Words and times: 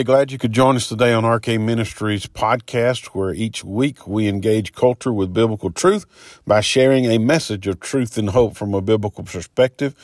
Hey, 0.00 0.04
glad 0.04 0.32
you 0.32 0.38
could 0.38 0.52
join 0.52 0.76
us 0.76 0.88
today 0.88 1.12
on 1.12 1.26
RK 1.26 1.60
Ministries 1.60 2.24
podcast, 2.24 3.08
where 3.08 3.34
each 3.34 3.62
week 3.62 4.06
we 4.06 4.28
engage 4.28 4.72
culture 4.72 5.12
with 5.12 5.34
biblical 5.34 5.70
truth 5.70 6.06
by 6.46 6.62
sharing 6.62 7.04
a 7.04 7.18
message 7.18 7.66
of 7.66 7.80
truth 7.80 8.16
and 8.16 8.30
hope 8.30 8.56
from 8.56 8.72
a 8.72 8.80
biblical 8.80 9.24
perspective. 9.24 9.94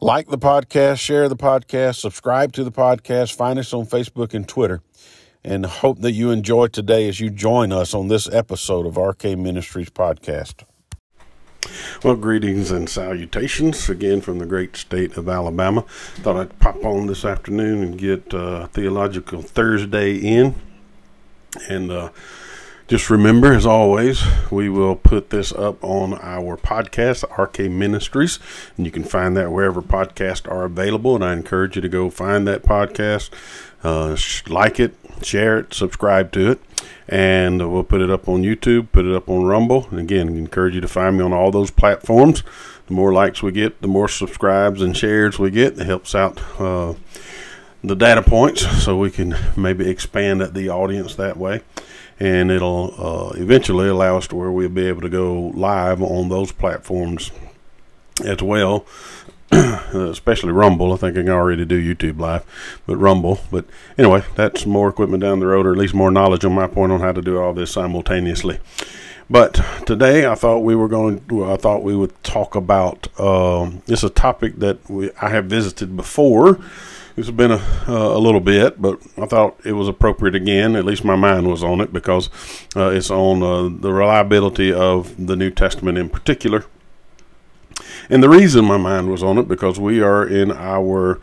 Like 0.00 0.28
the 0.28 0.38
podcast, 0.38 1.00
share 1.00 1.28
the 1.28 1.34
podcast, 1.34 1.96
subscribe 1.96 2.52
to 2.52 2.62
the 2.62 2.70
podcast, 2.70 3.34
find 3.34 3.58
us 3.58 3.74
on 3.74 3.86
Facebook 3.86 4.34
and 4.34 4.46
Twitter, 4.46 4.82
and 5.42 5.66
hope 5.66 5.98
that 6.02 6.12
you 6.12 6.30
enjoy 6.30 6.68
today 6.68 7.08
as 7.08 7.18
you 7.18 7.28
join 7.28 7.72
us 7.72 7.92
on 7.92 8.06
this 8.06 8.32
episode 8.32 8.86
of 8.86 8.96
RK 8.96 9.36
Ministries 9.36 9.90
podcast. 9.90 10.62
Well, 12.02 12.16
greetings 12.16 12.70
and 12.70 12.88
salutations 12.88 13.88
again 13.88 14.20
from 14.20 14.38
the 14.38 14.46
great 14.46 14.76
state 14.76 15.16
of 15.16 15.28
Alabama. 15.28 15.82
Thought 16.16 16.36
I'd 16.36 16.58
pop 16.58 16.84
on 16.84 17.06
this 17.06 17.24
afternoon 17.24 17.82
and 17.82 17.98
get 17.98 18.34
uh, 18.34 18.66
Theological 18.68 19.42
Thursday 19.42 20.16
in. 20.16 20.54
And 21.68 21.90
uh, 21.90 22.10
just 22.86 23.08
remember, 23.08 23.54
as 23.54 23.64
always, 23.64 24.22
we 24.50 24.68
will 24.68 24.96
put 24.96 25.30
this 25.30 25.52
up 25.52 25.82
on 25.82 26.18
our 26.20 26.56
podcast, 26.56 27.24
RK 27.38 27.70
Ministries, 27.70 28.38
and 28.76 28.84
you 28.84 28.92
can 28.92 29.04
find 29.04 29.36
that 29.36 29.50
wherever 29.52 29.80
podcasts 29.80 30.50
are 30.50 30.64
available. 30.64 31.14
And 31.14 31.24
I 31.24 31.32
encourage 31.32 31.76
you 31.76 31.82
to 31.82 31.88
go 31.88 32.10
find 32.10 32.46
that 32.46 32.62
podcast, 32.62 33.30
uh, 33.82 34.16
like 34.52 34.78
it, 34.78 34.94
share 35.22 35.58
it, 35.58 35.72
subscribe 35.72 36.32
to 36.32 36.50
it 36.50 36.60
and 37.08 37.72
we'll 37.72 37.84
put 37.84 38.00
it 38.00 38.10
up 38.10 38.28
on 38.28 38.42
YouTube, 38.42 38.90
put 38.92 39.04
it 39.04 39.14
up 39.14 39.28
on 39.28 39.44
Rumble. 39.44 39.86
And 39.90 40.00
again, 40.00 40.28
encourage 40.28 40.74
you 40.74 40.80
to 40.80 40.88
find 40.88 41.18
me 41.18 41.24
on 41.24 41.32
all 41.32 41.50
those 41.50 41.70
platforms. 41.70 42.42
The 42.86 42.94
more 42.94 43.12
likes 43.12 43.42
we 43.42 43.52
get, 43.52 43.80
the 43.80 43.88
more 43.88 44.08
subscribes 44.08 44.82
and 44.82 44.96
shares 44.96 45.38
we 45.38 45.50
get. 45.50 45.78
It 45.78 45.86
helps 45.86 46.14
out 46.14 46.40
uh, 46.60 46.94
the 47.82 47.94
data 47.94 48.22
points 48.22 48.62
so 48.82 48.96
we 48.96 49.10
can 49.10 49.36
maybe 49.56 49.88
expand 49.88 50.40
the 50.40 50.68
audience 50.70 51.14
that 51.16 51.36
way. 51.36 51.62
And 52.20 52.50
it'll 52.50 52.94
uh, 52.96 53.32
eventually 53.36 53.88
allow 53.88 54.16
us 54.16 54.28
to 54.28 54.36
where 54.36 54.50
we'll 54.50 54.68
be 54.68 54.86
able 54.86 55.02
to 55.02 55.08
go 55.08 55.52
live 55.54 56.00
on 56.00 56.28
those 56.28 56.52
platforms 56.52 57.32
as 58.24 58.40
well 58.40 58.86
especially 59.94 60.52
Rumble. 60.52 60.92
I 60.92 60.96
think 60.96 61.16
I 61.16 61.20
can 61.20 61.30
already 61.30 61.64
do 61.64 61.80
YouTube 61.80 62.18
Live, 62.18 62.44
but 62.86 62.96
Rumble. 62.96 63.40
But 63.50 63.66
anyway, 63.96 64.24
that's 64.34 64.66
more 64.66 64.88
equipment 64.88 65.22
down 65.22 65.40
the 65.40 65.46
road, 65.46 65.66
or 65.66 65.72
at 65.72 65.78
least 65.78 65.94
more 65.94 66.10
knowledge 66.10 66.44
on 66.44 66.52
my 66.52 66.66
point 66.66 66.92
on 66.92 67.00
how 67.00 67.12
to 67.12 67.22
do 67.22 67.38
all 67.38 67.52
this 67.52 67.70
simultaneously. 67.70 68.58
But 69.30 69.60
today, 69.86 70.26
I 70.26 70.34
thought 70.34 70.60
we 70.60 70.74
were 70.74 70.88
going. 70.88 71.24
To, 71.28 71.44
I 71.44 71.56
thought 71.56 71.82
we 71.82 71.94
would 71.94 72.20
talk 72.24 72.54
about. 72.54 73.08
Um, 73.18 73.82
it's 73.86 74.02
a 74.02 74.10
topic 74.10 74.56
that 74.56 74.88
we, 74.90 75.10
I 75.20 75.28
have 75.30 75.46
visited 75.46 75.96
before. 75.96 76.58
It's 77.16 77.30
been 77.30 77.52
a, 77.52 77.62
uh, 77.86 78.16
a 78.16 78.18
little 78.18 78.40
bit, 78.40 78.82
but 78.82 79.00
I 79.16 79.26
thought 79.26 79.60
it 79.64 79.74
was 79.74 79.86
appropriate 79.86 80.34
again. 80.34 80.74
At 80.74 80.84
least 80.84 81.04
my 81.04 81.14
mind 81.14 81.46
was 81.46 81.62
on 81.62 81.80
it 81.80 81.92
because 81.92 82.28
uh, 82.74 82.88
it's 82.88 83.08
on 83.08 83.40
uh, 83.40 83.80
the 83.80 83.92
reliability 83.92 84.72
of 84.72 85.14
the 85.24 85.36
New 85.36 85.52
Testament 85.52 85.96
in 85.96 86.08
particular 86.08 86.64
and 88.10 88.22
the 88.22 88.28
reason 88.28 88.64
my 88.64 88.76
mind 88.76 89.10
was 89.10 89.22
on 89.22 89.38
it 89.38 89.48
because 89.48 89.78
we 89.78 90.00
are 90.00 90.26
in 90.26 90.52
our 90.52 91.20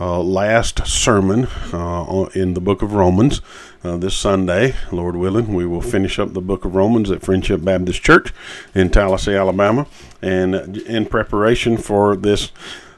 uh, 0.00 0.20
last 0.20 0.84
sermon 0.86 1.46
uh, 1.72 2.26
in 2.34 2.54
the 2.54 2.60
book 2.60 2.82
of 2.82 2.92
Romans. 2.92 3.40
Uh, 3.84 3.96
this 3.96 4.16
Sunday, 4.16 4.74
Lord 4.90 5.16
willing, 5.16 5.54
we 5.54 5.66
will 5.66 5.80
finish 5.80 6.18
up 6.18 6.32
the 6.32 6.40
book 6.40 6.64
of 6.64 6.74
Romans 6.74 7.10
at 7.10 7.22
Friendship 7.22 7.64
Baptist 7.64 8.02
Church 8.02 8.32
in 8.74 8.90
Tallassee, 8.90 9.34
Alabama. 9.34 9.86
And 10.20 10.76
in 10.78 11.06
preparation 11.06 11.76
for 11.76 12.16
this 12.16 12.50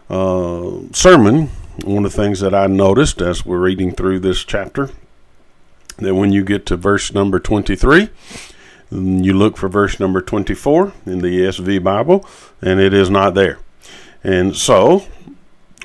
uh, 0.08 0.78
sermon, 0.92 1.48
one 1.84 2.04
of 2.04 2.12
the 2.12 2.22
things 2.22 2.40
that 2.40 2.54
I 2.54 2.66
noticed 2.68 3.20
as 3.20 3.44
we're 3.44 3.60
reading 3.60 3.92
through 3.92 4.20
this 4.20 4.44
chapter, 4.44 4.90
that 5.98 6.14
when 6.14 6.32
you 6.32 6.44
get 6.44 6.64
to 6.66 6.76
verse 6.76 7.12
number 7.12 7.38
23, 7.38 8.08
you 8.90 9.32
look 9.32 9.56
for 9.56 9.68
verse 9.68 9.98
number 9.98 10.20
24 10.20 10.92
in 11.06 11.18
the 11.18 11.28
ESV 11.28 11.82
Bible, 11.82 12.26
and 12.62 12.80
it 12.80 12.94
is 12.94 13.10
not 13.10 13.34
there. 13.34 13.58
And 14.22 14.56
so 14.56 15.04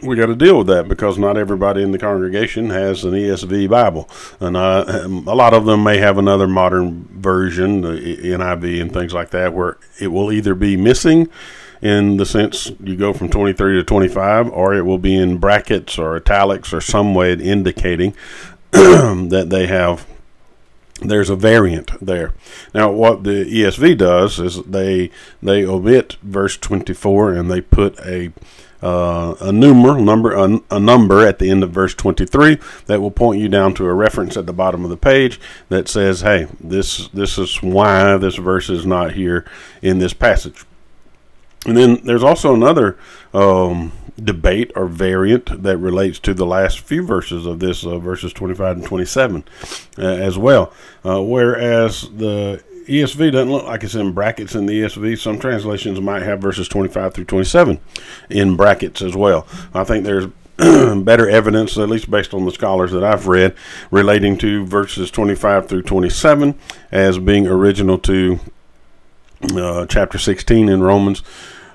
we 0.01 0.15
got 0.15 0.27
to 0.27 0.35
deal 0.35 0.59
with 0.59 0.67
that 0.67 0.87
because 0.87 1.17
not 1.17 1.37
everybody 1.37 1.83
in 1.83 1.91
the 1.91 1.97
congregation 1.97 2.69
has 2.69 3.03
an 3.03 3.11
ESV 3.11 3.69
Bible, 3.69 4.09
and 4.39 4.55
uh, 4.55 4.85
a 5.05 5.35
lot 5.35 5.53
of 5.53 5.65
them 5.65 5.83
may 5.83 5.97
have 5.97 6.17
another 6.17 6.47
modern 6.47 7.05
version, 7.11 7.81
the 7.81 8.17
NIV 8.23 8.81
and 8.81 8.93
things 8.93 9.13
like 9.13 9.31
that, 9.31 9.53
where 9.53 9.77
it 9.99 10.07
will 10.07 10.31
either 10.31 10.55
be 10.55 10.77
missing 10.77 11.29
in 11.81 12.17
the 12.17 12.25
sense 12.25 12.71
you 12.81 12.95
go 12.95 13.13
from 13.13 13.29
23 13.29 13.75
to 13.75 13.83
25, 13.83 14.49
or 14.49 14.73
it 14.73 14.81
will 14.81 14.97
be 14.97 15.15
in 15.15 15.37
brackets 15.37 15.97
or 15.97 16.15
italics 16.15 16.73
or 16.73 16.81
some 16.81 17.13
way 17.15 17.33
indicating 17.33 18.13
that 18.71 19.47
they 19.49 19.67
have 19.67 20.05
there's 21.01 21.29
a 21.29 21.35
variant 21.35 21.91
there. 22.05 22.33
Now, 22.73 22.91
what 22.91 23.23
the 23.23 23.45
ESV 23.45 23.97
does 23.97 24.39
is 24.39 24.63
they 24.63 25.11
they 25.41 25.65
omit 25.65 26.17
verse 26.21 26.57
24 26.57 27.33
and 27.33 27.49
they 27.49 27.61
put 27.61 27.99
a 27.99 28.31
uh, 28.81 29.35
a 29.41 29.51
numer 29.51 30.01
number 30.01 30.31
a, 30.33 30.61
a, 30.71 30.79
number 30.79 31.25
at 31.25 31.39
the 31.39 31.49
end 31.49 31.63
of 31.63 31.71
verse 31.71 31.93
23 31.93 32.57
that 32.85 33.01
will 33.01 33.11
point 33.11 33.41
you 33.41 33.49
down 33.49 33.73
to 33.73 33.85
a 33.85 33.93
reference 33.93 34.37
at 34.37 34.45
the 34.45 34.53
bottom 34.53 34.85
of 34.85 34.89
the 34.89 34.97
page 34.97 35.39
that 35.67 35.89
says, 35.89 36.21
"Hey, 36.21 36.47
this 36.61 37.09
this 37.09 37.37
is 37.37 37.61
why 37.61 38.15
this 38.17 38.35
verse 38.35 38.69
is 38.69 38.85
not 38.85 39.13
here 39.13 39.43
in 39.81 39.99
this 39.99 40.13
passage." 40.13 40.65
And 41.65 41.75
then 41.75 42.01
there's 42.03 42.23
also 42.23 42.53
another 42.53 42.97
um, 43.33 43.91
debate 44.23 44.71
or 44.75 44.85
variant 44.87 45.63
that 45.63 45.77
relates 45.77 46.19
to 46.19 46.33
the 46.33 46.45
last 46.45 46.79
few 46.79 47.05
verses 47.05 47.45
of 47.45 47.59
this, 47.59 47.85
uh, 47.85 47.99
verses 47.99 48.33
25 48.33 48.77
and 48.77 48.85
27 48.85 49.43
uh, 49.97 50.01
as 50.01 50.37
well. 50.37 50.73
Uh, 51.03 51.21
whereas 51.21 52.09
the 52.11 52.63
ESV 52.87 53.31
doesn't 53.31 53.51
look 53.51 53.65
like 53.65 53.83
it's 53.83 53.95
in 53.95 54.13
brackets 54.13 54.55
in 54.55 54.65
the 54.65 54.81
ESV. 54.81 55.19
Some 55.19 55.39
translations 55.39 56.01
might 56.01 56.23
have 56.23 56.41
verses 56.41 56.67
25 56.67 57.13
through 57.13 57.25
27 57.25 57.79
in 58.29 58.55
brackets 58.55 59.01
as 59.01 59.15
well. 59.15 59.45
I 59.73 59.83
think 59.83 60.05
there's 60.05 60.27
better 61.03 61.29
evidence, 61.29 61.77
at 61.77 61.87
least 61.87 62.09
based 62.09 62.33
on 62.33 62.45
the 62.45 62.51
scholars 62.51 62.91
that 62.91 63.03
I've 63.03 63.27
read, 63.27 63.55
relating 63.91 64.37
to 64.39 64.65
verses 64.65 65.11
25 65.11 65.69
through 65.69 65.83
27 65.83 66.55
as 66.91 67.19
being 67.19 67.47
original 67.47 67.97
to 67.99 68.39
uh, 69.55 69.85
chapter 69.85 70.17
16 70.17 70.69
in 70.69 70.81
Romans 70.81 71.23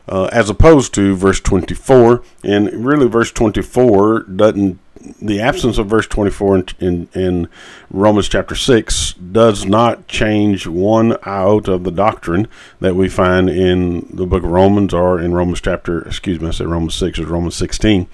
uh, 0.08 0.28
as 0.32 0.50
opposed 0.50 0.94
to 0.94 1.16
verse 1.16 1.41
24. 1.41 2.22
And 2.42 2.84
really, 2.84 3.08
verse 3.08 3.32
24 3.32 4.25
doesn't, 4.25 4.78
the 5.20 5.41
absence 5.41 5.78
of 5.78 5.87
verse 5.87 6.06
24 6.06 6.56
in, 6.56 6.66
in, 6.81 7.09
in, 7.15 7.48
Romans 7.91 8.28
chapter 8.28 8.54
6 8.54 9.12
does 9.15 9.65
not 9.66 10.09
change 10.09 10.66
one 10.66 11.16
out 11.25 11.69
of 11.69 11.84
the 11.84 11.91
doctrine 11.91 12.48
that 12.81 12.97
we 12.97 13.09
find 13.09 13.48
in 13.48 14.09
the 14.10 14.26
book 14.26 14.43
of 14.43 14.50
Romans 14.50 14.93
or 14.93 15.20
in 15.20 15.34
Romans 15.34 15.60
chapter, 15.60 16.00
excuse 16.06 16.41
me, 16.41 16.48
I 16.48 16.50
said 16.50 16.66
Romans 16.66 16.94
6 16.94 17.19
or 17.19 17.26
Romans 17.26 17.54
16. 17.54 18.09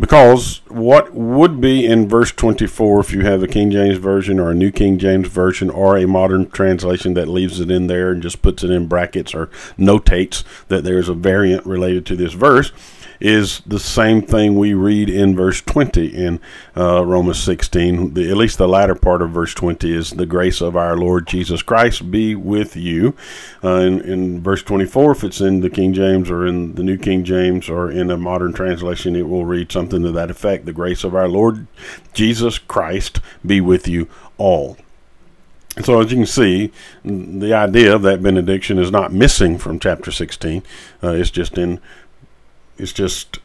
Because 0.00 0.62
what 0.68 1.14
would 1.14 1.60
be 1.60 1.86
in 1.86 2.08
verse 2.08 2.32
24 2.32 3.00
if 3.00 3.12
you 3.12 3.20
have 3.20 3.42
a 3.42 3.48
King 3.48 3.70
James 3.70 3.98
Version 3.98 4.40
or 4.40 4.50
a 4.50 4.54
New 4.54 4.72
King 4.72 4.98
James 4.98 5.28
Version 5.28 5.70
or 5.70 5.96
a 5.96 6.06
modern 6.06 6.50
translation 6.50 7.14
that 7.14 7.28
leaves 7.28 7.60
it 7.60 7.70
in 7.70 7.86
there 7.86 8.10
and 8.10 8.22
just 8.22 8.42
puts 8.42 8.64
it 8.64 8.70
in 8.70 8.88
brackets 8.88 9.34
or 9.34 9.46
notates 9.78 10.42
that 10.68 10.82
there's 10.82 11.08
a 11.08 11.14
variant 11.14 11.64
related 11.66 12.06
to 12.06 12.16
this 12.16 12.32
verse? 12.32 12.72
Is 13.22 13.60
the 13.64 13.78
same 13.78 14.20
thing 14.20 14.58
we 14.58 14.74
read 14.74 15.08
in 15.08 15.36
verse 15.36 15.60
20 15.60 16.06
in 16.08 16.40
uh, 16.76 17.06
Romans 17.06 17.40
16. 17.40 18.14
The, 18.14 18.28
at 18.28 18.36
least 18.36 18.58
the 18.58 18.66
latter 18.66 18.96
part 18.96 19.22
of 19.22 19.30
verse 19.30 19.54
20 19.54 19.94
is 19.94 20.10
the 20.10 20.26
grace 20.26 20.60
of 20.60 20.76
our 20.76 20.96
Lord 20.96 21.28
Jesus 21.28 21.62
Christ 21.62 22.10
be 22.10 22.34
with 22.34 22.76
you. 22.76 23.14
Uh, 23.62 23.76
in, 23.76 24.00
in 24.00 24.42
verse 24.42 24.64
24, 24.64 25.12
if 25.12 25.24
it's 25.24 25.40
in 25.40 25.60
the 25.60 25.70
King 25.70 25.92
James 25.92 26.30
or 26.30 26.44
in 26.44 26.74
the 26.74 26.82
New 26.82 26.98
King 26.98 27.22
James 27.22 27.68
or 27.68 27.88
in 27.92 28.10
a 28.10 28.16
modern 28.16 28.52
translation, 28.52 29.14
it 29.14 29.28
will 29.28 29.44
read 29.44 29.70
something 29.70 30.02
to 30.02 30.10
that 30.10 30.30
effect. 30.30 30.64
The 30.64 30.72
grace 30.72 31.04
of 31.04 31.14
our 31.14 31.28
Lord 31.28 31.68
Jesus 32.12 32.58
Christ 32.58 33.20
be 33.46 33.60
with 33.60 33.86
you 33.86 34.08
all. 34.36 34.76
So, 35.82 36.00
as 36.02 36.10
you 36.10 36.18
can 36.18 36.26
see, 36.26 36.70
the 37.02 37.54
idea 37.54 37.94
of 37.94 38.02
that 38.02 38.22
benediction 38.22 38.78
is 38.78 38.90
not 38.90 39.10
missing 39.10 39.56
from 39.56 39.78
chapter 39.78 40.10
16. 40.10 40.62
Uh, 41.02 41.12
it's 41.12 41.30
just 41.30 41.56
in 41.56 41.80
it's 42.82 42.92
just 42.92 43.38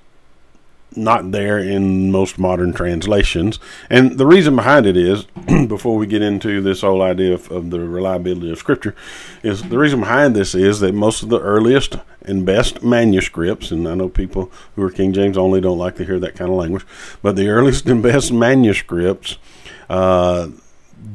not 0.95 1.31
there 1.31 1.59
in 1.59 2.11
most 2.11 2.39
modern 2.39 2.73
translations. 2.73 3.59
And 3.89 4.17
the 4.17 4.25
reason 4.25 4.55
behind 4.55 4.85
it 4.85 4.97
is, 4.97 5.25
before 5.67 5.95
we 5.95 6.07
get 6.07 6.21
into 6.21 6.61
this 6.61 6.81
whole 6.81 7.01
idea 7.01 7.33
of, 7.33 7.51
of, 7.51 7.69
the 7.69 7.79
reliability 7.79 8.51
of 8.51 8.57
Scripture, 8.57 8.95
is 9.43 9.63
the 9.63 9.77
reason 9.77 9.99
behind 9.99 10.35
this 10.35 10.55
is 10.55 10.79
that 10.79 10.93
most 10.93 11.21
of 11.21 11.29
the 11.29 11.39
earliest 11.39 11.97
and 12.21 12.45
best 12.45 12.83
manuscripts, 12.83 13.71
and 13.71 13.87
I 13.87 13.95
know 13.95 14.09
people 14.09 14.51
who 14.75 14.83
are 14.83 14.89
King 14.89 15.13
James 15.13 15.37
only 15.37 15.61
don't 15.61 15.77
like 15.77 15.95
to 15.97 16.05
hear 16.05 16.19
that 16.19 16.35
kind 16.35 16.49
of 16.49 16.57
language, 16.57 16.85
but 17.21 17.35
the 17.35 17.47
earliest 17.47 17.85
and 17.87 18.01
best 18.01 18.31
manuscripts 18.31 19.37
uh, 19.89 20.49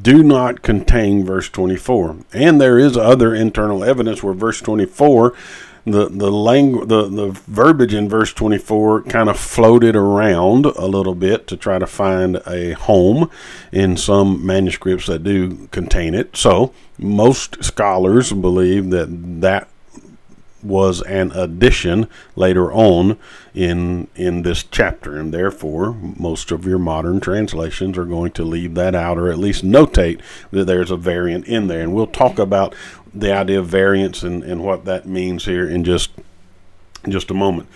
do 0.01 0.23
not 0.23 0.61
contain 0.61 1.25
verse 1.25 1.49
24. 1.49 2.17
And 2.33 2.59
there 2.59 2.79
is 2.79 2.95
other 2.95 3.35
internal 3.35 3.83
evidence 3.83 4.23
where 4.23 4.33
verse 4.33 4.61
24 4.61 5.33
the 5.85 6.07
the 6.07 6.31
language 6.31 6.87
the, 6.87 7.07
the 7.09 7.31
verbiage 7.47 7.93
in 7.93 8.07
verse 8.07 8.33
24 8.33 9.03
kind 9.03 9.29
of 9.29 9.37
floated 9.37 9.95
around 9.95 10.65
a 10.65 10.85
little 10.85 11.15
bit 11.15 11.45
to 11.47 11.57
try 11.57 11.77
to 11.77 11.87
find 11.87 12.41
a 12.47 12.71
home 12.73 13.29
in 13.71 13.97
some 13.97 14.45
manuscripts 14.45 15.07
that 15.07 15.23
do 15.23 15.67
contain 15.71 16.13
it. 16.13 16.37
So 16.37 16.73
most 16.97 17.63
scholars 17.63 18.31
believe 18.31 18.91
that 18.91 19.07
that 19.41 19.67
was 20.63 21.01
an 21.01 21.31
addition 21.33 22.07
later 22.35 22.71
on 22.71 23.17
in 23.53 24.07
in 24.15 24.43
this 24.43 24.63
chapter 24.63 25.17
and 25.17 25.33
therefore 25.33 25.93
most 25.93 26.51
of 26.51 26.65
your 26.65 26.79
modern 26.79 27.19
translations 27.19 27.97
are 27.97 28.05
going 28.05 28.31
to 28.31 28.43
leave 28.43 28.73
that 28.75 28.95
out 28.95 29.17
or 29.17 29.29
at 29.29 29.37
least 29.37 29.65
notate 29.65 30.21
that 30.51 30.65
there's 30.65 30.91
a 30.91 30.97
variant 30.97 31.45
in 31.45 31.67
there. 31.67 31.81
And 31.81 31.93
we'll 31.93 32.07
talk 32.07 32.39
about 32.39 32.73
the 33.13 33.31
idea 33.33 33.59
of 33.59 33.67
variants 33.67 34.23
and, 34.23 34.43
and 34.43 34.63
what 34.63 34.85
that 34.85 35.07
means 35.07 35.45
here 35.45 35.67
in 35.67 35.83
just 35.83 36.11
in 37.03 37.11
just 37.11 37.29
a 37.29 37.33
moment 37.33 37.69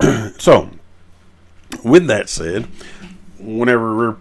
so 0.38 0.70
with 1.84 2.06
that 2.06 2.28
said 2.28 2.66
whenever 3.38 3.96
we're 3.96 4.16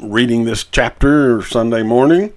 reading 0.00 0.44
this 0.44 0.64
chapter 0.64 1.42
Sunday 1.42 1.82
morning 1.82 2.32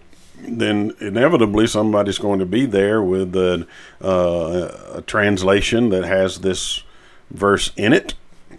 then 0.47 0.93
inevitably 0.99 1.67
somebody's 1.67 2.17
going 2.17 2.39
to 2.39 2.45
be 2.45 2.65
there 2.65 3.01
with 3.01 3.35
a, 3.35 3.67
uh, 4.01 4.95
a 4.95 5.01
translation 5.01 5.89
that 5.89 6.03
has 6.03 6.39
this 6.39 6.83
verse 7.31 7.71
in 7.75 7.93
it. 7.93 8.13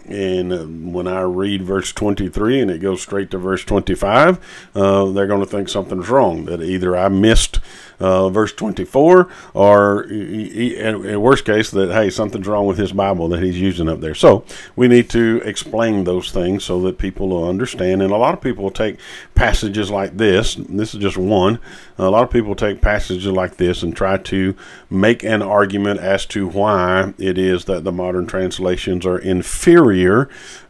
And 0.05 0.53
uh, 0.53 0.65
when 0.65 1.07
I 1.07 1.21
read 1.21 1.63
verse 1.63 1.91
23 1.91 2.61
and 2.61 2.71
it 2.71 2.79
goes 2.79 3.01
straight 3.01 3.31
to 3.31 3.37
verse 3.37 3.63
25, 3.63 4.71
uh, 4.75 5.05
they're 5.11 5.27
going 5.27 5.41
to 5.41 5.45
think 5.45 5.69
something's 5.69 6.09
wrong. 6.09 6.45
That 6.45 6.61
either 6.61 6.97
I 6.97 7.09
missed 7.09 7.59
uh, 7.99 8.29
verse 8.29 8.51
24, 8.53 9.29
or 9.53 10.03
in 10.03 11.21
worst 11.21 11.45
case, 11.45 11.71
that 11.71 11.91
hey, 11.91 12.09
something's 12.09 12.47
wrong 12.47 12.65
with 12.65 12.77
his 12.77 12.91
Bible 12.91 13.29
that 13.29 13.41
he's 13.41 13.59
using 13.59 13.87
up 13.87 14.01
there. 14.01 14.15
So 14.15 14.43
we 14.75 14.87
need 14.87 15.09
to 15.11 15.41
explain 15.45 16.03
those 16.03 16.31
things 16.31 16.65
so 16.65 16.81
that 16.81 16.97
people 16.97 17.29
will 17.29 17.47
understand. 17.47 18.01
And 18.01 18.11
a 18.11 18.17
lot 18.17 18.33
of 18.33 18.41
people 18.41 18.69
take 18.69 18.99
passages 19.33 19.89
like 19.89 20.17
this. 20.17 20.55
This 20.55 20.93
is 20.93 20.99
just 20.99 21.17
one. 21.17 21.59
A 21.97 22.09
lot 22.09 22.23
of 22.23 22.29
people 22.29 22.55
take 22.55 22.81
passages 22.81 23.27
like 23.27 23.57
this 23.57 23.81
and 23.81 23.95
try 23.95 24.17
to 24.17 24.55
make 24.89 25.23
an 25.23 25.41
argument 25.41 26.01
as 26.01 26.25
to 26.27 26.47
why 26.47 27.13
it 27.17 27.37
is 27.37 27.65
that 27.65 27.83
the 27.85 27.91
modern 27.91 28.27
translations 28.27 29.05
are 29.05 29.17
inferior 29.17 29.84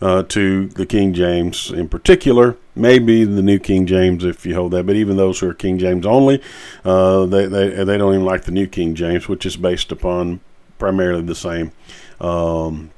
uh, 0.01 0.23
to 0.23 0.67
the 0.67 0.85
King 0.85 1.13
James 1.13 1.71
in 1.71 1.89
particular 1.89 2.57
maybe 2.75 3.23
the 3.23 3.41
New 3.41 3.59
King 3.59 3.85
James 3.85 4.23
if 4.23 4.45
you 4.45 4.55
hold 4.55 4.71
that. 4.73 4.85
But 4.85 4.95
even 4.95 5.17
those 5.17 5.39
who 5.39 5.49
are 5.49 5.53
King 5.53 5.79
James 5.79 6.05
only, 6.05 6.41
uh, 6.83 7.25
they, 7.25 7.45
they 7.45 7.83
they 7.83 7.97
don't 7.97 8.13
even 8.13 8.25
like 8.25 8.43
the 8.43 8.51
New 8.51 8.67
King 8.67 8.95
James, 8.95 9.27
which 9.27 9.45
is 9.45 9.57
based 9.57 9.91
upon 9.91 10.41
primarily 10.77 11.23
the 11.23 11.35
same 11.35 11.71
um, 12.19 12.91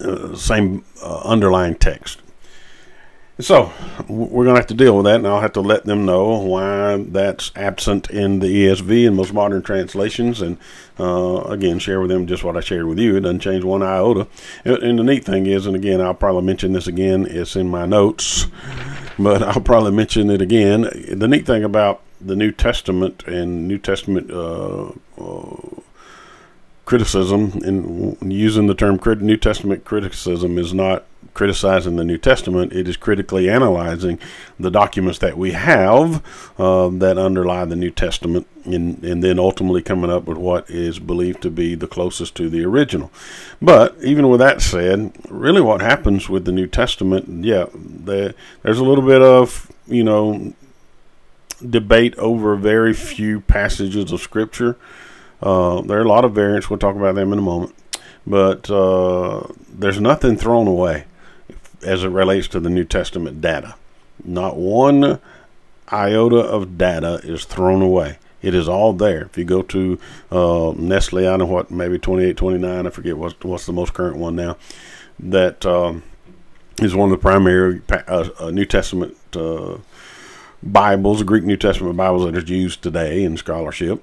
uh, 0.00 0.34
same 0.36 0.84
uh, 1.02 1.20
underlying 1.24 1.74
text. 1.74 2.21
So 3.40 3.72
we're 4.08 4.44
going 4.44 4.54
to 4.54 4.60
have 4.60 4.66
to 4.66 4.74
deal 4.74 4.94
with 4.94 5.06
that, 5.06 5.16
and 5.16 5.26
I'll 5.26 5.40
have 5.40 5.54
to 5.54 5.62
let 5.62 5.84
them 5.84 6.04
know 6.04 6.38
why 6.38 6.96
that's 7.08 7.50
absent 7.56 8.10
in 8.10 8.40
the 8.40 8.66
ESV 8.66 9.06
and 9.06 9.16
most 9.16 9.32
modern 9.32 9.62
translations, 9.62 10.42
and 10.42 10.58
uh, 11.00 11.40
again 11.44 11.78
share 11.78 12.00
with 12.00 12.10
them 12.10 12.26
just 12.26 12.44
what 12.44 12.58
I 12.58 12.60
shared 12.60 12.84
with 12.84 12.98
you. 12.98 13.16
It 13.16 13.20
doesn't 13.20 13.40
change 13.40 13.64
one 13.64 13.82
iota. 13.82 14.28
And 14.66 14.98
the 14.98 15.02
neat 15.02 15.24
thing 15.24 15.46
is, 15.46 15.66
and 15.66 15.74
again, 15.74 16.02
I'll 16.02 16.12
probably 16.12 16.42
mention 16.42 16.74
this 16.74 16.86
again. 16.86 17.26
It's 17.26 17.56
in 17.56 17.70
my 17.70 17.86
notes, 17.86 18.48
but 19.18 19.42
I'll 19.42 19.62
probably 19.62 19.92
mention 19.92 20.28
it 20.30 20.42
again. 20.42 20.82
The 20.82 21.28
neat 21.28 21.46
thing 21.46 21.64
about 21.64 22.02
the 22.20 22.36
New 22.36 22.52
Testament 22.52 23.26
and 23.26 23.66
New 23.66 23.78
Testament 23.78 24.30
uh, 24.30 24.90
uh, 25.18 25.80
criticism, 26.84 27.62
and 27.64 28.30
using 28.30 28.66
the 28.66 28.74
term 28.74 29.00
New 29.20 29.38
Testament 29.38 29.86
criticism, 29.86 30.58
is 30.58 30.74
not 30.74 31.06
criticizing 31.34 31.96
the 31.96 32.04
New 32.04 32.18
Testament, 32.18 32.72
it 32.72 32.88
is 32.88 32.96
critically 32.96 33.48
analyzing 33.48 34.18
the 34.58 34.70
documents 34.70 35.18
that 35.20 35.38
we 35.38 35.52
have 35.52 36.22
uh, 36.58 36.88
that 36.88 37.18
underlie 37.18 37.64
the 37.64 37.76
New 37.76 37.90
Testament, 37.90 38.46
and, 38.64 39.02
and 39.02 39.24
then 39.24 39.38
ultimately 39.38 39.82
coming 39.82 40.10
up 40.10 40.24
with 40.24 40.38
what 40.38 40.68
is 40.68 40.98
believed 40.98 41.42
to 41.42 41.50
be 41.50 41.74
the 41.74 41.86
closest 41.86 42.34
to 42.36 42.48
the 42.50 42.64
original. 42.64 43.10
But 43.60 43.96
even 44.02 44.28
with 44.28 44.40
that 44.40 44.60
said, 44.60 45.12
really 45.28 45.60
what 45.60 45.80
happens 45.80 46.28
with 46.28 46.44
the 46.44 46.52
New 46.52 46.66
Testament, 46.66 47.44
yeah, 47.44 47.66
there, 47.74 48.34
there's 48.62 48.78
a 48.78 48.84
little 48.84 49.04
bit 49.04 49.22
of, 49.22 49.72
you 49.86 50.04
know, 50.04 50.52
debate 51.68 52.14
over 52.16 52.56
very 52.56 52.92
few 52.92 53.40
passages 53.40 54.12
of 54.12 54.20
Scripture. 54.20 54.76
Uh, 55.40 55.80
there 55.80 55.98
are 55.98 56.02
a 56.02 56.08
lot 56.08 56.24
of 56.24 56.34
variants. 56.34 56.68
We'll 56.68 56.78
talk 56.78 56.96
about 56.96 57.14
them 57.14 57.32
in 57.32 57.38
a 57.38 57.42
moment. 57.42 57.74
But 58.24 58.70
uh, 58.70 59.48
there's 59.68 60.00
nothing 60.00 60.36
thrown 60.36 60.68
away 60.68 61.06
as 61.84 62.04
it 62.04 62.08
relates 62.08 62.48
to 62.48 62.60
the 62.60 62.70
New 62.70 62.84
Testament 62.84 63.40
data. 63.40 63.74
Not 64.24 64.56
one 64.56 65.20
iota 65.90 66.36
of 66.36 66.78
data 66.78 67.20
is 67.22 67.44
thrown 67.44 67.82
away. 67.82 68.18
It 68.40 68.54
is 68.54 68.68
all 68.68 68.92
there. 68.92 69.22
If 69.22 69.38
you 69.38 69.44
go 69.44 69.62
to 69.62 69.98
uh, 70.30 70.72
Nestle, 70.76 71.28
I 71.28 71.36
know 71.36 71.46
what, 71.46 71.70
maybe 71.70 71.98
28, 71.98 72.36
29, 72.36 72.86
I 72.86 72.90
forget 72.90 73.16
what's, 73.16 73.38
what's 73.44 73.66
the 73.66 73.72
most 73.72 73.94
current 73.94 74.16
one 74.16 74.34
now, 74.34 74.56
That 75.20 75.64
um, 75.64 76.02
is 76.80 76.94
one 76.94 77.12
of 77.12 77.18
the 77.18 77.22
primary 77.22 77.82
uh, 77.88 78.28
uh, 78.40 78.50
New 78.50 78.64
Testament 78.64 79.16
uh, 79.36 79.78
Bibles, 80.62 81.22
Greek 81.22 81.44
New 81.44 81.56
Testament 81.56 81.96
Bibles 81.96 82.24
that 82.24 82.36
is 82.36 82.48
used 82.50 82.82
today 82.82 83.22
in 83.22 83.36
scholarship. 83.36 84.02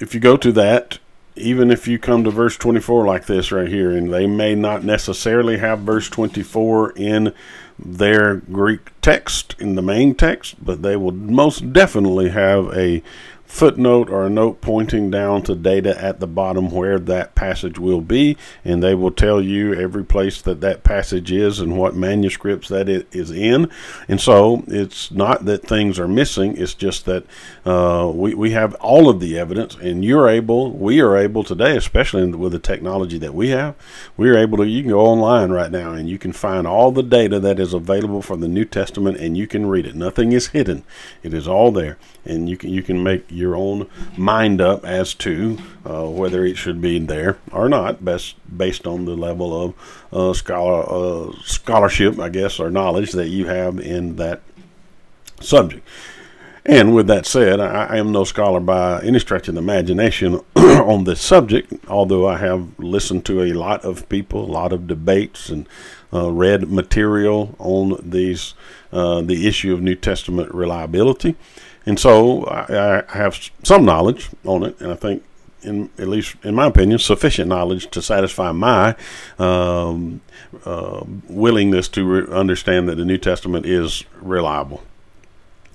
If 0.00 0.14
you 0.14 0.20
go 0.20 0.36
to 0.36 0.50
that, 0.52 0.98
even 1.36 1.70
if 1.70 1.86
you 1.88 1.98
come 1.98 2.24
to 2.24 2.30
verse 2.30 2.56
24 2.56 3.06
like 3.06 3.26
this 3.26 3.52
right 3.52 3.68
here, 3.68 3.90
and 3.90 4.12
they 4.12 4.26
may 4.26 4.54
not 4.54 4.84
necessarily 4.84 5.58
have 5.58 5.80
verse 5.80 6.08
24 6.08 6.92
in 6.92 7.32
their 7.78 8.36
Greek 8.36 8.90
text, 9.00 9.54
in 9.58 9.74
the 9.74 9.82
main 9.82 10.14
text, 10.14 10.62
but 10.64 10.82
they 10.82 10.96
will 10.96 11.12
most 11.12 11.72
definitely 11.72 12.30
have 12.30 12.66
a 12.76 13.02
footnote 13.50 14.08
or 14.08 14.26
a 14.26 14.30
note 14.30 14.60
pointing 14.60 15.10
down 15.10 15.42
to 15.42 15.56
data 15.56 16.00
at 16.00 16.20
the 16.20 16.26
bottom 16.26 16.70
where 16.70 17.00
that 17.00 17.34
passage 17.34 17.80
will 17.80 18.00
be, 18.00 18.36
and 18.64 18.80
they 18.80 18.94
will 18.94 19.10
tell 19.10 19.40
you 19.40 19.74
every 19.74 20.04
place 20.04 20.40
that 20.40 20.60
that 20.60 20.84
passage 20.84 21.32
is 21.32 21.58
and 21.58 21.76
what 21.76 21.96
manuscripts 21.96 22.68
that 22.68 22.88
it 22.88 23.08
is 23.10 23.32
in. 23.32 23.68
And 24.06 24.20
so 24.20 24.62
it's 24.68 25.10
not 25.10 25.46
that 25.46 25.66
things 25.66 25.98
are 25.98 26.06
missing, 26.06 26.56
it's 26.56 26.74
just 26.74 27.06
that 27.06 27.24
uh, 27.66 28.10
we, 28.14 28.34
we 28.34 28.52
have 28.52 28.74
all 28.76 29.08
of 29.08 29.18
the 29.18 29.36
evidence, 29.36 29.74
and 29.74 30.04
you're 30.04 30.28
able, 30.28 30.70
we 30.70 31.00
are 31.00 31.16
able 31.16 31.42
today, 31.42 31.76
especially 31.76 32.24
with 32.30 32.52
the 32.52 32.60
technology 32.60 33.18
that 33.18 33.34
we 33.34 33.48
have, 33.48 33.74
we 34.16 34.30
are 34.30 34.38
able 34.38 34.58
to, 34.58 34.66
you 34.66 34.82
can 34.82 34.92
go 34.92 35.00
online 35.00 35.50
right 35.50 35.72
now 35.72 35.92
and 35.92 36.08
you 36.08 36.18
can 36.18 36.32
find 36.32 36.68
all 36.68 36.92
the 36.92 37.02
data 37.02 37.40
that 37.40 37.58
is 37.58 37.74
available 37.74 38.22
for 38.22 38.36
the 38.36 38.48
New 38.48 38.64
Testament 38.64 39.16
and 39.16 39.36
you 39.36 39.48
can 39.48 39.66
read 39.66 39.86
it. 39.86 39.96
Nothing 39.96 40.30
is 40.30 40.48
hidden, 40.48 40.84
it 41.24 41.34
is 41.34 41.48
all 41.48 41.72
there, 41.72 41.98
and 42.24 42.48
you 42.48 42.56
can, 42.56 42.70
you 42.70 42.82
can 42.82 43.02
make 43.02 43.24
your 43.28 43.56
own 43.56 43.88
mind 44.16 44.60
up 44.60 44.84
as 44.84 45.14
to 45.14 45.58
uh, 45.84 46.06
whether 46.06 46.44
it 46.44 46.56
should 46.56 46.80
be 46.80 46.98
there 46.98 47.38
or 47.52 47.68
not, 47.68 48.04
best 48.04 48.36
based 48.56 48.86
on 48.86 49.04
the 49.04 49.16
level 49.16 49.64
of 49.64 49.74
uh, 50.12 50.32
scholar 50.32 50.84
uh, 50.88 51.32
scholarship, 51.44 52.18
I 52.18 52.28
guess, 52.28 52.60
or 52.60 52.70
knowledge 52.70 53.12
that 53.12 53.28
you 53.28 53.46
have 53.46 53.78
in 53.78 54.16
that 54.16 54.40
subject. 55.40 55.86
And 56.66 56.94
with 56.94 57.06
that 57.06 57.24
said, 57.24 57.58
I, 57.58 57.86
I, 57.86 57.96
am 57.96 58.12
no 58.12 58.24
scholar 58.24 58.60
by 58.60 59.00
any 59.00 59.18
stretch 59.18 59.48
of 59.48 59.54
the 59.54 59.60
imagination 59.60 60.40
on 60.56 61.04
this 61.04 61.20
subject, 61.20 61.72
although 61.88 62.28
I 62.28 62.36
have 62.36 62.78
listened 62.78 63.24
to 63.26 63.42
a 63.42 63.54
lot 63.54 63.82
of 63.82 64.08
people, 64.10 64.44
a 64.44 64.52
lot 64.52 64.72
of 64.72 64.86
debates, 64.86 65.48
and 65.48 65.66
uh, 66.12 66.30
read 66.30 66.70
material 66.70 67.54
on 67.58 67.98
these 68.02 68.54
uh, 68.92 69.22
the 69.22 69.46
issue 69.46 69.72
of 69.72 69.80
New 69.80 69.94
Testament 69.94 70.54
reliability. 70.54 71.34
And 71.86 71.98
so 71.98 72.44
I, 72.44 73.04
I 73.08 73.16
have 73.16 73.38
some 73.62 73.84
knowledge 73.84 74.28
on 74.44 74.62
it, 74.64 74.80
and 74.80 74.92
I 74.92 74.94
think 74.94 75.24
in 75.62 75.90
at 75.98 76.08
least 76.08 76.36
in 76.42 76.54
my 76.54 76.66
opinion, 76.66 76.98
sufficient 76.98 77.48
knowledge 77.48 77.90
to 77.90 78.02
satisfy 78.02 78.52
my 78.52 78.96
um, 79.38 80.20
uh, 80.64 81.04
willingness 81.28 81.88
to 81.88 82.04
re- 82.04 82.34
understand 82.34 82.88
that 82.88 82.96
the 82.96 83.04
New 83.04 83.18
Testament 83.18 83.66
is 83.66 84.04
reliable. 84.20 84.82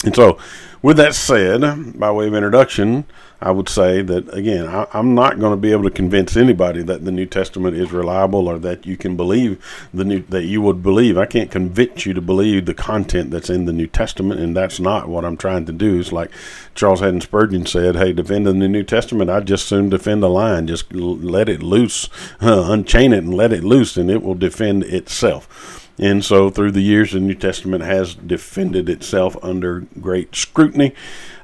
And 0.05 0.15
so, 0.15 0.37
with 0.83 0.97
that 0.97 1.15
said, 1.15 1.99
by 1.99 2.11
way 2.11 2.27
of 2.27 2.35
introduction, 2.35 3.05
I 3.41 3.51
would 3.51 3.67
say 3.67 4.03
that 4.03 4.31
again, 4.33 4.67
I, 4.67 4.87
am 4.93 5.15
not 5.15 5.39
going 5.39 5.51
to 5.51 5.57
be 5.57 5.71
able 5.71 5.83
to 5.83 5.89
convince 5.89 6.37
anybody 6.37 6.83
that 6.83 7.03
the 7.03 7.11
New 7.11 7.25
Testament 7.25 7.75
is 7.75 7.91
reliable 7.91 8.47
or 8.47 8.59
that 8.59 8.85
you 8.85 8.95
can 8.95 9.17
believe 9.17 9.63
the 9.93 10.05
new 10.05 10.21
that 10.29 10.45
you 10.45 10.61
would 10.61 10.83
believe. 10.83 11.17
I 11.17 11.25
can't 11.25 11.49
convince 11.49 12.05
you 12.05 12.13
to 12.13 12.21
believe 12.21 12.65
the 12.65 12.73
content 12.73 13.31
that's 13.31 13.49
in 13.49 13.65
the 13.65 13.73
New 13.73 13.87
Testament, 13.87 14.39
and 14.39 14.55
that's 14.55 14.79
not 14.79 15.09
what 15.09 15.25
I'm 15.25 15.37
trying 15.37 15.65
to 15.65 15.73
do. 15.73 15.99
It's 15.99 16.11
like 16.11 16.31
Charles 16.75 16.99
Haddon 16.99 17.21
Spurgeon 17.21 17.65
said, 17.65 17.95
"Hey, 17.95 18.13
defending 18.13 18.59
the 18.59 18.67
New 18.67 18.83
Testament, 18.83 19.29
I 19.29 19.39
just 19.39 19.67
soon 19.67 19.89
defend 19.89 20.23
a 20.23 20.27
line. 20.27 20.67
Just 20.67 20.93
let 20.93 21.49
it 21.49 21.63
loose, 21.63 22.09
uh, 22.41 22.65
unchain 22.67 23.11
it, 23.11 23.23
and 23.23 23.33
let 23.33 23.51
it 23.51 23.63
loose, 23.63 23.97
and 23.97 24.09
it 24.09 24.21
will 24.21 24.35
defend 24.35 24.83
itself." 24.83 25.84
And 25.97 26.25
so, 26.25 26.49
through 26.49 26.71
the 26.71 26.81
years, 26.81 27.13
the 27.13 27.19
New 27.19 27.35
Testament 27.35 27.83
has 27.83 28.15
defended 28.15 28.89
itself 28.89 29.37
under 29.41 29.81
great 30.01 30.35
scrutiny. 30.35 30.93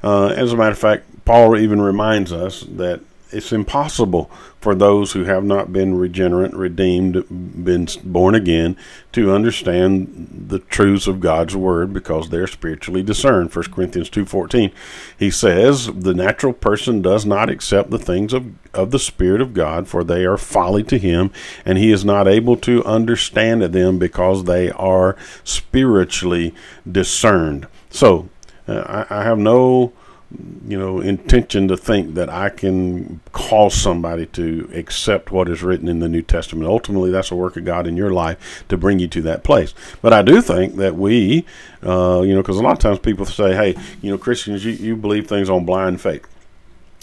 Uh, 0.03 0.27
as 0.27 0.51
a 0.51 0.57
matter 0.57 0.71
of 0.71 0.77
fact, 0.77 1.05
Paul 1.23 1.57
even 1.57 1.81
reminds 1.81 2.33
us 2.33 2.61
that 2.61 3.01
it's 3.31 3.51
impossible 3.51 4.29
for 4.59 4.75
those 4.75 5.13
who 5.13 5.23
have 5.23 5.43
not 5.43 5.73
been 5.73 5.97
regenerate, 5.97 6.53
redeemed, 6.53 7.25
been 7.63 7.87
born 8.03 8.35
again, 8.35 8.77
to 9.11 9.33
understand 9.33 10.45
the 10.49 10.59
truths 10.59 11.07
of 11.07 11.19
God's 11.19 11.55
word 11.55 11.93
because 11.93 12.29
they're 12.29 12.47
spiritually 12.47 13.01
discerned. 13.01 13.53
1 13.53 13.65
Corinthians 13.71 14.09
2.14, 14.09 14.71
he 15.17 15.31
says, 15.31 15.87
The 15.87 16.13
natural 16.13 16.53
person 16.53 17.01
does 17.01 17.25
not 17.25 17.49
accept 17.49 17.89
the 17.89 17.99
things 17.99 18.33
of, 18.33 18.45
of 18.73 18.91
the 18.91 18.99
Spirit 18.99 19.41
of 19.41 19.53
God, 19.53 19.87
for 19.87 20.03
they 20.03 20.25
are 20.25 20.37
folly 20.37 20.83
to 20.83 20.97
him, 20.97 21.31
and 21.65 21.77
he 21.77 21.91
is 21.91 22.05
not 22.05 22.27
able 22.27 22.57
to 22.57 22.83
understand 22.85 23.61
them 23.61 23.97
because 23.97 24.43
they 24.43 24.69
are 24.71 25.15
spiritually 25.43 26.53
discerned. 26.89 27.67
So, 27.89 28.29
uh, 28.67 29.05
I, 29.09 29.21
I 29.21 29.23
have 29.23 29.39
no 29.39 29.93
you 30.67 30.79
know, 30.79 31.01
intention 31.01 31.67
to 31.67 31.75
think 31.75 32.13
that 32.13 32.29
I 32.29 32.49
can 32.49 33.19
cause 33.33 33.73
somebody 33.73 34.25
to 34.27 34.69
accept 34.73 35.31
what 35.31 35.49
is 35.49 35.61
written 35.61 35.87
in 35.87 35.99
the 35.99 36.07
New 36.07 36.21
Testament. 36.21 36.67
Ultimately, 36.67 37.11
that's 37.11 37.31
a 37.31 37.35
work 37.35 37.57
of 37.57 37.65
God 37.65 37.87
in 37.87 37.97
your 37.97 38.11
life 38.11 38.63
to 38.69 38.77
bring 38.77 38.99
you 38.99 39.07
to 39.09 39.21
that 39.23 39.43
place. 39.43 39.73
But 40.01 40.13
I 40.13 40.21
do 40.21 40.41
think 40.41 40.75
that 40.77 40.95
we, 40.95 41.45
uh, 41.83 42.21
you 42.21 42.33
know, 42.33 42.41
because 42.41 42.57
a 42.57 42.63
lot 42.63 42.73
of 42.73 42.79
times 42.79 42.99
people 42.99 43.25
say, 43.25 43.53
hey, 43.53 43.75
you 44.01 44.11
know, 44.11 44.17
Christians, 44.17 44.63
you, 44.63 44.71
you 44.71 44.95
believe 44.95 45.27
things 45.27 45.49
on 45.49 45.65
blind 45.65 45.99
faith. 45.99 46.25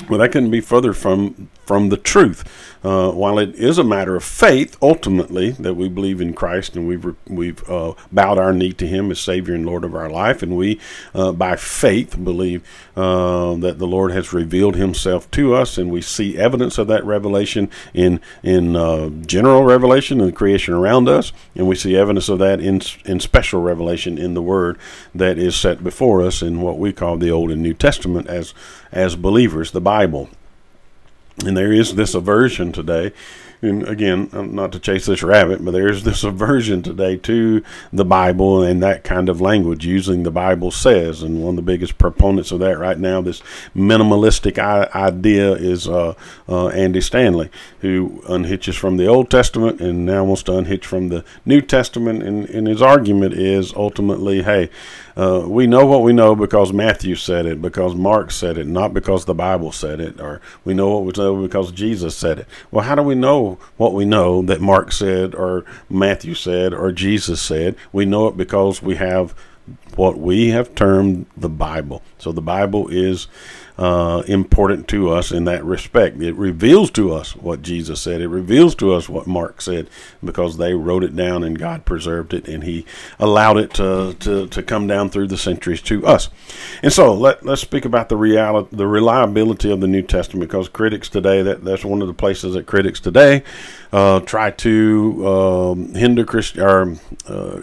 Well, 0.09 0.21
that 0.21 0.33
couldn't 0.33 0.51
be 0.51 0.61
further 0.61 0.93
from 0.93 1.51
from 1.69 1.91
the 1.91 1.99
truth. 1.99 2.43
Uh, 2.83 3.11
while 3.11 3.39
it 3.39 3.55
is 3.57 3.77
a 3.77 3.85
matter 3.85 4.17
of 4.17 4.25
faith, 4.25 4.77
ultimately, 4.81 5.51
that 5.51 5.75
we 5.75 5.89
believe 5.89 6.21
in 6.21 6.33
Christ 6.33 6.77
and 6.77 6.89
we've 6.89 7.15
we've 7.27 7.69
uh, 7.69 7.93
bowed 8.11 8.39
our 8.39 8.53
knee 8.53 8.73
to 8.75 8.87
Him 8.87 9.11
as 9.11 9.21
Savior 9.21 9.55
and 9.55 9.67
Lord 9.67 9.85
of 9.85 9.95
our 9.95 10.09
life, 10.09 10.43
and 10.43 10.57
we, 10.57 10.81
uh, 11.15 11.33
by 11.33 11.57
faith, 11.57 12.25
believe 12.25 12.63
uh, 12.97 13.55
that 13.57 13.79
the 13.79 13.87
Lord 13.87 14.13
has 14.13 14.33
revealed 14.33 14.77
Himself 14.77 15.31
to 15.33 15.55
us, 15.55 15.77
and 15.77 15.91
we 15.91 16.01
see 16.01 16.39
evidence 16.39 16.79
of 16.79 16.87
that 16.87 17.05
revelation 17.05 17.69
in 17.93 18.21
in 18.43 18.75
uh, 18.75 19.11
general 19.27 19.65
revelation 19.65 20.21
in 20.21 20.27
the 20.27 20.33
creation 20.33 20.73
around 20.73 21.09
us, 21.09 21.33
and 21.55 21.69
we 21.69 21.75
see 21.75 21.97
evidence 21.97 22.31
of 22.31 22.39
that 22.39 22.61
in 22.61 22.81
in 23.05 23.21
special 23.21 23.61
revelation 23.61 24.17
in 24.17 24.33
the 24.33 24.43
Word 24.43 24.79
that 25.15 25.37
is 25.37 25.55
set 25.55 25.85
before 25.85 26.23
us 26.23 26.41
in 26.41 26.63
what 26.63 26.79
we 26.79 26.93
call 26.93 27.19
the 27.19 27.31
Old 27.31 27.51
and 27.51 27.61
New 27.61 27.75
Testament 27.75 28.29
as 28.29 28.55
as 28.91 29.17
believers, 29.17 29.73
the 29.73 29.81
Bible. 29.83 30.31
And 31.47 31.57
there 31.57 31.73
is 31.73 31.95
this 31.95 32.15
aversion 32.15 32.73
today 32.73 33.13
and 33.61 33.87
again, 33.89 34.31
uh, 34.33 34.43
not 34.43 34.73
to 34.73 34.79
chase 34.79 35.07
this 35.07 35.23
rabbit, 35.23 35.65
but 35.65 35.73
there's 35.73 36.03
this 36.09 36.25
aversion 36.25 36.83
today 36.83 37.17
to 37.17 37.63
the 37.93 38.05
Bible 38.05 38.63
and 38.63 38.83
that 38.83 39.05
kind 39.05 39.29
of 39.29 39.41
language 39.41 39.85
using 39.85 40.23
the 40.23 40.31
Bible 40.31 40.71
says. 40.71 41.23
And 41.23 41.43
one 41.43 41.51
of 41.51 41.57
the 41.57 41.63
biggest 41.63 41.99
proponents 41.99 42.53
of 42.53 42.61
that 42.61 42.79
right 42.79 42.99
now, 42.99 43.21
this 43.21 43.43
minimalistic 43.75 44.59
idea, 44.59 45.53
is 45.53 45.89
uh, 45.89 46.15
uh, 46.49 46.69
Andy 46.69 47.01
Stanley, 47.01 47.51
who 47.81 48.23
unhitches 48.29 48.77
from 48.77 48.97
the 48.97 49.07
Old 49.07 49.31
Testament 49.31 49.81
and 49.81 50.07
now 50.07 50.25
wants 50.25 50.43
to 50.45 50.57
unhitch 50.57 50.87
from 50.87 51.09
the 51.09 51.25
New 51.45 51.61
Testament. 51.61 52.23
And, 52.23 52.49
and 52.51 52.67
his 52.67 52.83
argument 52.83 53.35
is 53.35 53.73
ultimately, 53.75 54.43
hey, 54.43 54.71
uh, 55.17 55.45
we 55.49 55.67
know 55.67 55.85
what 55.85 56.03
we 56.03 56.13
know 56.13 56.37
because 56.37 56.73
Matthew 56.73 57.17
said 57.17 57.45
it, 57.45 57.61
because 57.61 57.97
Mark 57.97 58.31
said 58.31 58.57
it, 58.57 58.69
not 58.69 58.95
because 58.95 59.25
the 59.25 59.35
Bible 59.35 59.73
said 59.73 60.01
it, 60.01 60.21
or 60.21 60.41
we 60.65 60.75
know 60.75 60.97
what 60.97 61.05
we 61.05 61.13
know 61.21 61.43
because 61.43 61.73
Jesus 61.73 62.17
said 62.17 62.39
it. 62.39 62.47
Well, 62.71 62.85
how 62.85 62.95
do 62.95 63.03
we 63.03 63.17
know 63.17 63.48
what 63.77 63.95
we 63.95 64.05
know 64.05 64.43
that 64.43 64.61
Mark 64.61 64.93
said, 64.93 65.35
or 65.35 65.65
Matthew 65.89 66.35
said, 66.35 66.73
or 66.75 66.93
Jesus 66.93 67.41
said? 67.41 67.77
We 67.93 68.05
know 68.05 68.29
it 68.29 68.37
because 68.37 68.83
we 68.83 68.97
have 68.97 69.35
what 69.97 70.19
we 70.19 70.49
have 70.49 70.75
termed 70.75 71.27
the 71.37 71.49
Bible. 71.49 72.03
So 72.19 72.33
the 72.33 72.41
Bible 72.43 72.89
is 72.89 73.27
uh, 73.79 74.25
important 74.27 74.89
to 74.89 75.11
us 75.11 75.31
in 75.31 75.45
that 75.45 75.65
respect. 75.65 76.21
It 76.21 76.35
reveals 76.35 76.91
to 76.93 77.13
us 77.13 77.37
what 77.37 77.63
Jesus 77.63 78.01
said. 78.01 78.21
It 78.21 78.29
reveals 78.29 78.75
to 78.77 78.93
us 78.93 79.09
what 79.09 79.27
Mark 79.27 79.61
said 79.61 79.89
because 80.23 80.57
they 80.57 80.75
wrote 80.75 81.05
it 81.05 81.15
down 81.15 81.45
and 81.45 81.59
God 81.59 81.85
preserved 81.85 82.35
it 82.35 82.49
and 82.49 82.65
He 82.65 82.85
allowed 83.21 83.57
it 83.59 83.73
to, 83.75 84.17
to, 84.19 84.49
to 84.49 84.63
come 84.63 84.89
down 84.89 85.11
through 85.11 85.29
the 85.29 85.39
centuries 85.39 85.81
to 85.83 86.05
us. 86.05 86.29
And 86.83 86.93
so 86.93 87.15
let, 87.15 87.45
let's 87.45 87.63
speak 87.63 87.85
about 87.85 88.09
the 88.09 88.17
reality, 88.17 88.75
the 88.75 88.89
reliability 88.89 89.71
of 89.71 89.81
the 89.81 89.87
New 89.87 90.03
Testament 90.03 90.49
because 90.51 90.69
critics 90.69 91.09
today, 91.09 91.43
that, 91.43 91.65
that's 91.65 91.85
one 91.85 92.03
of 92.03 92.09
the 92.09 92.15
places 92.15 92.55
that 92.55 92.67
critics 92.67 92.99
today 92.99 93.45
uh, 93.93 94.21
try 94.21 94.51
to 94.51 95.29
um, 95.29 95.95
hinder 95.95 96.25
Christian 96.25 96.63
or 96.63 96.97
uh, 97.29 97.63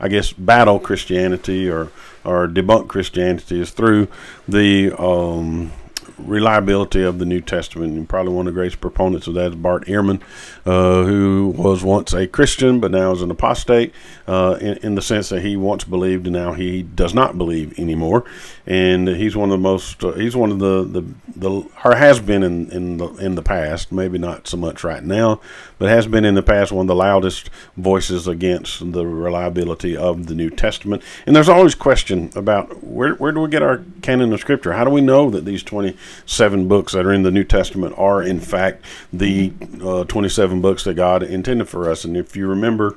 I 0.00 0.08
guess 0.08 0.32
battle 0.32 0.78
Christianity 0.78 1.68
or 1.68 1.90
or 2.24 2.48
debunk 2.48 2.88
Christianity 2.88 3.60
is 3.60 3.70
through 3.70 4.08
the 4.48 4.92
um, 4.98 5.72
reliability 6.18 7.02
of 7.02 7.18
the 7.18 7.24
New 7.24 7.40
Testament. 7.40 7.94
And 7.94 8.08
probably 8.08 8.32
one 8.32 8.46
of 8.46 8.54
the 8.54 8.58
greatest 8.58 8.80
proponents 8.80 9.26
of 9.26 9.34
that 9.34 9.48
is 9.48 9.54
Bart 9.54 9.86
Ehrman, 9.86 10.20
uh, 10.64 11.04
who 11.04 11.54
was 11.56 11.82
once 11.82 12.12
a 12.12 12.26
Christian 12.26 12.80
but 12.80 12.90
now 12.90 13.12
is 13.12 13.22
an 13.22 13.30
apostate 13.30 13.92
uh, 14.26 14.56
in, 14.60 14.76
in, 14.78 14.94
the 14.94 15.02
sense 15.02 15.28
that 15.28 15.42
he 15.42 15.56
once 15.56 15.84
believed 15.84 16.26
and 16.26 16.34
now 16.34 16.52
he 16.52 16.82
does 16.82 17.14
not 17.14 17.36
believe 17.36 17.78
anymore. 17.78 18.24
And 18.66 19.08
he's 19.08 19.36
one 19.36 19.50
of 19.50 19.58
the 19.58 19.62
most, 19.62 20.02
uh, 20.02 20.12
he's 20.12 20.34
one 20.34 20.50
of 20.50 20.58
the, 20.58 20.84
the, 20.84 21.04
the, 21.36 21.50
or 21.84 21.96
has 21.96 22.18
been 22.18 22.42
in, 22.42 22.70
in, 22.70 22.96
the, 22.96 23.08
in 23.16 23.34
the 23.34 23.42
past, 23.42 23.92
maybe 23.92 24.16
not 24.16 24.48
so 24.48 24.56
much 24.56 24.82
right 24.82 25.02
now, 25.04 25.40
but 25.78 25.90
has 25.90 26.06
been 26.06 26.24
in 26.24 26.34
the 26.34 26.42
past 26.42 26.72
one 26.72 26.84
of 26.84 26.88
the 26.88 26.94
loudest 26.94 27.50
voices 27.76 28.26
against 28.26 28.92
the 28.92 29.06
reliability 29.06 29.94
of 29.94 30.28
the 30.28 30.34
New 30.34 30.48
Testament. 30.48 31.02
And 31.26 31.36
there's 31.36 31.48
always 31.48 31.74
question 31.74 32.30
about 32.34 32.82
where, 32.82 33.14
where 33.16 33.32
do 33.32 33.40
we 33.40 33.50
get 33.50 33.62
our 33.62 33.84
canon 34.00 34.32
of 34.32 34.40
Scripture? 34.40 34.72
How 34.72 34.84
do 34.84 34.90
we 34.90 35.02
know 35.02 35.28
that 35.28 35.44
these 35.44 35.62
27 35.62 36.66
books 36.66 36.94
that 36.94 37.04
are 37.04 37.12
in 37.12 37.22
the 37.22 37.30
New 37.30 37.44
Testament 37.44 37.94
are, 37.98 38.22
in 38.22 38.40
fact, 38.40 38.82
the 39.12 39.52
uh, 39.82 40.04
27 40.04 40.62
books 40.62 40.84
that 40.84 40.94
God 40.94 41.22
intended 41.22 41.68
for 41.68 41.90
us? 41.90 42.06
And 42.06 42.16
if 42.16 42.34
you 42.34 42.48
remember, 42.48 42.96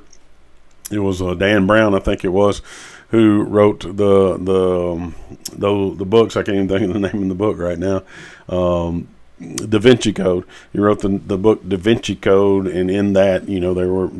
it 0.90 1.00
was 1.00 1.20
uh, 1.20 1.34
Dan 1.34 1.66
Brown, 1.66 1.94
I 1.94 1.98
think 1.98 2.24
it 2.24 2.30
was, 2.30 2.62
who 3.08 3.42
wrote 3.42 3.80
the 3.80 4.36
the 4.38 4.92
um, 4.92 5.14
the, 5.52 5.94
the 5.96 6.04
books. 6.04 6.36
I 6.36 6.42
can't 6.42 6.56
even 6.56 6.68
think 6.68 6.82
of 6.82 6.92
the 6.92 7.00
name 7.12 7.22
of 7.22 7.28
the 7.28 7.34
book 7.34 7.58
right 7.58 7.78
now. 7.78 8.02
Um, 8.48 9.08
Da 9.40 9.78
Vinci 9.78 10.12
Code. 10.12 10.44
He 10.72 10.80
wrote 10.80 11.00
the 11.00 11.20
the 11.24 11.38
book 11.38 11.66
Da 11.68 11.76
Vinci 11.76 12.16
Code, 12.16 12.66
and 12.66 12.90
in 12.90 13.12
that, 13.12 13.48
you 13.48 13.60
know, 13.60 13.72
there 13.72 13.88
were 13.88 14.10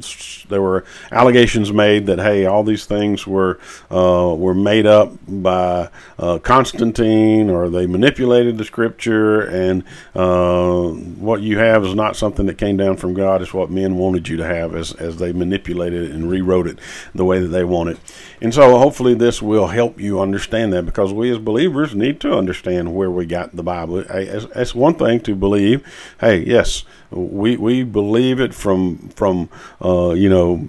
there 0.49 0.63
were 0.63 0.85
allegations 1.11 1.73
made 1.73 2.07
that 2.07 2.21
hey, 2.21 2.47
all 2.47 2.63
these 2.63 2.87
things 2.87 3.27
were 3.27 3.59
uh, 3.91 4.33
were 4.37 4.55
made 4.55 4.87
up 4.87 5.13
by 5.27 5.89
uh, 6.21 6.39
Constantine, 6.39 7.51
or 7.51 7.69
they 7.69 7.87
manipulated 7.87 8.59
the 8.59 8.65
scripture, 8.65 9.41
and 9.41 9.83
uh, 10.15 10.89
what 10.89 11.41
you 11.41 11.59
have 11.59 11.85
is 11.85 11.97
not 11.97 12.17
something 12.17 12.47
that 12.47 12.59
came 12.59 12.77
down 12.77 12.97
from 12.97 13.15
God. 13.15 13.43
It's 13.43 13.53
what 13.53 13.71
men 13.71 13.97
wanted 13.97 14.29
you 14.29 14.37
to 14.37 14.47
have 14.47 14.77
as 14.77 14.93
as 14.93 15.17
they 15.17 15.33
manipulated 15.33 16.11
it 16.11 16.11
and 16.13 16.31
rewrote 16.31 16.69
it 16.69 16.79
the 17.13 17.25
way 17.25 17.41
that 17.41 17.49
they 17.49 17.65
wanted. 17.65 17.99
And 18.41 18.55
so, 18.55 18.79
hopefully, 18.79 19.15
this 19.15 19.43
will 19.43 19.67
help 19.67 19.99
you 20.01 20.21
understand 20.21 20.73
that 20.75 20.87
because 20.87 21.13
we 21.13 21.29
as 21.33 21.39
believers 21.39 21.93
need 21.93 22.21
to 22.21 22.39
understand 22.39 22.95
where 22.95 23.11
we 23.11 23.27
got 23.27 23.57
the 23.57 23.65
Bible. 23.65 24.05
It's 24.09 24.77
one 24.77 24.95
thing 24.95 25.08
thing 25.09 25.21
to 25.21 25.35
believe. 25.35 25.87
Hey, 26.21 26.45
yes, 26.45 26.85
we 27.11 27.57
we 27.57 27.83
believe 27.83 28.41
it 28.41 28.55
from 28.55 29.09
from 29.11 29.49
uh, 29.83 30.11
you 30.11 30.29
know 30.29 30.69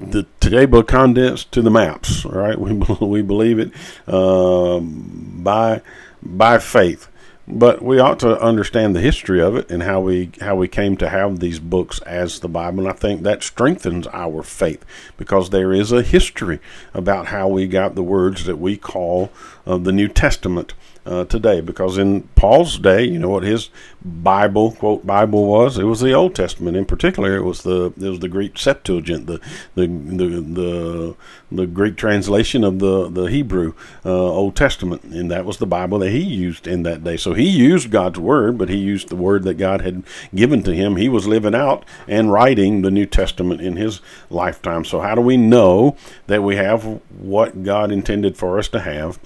the 0.00 0.26
table 0.40 0.82
condensed 0.82 1.52
to 1.52 1.62
the 1.62 1.70
maps. 1.70 2.24
Right, 2.24 2.58
we 2.64 2.72
we 3.00 3.22
believe 3.22 3.58
it 3.58 3.72
uh, 4.06 4.80
by 4.80 5.82
by 6.22 6.58
faith. 6.58 7.06
But 7.52 7.82
we 7.82 7.98
ought 7.98 8.20
to 8.20 8.40
understand 8.40 8.94
the 8.94 9.00
history 9.00 9.42
of 9.42 9.56
it 9.56 9.72
and 9.72 9.82
how 9.82 10.00
we 10.02 10.30
how 10.40 10.54
we 10.54 10.68
came 10.68 10.96
to 10.98 11.08
have 11.08 11.40
these 11.40 11.58
books 11.58 11.98
as 12.02 12.38
the 12.38 12.48
Bible. 12.48 12.80
And 12.80 12.88
I 12.88 12.92
think 12.92 13.22
that 13.22 13.42
strengthens 13.42 14.06
our 14.12 14.44
faith 14.44 14.84
because 15.16 15.50
there 15.50 15.72
is 15.72 15.90
a 15.90 16.02
history 16.02 16.60
about 16.94 17.26
how 17.26 17.48
we 17.48 17.66
got 17.66 17.96
the 17.96 18.04
words 18.04 18.44
that 18.44 18.58
we 18.58 18.76
call 18.76 19.32
uh, 19.66 19.78
the 19.78 19.90
New 19.90 20.06
Testament 20.06 20.74
uh, 21.06 21.24
today 21.24 21.60
because 21.60 21.98
in 21.98 22.22
Paul's 22.34 22.78
day, 22.78 23.04
you 23.04 23.18
know 23.18 23.30
what 23.30 23.42
his 23.42 23.70
Bible 24.02 24.72
quote 24.72 25.06
Bible 25.06 25.46
was? 25.46 25.78
It 25.78 25.84
was 25.84 26.00
the 26.00 26.12
Old 26.12 26.34
Testament. 26.34 26.76
In 26.76 26.84
particular, 26.84 27.36
it 27.36 27.44
was 27.44 27.62
the 27.62 27.92
it 27.96 28.08
was 28.08 28.20
the 28.20 28.28
Greek 28.28 28.58
Septuagint, 28.58 29.26
the 29.26 29.40
the 29.74 29.86
the 29.86 30.26
the, 30.40 31.16
the 31.52 31.66
Greek 31.66 31.96
translation 31.96 32.64
of 32.64 32.78
the 32.78 33.08
the 33.08 33.24
Hebrew 33.24 33.74
uh, 34.04 34.10
Old 34.10 34.56
Testament, 34.56 35.02
and 35.04 35.30
that 35.30 35.44
was 35.44 35.58
the 35.58 35.66
Bible 35.66 35.98
that 36.00 36.10
he 36.10 36.20
used 36.20 36.66
in 36.66 36.82
that 36.84 37.02
day. 37.04 37.16
So 37.16 37.34
he 37.34 37.48
used 37.48 37.90
God's 37.90 38.18
word, 38.18 38.58
but 38.58 38.68
he 38.68 38.76
used 38.76 39.08
the 39.08 39.16
word 39.16 39.44
that 39.44 39.54
God 39.54 39.80
had 39.80 40.02
given 40.34 40.62
to 40.64 40.74
him. 40.74 40.96
He 40.96 41.08
was 41.08 41.26
living 41.26 41.54
out 41.54 41.84
and 42.06 42.32
writing 42.32 42.82
the 42.82 42.90
New 42.90 43.06
Testament 43.06 43.60
in 43.60 43.76
his 43.76 44.00
lifetime. 44.28 44.84
So 44.84 45.00
how 45.00 45.14
do 45.14 45.20
we 45.20 45.36
know 45.36 45.96
that 46.26 46.42
we 46.42 46.56
have 46.56 46.84
what 47.10 47.62
God 47.62 47.90
intended 47.90 48.36
for 48.36 48.58
us 48.58 48.68
to 48.68 48.80
have? 48.80 49.18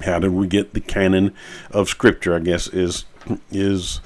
How 0.00 0.18
did 0.18 0.32
we 0.32 0.46
get 0.46 0.74
the 0.74 0.80
canon 0.80 1.34
of 1.70 1.88
Scripture? 1.88 2.34
I 2.34 2.40
guess 2.40 2.66
is 2.68 3.04
is 3.50 4.00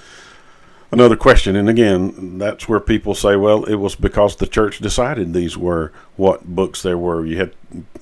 another 0.91 1.17
question. 1.17 1.57
And 1.57 1.69
again, 1.69 2.39
that's 2.39 2.69
where 2.69 2.81
people 2.81 3.15
say, 3.15 3.37
well, 3.37 3.65
it 3.65 3.77
was 3.77 3.95
because 3.95 4.37
the 4.37 4.47
church 4.47 4.79
decided 4.79 5.33
these 5.33 5.57
were 5.57 5.93
what 6.17 6.45
books 6.45 6.83
there 6.83 6.99
were. 6.99 7.25
You 7.25 7.39
had, 7.39 7.55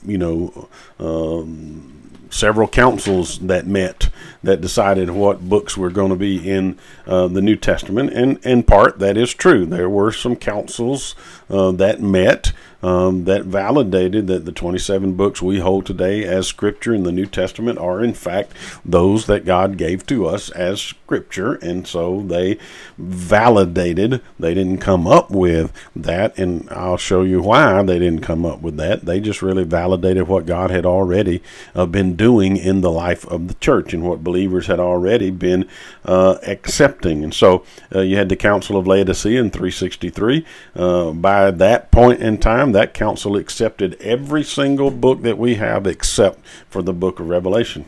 you 0.04 0.18
know, 0.18 0.68
um, 0.98 1.94
several 2.30 2.66
councils 2.66 3.38
that 3.38 3.66
met 3.66 4.08
that 4.42 4.60
decided 4.60 5.10
what 5.10 5.48
books 5.48 5.76
were 5.76 5.90
going 5.90 6.10
to 6.10 6.16
be 6.16 6.50
in 6.50 6.78
uh, 7.06 7.28
the 7.28 7.40
New 7.40 7.56
Testament. 7.56 8.12
And 8.12 8.38
in 8.44 8.64
part, 8.64 8.98
that 8.98 9.16
is 9.16 9.32
true. 9.32 9.64
There 9.64 9.88
were 9.88 10.12
some 10.12 10.36
councils 10.36 11.14
uh, 11.48 11.70
that 11.72 12.00
met 12.00 12.52
um, 12.84 13.24
that 13.24 13.44
validated 13.44 14.26
that 14.26 14.44
the 14.44 14.52
27 14.52 15.14
books 15.14 15.40
we 15.40 15.58
hold 15.58 15.86
today 15.86 16.22
as 16.22 16.46
Scripture 16.46 16.94
in 16.94 17.02
the 17.02 17.12
New 17.12 17.24
Testament 17.24 17.78
are, 17.78 18.04
in 18.04 18.12
fact, 18.12 18.52
those 18.84 19.24
that 19.24 19.46
God 19.46 19.78
gave 19.78 20.04
to 20.08 20.26
us 20.26 20.50
as 20.50 20.82
Scripture. 20.82 21.54
And 21.54 21.86
so 21.86 22.20
they 22.20 22.58
validated, 22.98 24.20
they 24.38 24.52
didn't 24.52 24.78
come 24.78 25.06
up 25.06 25.30
with 25.30 25.72
that. 25.96 26.36
And 26.38 26.68
I'll 26.68 26.98
show 26.98 27.22
you 27.22 27.40
why 27.40 27.82
they 27.82 27.98
didn't 27.98 28.20
come 28.20 28.44
up 28.44 28.60
with 28.60 28.76
that. 28.76 29.06
They 29.06 29.18
just 29.18 29.40
really 29.40 29.64
validated 29.64 30.28
what 30.28 30.44
God 30.44 30.70
had 30.70 30.84
already 30.84 31.42
uh, 31.74 31.86
been 31.86 32.16
doing 32.16 32.58
in 32.58 32.82
the 32.82 32.90
life 32.90 33.26
of 33.28 33.48
the 33.48 33.54
church 33.54 33.94
and 33.94 34.02
what 34.02 34.22
believers 34.22 34.66
had 34.66 34.78
already 34.78 35.30
been 35.30 35.66
uh, 36.04 36.36
accepting. 36.46 37.24
And 37.24 37.32
so 37.32 37.64
uh, 37.94 38.00
you 38.00 38.18
had 38.18 38.28
the 38.28 38.36
Council 38.36 38.76
of 38.76 38.86
Laodicea 38.86 39.40
in 39.40 39.50
363. 39.50 40.44
Uh, 40.76 41.12
by 41.12 41.50
that 41.50 41.90
point 41.90 42.20
in 42.20 42.36
time, 42.36 42.73
that 42.74 42.94
council 42.94 43.36
accepted 43.36 43.94
every 44.00 44.44
single 44.44 44.90
book 44.90 45.22
that 45.22 45.38
we 45.38 45.56
have 45.56 45.86
except 45.86 46.44
for 46.68 46.82
the 46.82 46.92
book 46.92 47.20
of 47.20 47.28
Revelation. 47.28 47.86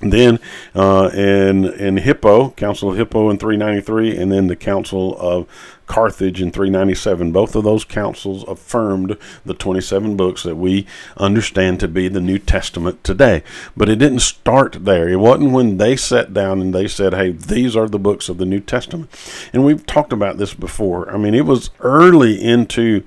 Then 0.00 0.38
uh, 0.74 1.10
in 1.14 1.64
in 1.64 1.96
Hippo, 1.96 2.50
Council 2.50 2.90
of 2.90 2.98
Hippo 2.98 3.30
in 3.30 3.38
393, 3.38 4.16
and 4.16 4.30
then 4.30 4.46
the 4.46 4.56
Council 4.56 5.16
of 5.18 5.46
Carthage 5.86 6.42
in 6.42 6.50
397. 6.50 7.32
Both 7.32 7.54
of 7.54 7.64
those 7.64 7.84
councils 7.84 8.44
affirmed 8.46 9.16
the 9.44 9.54
27 9.54 10.16
books 10.16 10.42
that 10.42 10.56
we 10.56 10.86
understand 11.16 11.80
to 11.80 11.88
be 11.88 12.08
the 12.08 12.20
New 12.20 12.38
Testament 12.38 13.02
today. 13.04 13.42
But 13.76 13.88
it 13.88 13.96
didn't 13.96 14.20
start 14.20 14.84
there. 14.84 15.08
It 15.08 15.16
wasn't 15.16 15.52
when 15.52 15.78
they 15.78 15.96
sat 15.96 16.34
down 16.34 16.60
and 16.60 16.74
they 16.74 16.88
said, 16.88 17.14
hey, 17.14 17.30
these 17.30 17.76
are 17.76 17.88
the 17.88 17.98
books 17.98 18.28
of 18.28 18.38
the 18.38 18.44
New 18.44 18.60
Testament. 18.60 19.10
And 19.52 19.64
we've 19.64 19.86
talked 19.86 20.12
about 20.12 20.38
this 20.38 20.54
before. 20.54 21.10
I 21.10 21.16
mean, 21.16 21.34
it 21.34 21.46
was 21.46 21.70
early 21.80 22.42
into 22.42 23.04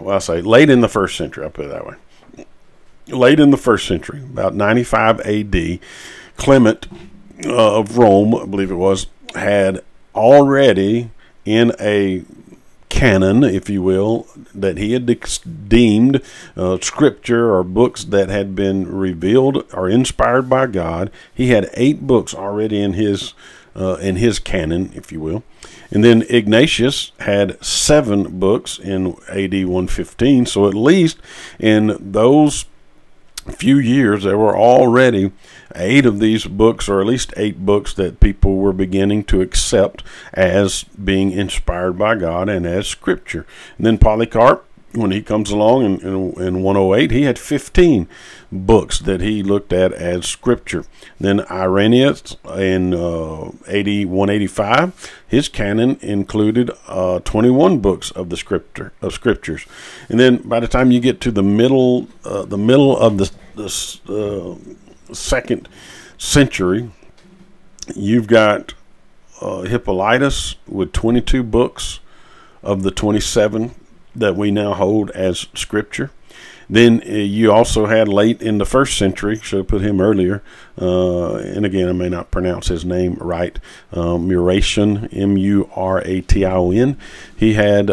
well, 0.00 0.16
I 0.16 0.18
say 0.18 0.40
late 0.40 0.70
in 0.70 0.80
the 0.80 0.88
first 0.88 1.16
century. 1.16 1.44
I'll 1.44 1.50
put 1.50 1.66
it 1.66 1.68
that 1.68 1.86
way. 1.86 1.94
Late 3.08 3.38
in 3.38 3.50
the 3.50 3.56
first 3.56 3.86
century, 3.86 4.20
about 4.20 4.54
95 4.54 5.20
A.D., 5.24 5.80
Clement 6.36 6.86
uh, 7.44 7.78
of 7.78 7.96
Rome, 7.96 8.34
I 8.34 8.46
believe 8.46 8.70
it 8.70 8.76
was, 8.76 9.06
had 9.34 9.82
already 10.14 11.10
in 11.44 11.72
a 11.78 12.24
canon, 12.88 13.44
if 13.44 13.68
you 13.68 13.82
will, 13.82 14.26
that 14.54 14.78
he 14.78 14.92
had 14.92 15.06
deemed 15.68 16.22
uh, 16.56 16.78
scripture 16.80 17.52
or 17.52 17.62
books 17.62 18.04
that 18.04 18.28
had 18.28 18.56
been 18.56 18.90
revealed 18.90 19.64
or 19.72 19.88
inspired 19.88 20.48
by 20.48 20.66
God. 20.66 21.10
He 21.32 21.50
had 21.50 21.70
eight 21.74 22.06
books 22.06 22.34
already 22.34 22.80
in 22.80 22.94
his 22.94 23.34
uh, 23.74 23.96
in 23.96 24.16
his 24.16 24.38
canon, 24.38 24.90
if 24.94 25.12
you 25.12 25.20
will. 25.20 25.42
And 25.90 26.02
then 26.02 26.24
Ignatius 26.28 27.12
had 27.20 27.62
seven 27.64 28.38
books 28.38 28.78
in 28.78 29.16
AD 29.28 29.52
115. 29.52 30.46
So 30.46 30.66
at 30.66 30.74
least 30.74 31.18
in 31.58 31.96
those 32.00 32.66
few 33.52 33.78
years, 33.78 34.24
there 34.24 34.38
were 34.38 34.56
already 34.56 35.32
eight 35.74 36.06
of 36.06 36.18
these 36.18 36.46
books, 36.46 36.88
or 36.88 37.00
at 37.00 37.06
least 37.06 37.32
eight 37.36 37.64
books, 37.64 37.94
that 37.94 38.20
people 38.20 38.56
were 38.56 38.72
beginning 38.72 39.24
to 39.24 39.40
accept 39.40 40.02
as 40.32 40.84
being 40.84 41.30
inspired 41.30 41.98
by 41.98 42.16
God 42.16 42.48
and 42.48 42.66
as 42.66 42.88
Scripture. 42.88 43.46
And 43.76 43.86
then 43.86 43.98
Polycarp 43.98 44.66
when 44.96 45.10
he 45.10 45.22
comes 45.22 45.50
along 45.50 45.84
in, 45.84 46.00
in, 46.00 46.42
in 46.42 46.62
108, 46.62 47.10
he 47.10 47.22
had 47.22 47.38
15 47.38 48.08
books 48.52 48.98
that 49.00 49.20
he 49.20 49.42
looked 49.42 49.72
at 49.72 49.92
as 49.92 50.26
scripture. 50.26 50.84
Then 51.18 51.40
Irenaeus 51.50 52.36
in 52.56 52.94
uh, 52.94 53.50
80, 53.66 54.04
185, 54.04 55.12
his 55.26 55.48
canon 55.48 55.98
included 56.00 56.70
uh, 56.86 57.20
21 57.20 57.78
books 57.78 58.10
of 58.12 58.28
the 58.30 58.36
scripture 58.36 58.92
of 59.02 59.12
scriptures. 59.12 59.66
And 60.08 60.20
then 60.20 60.36
by 60.38 60.60
the 60.60 60.68
time 60.68 60.90
you 60.90 61.00
get 61.00 61.20
to 61.22 61.30
the 61.30 61.42
middle, 61.42 62.08
uh, 62.24 62.44
the 62.44 62.58
middle 62.58 62.96
of 62.96 63.18
the, 63.18 63.30
the 63.54 64.58
uh, 65.10 65.14
second 65.14 65.68
century, 66.18 66.90
you've 67.94 68.26
got 68.26 68.74
uh, 69.40 69.62
Hippolytus 69.62 70.56
with 70.66 70.92
22 70.92 71.42
books 71.42 72.00
of 72.62 72.82
the 72.82 72.90
27 72.90 73.74
that 74.14 74.34
we 74.34 74.50
now 74.50 74.72
hold 74.74 75.10
as 75.10 75.46
scripture. 75.54 76.10
Then 76.68 77.02
uh, 77.06 77.12
you 77.12 77.52
also 77.52 77.86
had 77.86 78.08
late 78.08 78.42
in 78.42 78.58
the 78.58 78.66
first 78.66 78.98
century, 78.98 79.38
should 79.38 79.58
have 79.58 79.68
put 79.68 79.82
him 79.82 80.00
earlier, 80.00 80.42
uh, 80.80 81.36
and 81.36 81.64
again, 81.64 81.88
I 81.88 81.92
may 81.92 82.08
not 82.08 82.30
pronounce 82.30 82.68
his 82.68 82.84
name 82.84 83.14
right, 83.20 83.58
um, 83.92 84.28
Muration, 84.28 85.08
M 85.12 85.36
U 85.36 85.70
R 85.74 86.02
A 86.04 86.20
T 86.22 86.44
I 86.44 86.54
O 86.54 86.70
N. 86.70 86.98
He 87.36 87.54
had, 87.54 87.92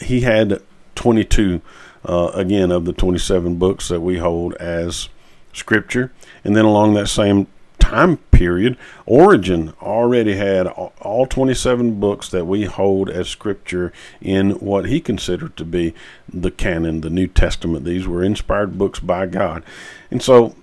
he 0.00 0.22
had 0.22 0.62
22, 0.94 1.60
uh, 2.04 2.30
again, 2.34 2.70
of 2.70 2.84
the 2.84 2.92
27 2.92 3.56
books 3.56 3.88
that 3.88 4.00
we 4.00 4.18
hold 4.18 4.54
as 4.54 5.08
scripture. 5.52 6.12
And 6.44 6.56
then 6.56 6.64
along 6.64 6.94
that 6.94 7.08
same 7.08 7.46
time 7.88 8.18
period, 8.18 8.76
Origen 9.06 9.72
already 9.80 10.36
had 10.36 10.66
all 10.66 11.26
27 11.26 11.98
books 11.98 12.28
that 12.28 12.44
we 12.44 12.64
hold 12.64 13.08
as 13.08 13.28
scripture 13.28 13.94
in 14.20 14.50
what 14.52 14.86
he 14.86 15.00
considered 15.00 15.56
to 15.56 15.64
be 15.64 15.94
the 16.28 16.50
canon, 16.50 17.00
the 17.00 17.08
New 17.08 17.26
Testament. 17.26 17.86
These 17.86 18.06
were 18.06 18.22
inspired 18.22 18.76
books 18.76 19.00
by 19.00 19.24
God. 19.24 19.64
And 20.10 20.22
so, 20.22 20.54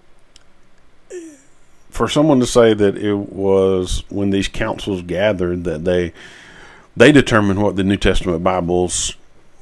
for 1.89 2.07
someone 2.07 2.39
to 2.41 2.45
say 2.45 2.75
that 2.75 2.95
it 2.95 3.15
was 3.15 4.03
when 4.09 4.29
these 4.29 4.47
councils 4.47 5.01
gathered 5.01 5.63
that 5.63 5.83
they 5.83 6.13
they 6.95 7.11
determined 7.11 7.61
what 7.61 7.75
the 7.75 7.83
New 7.83 7.97
Testament 7.97 8.43
Bibles 8.43 9.15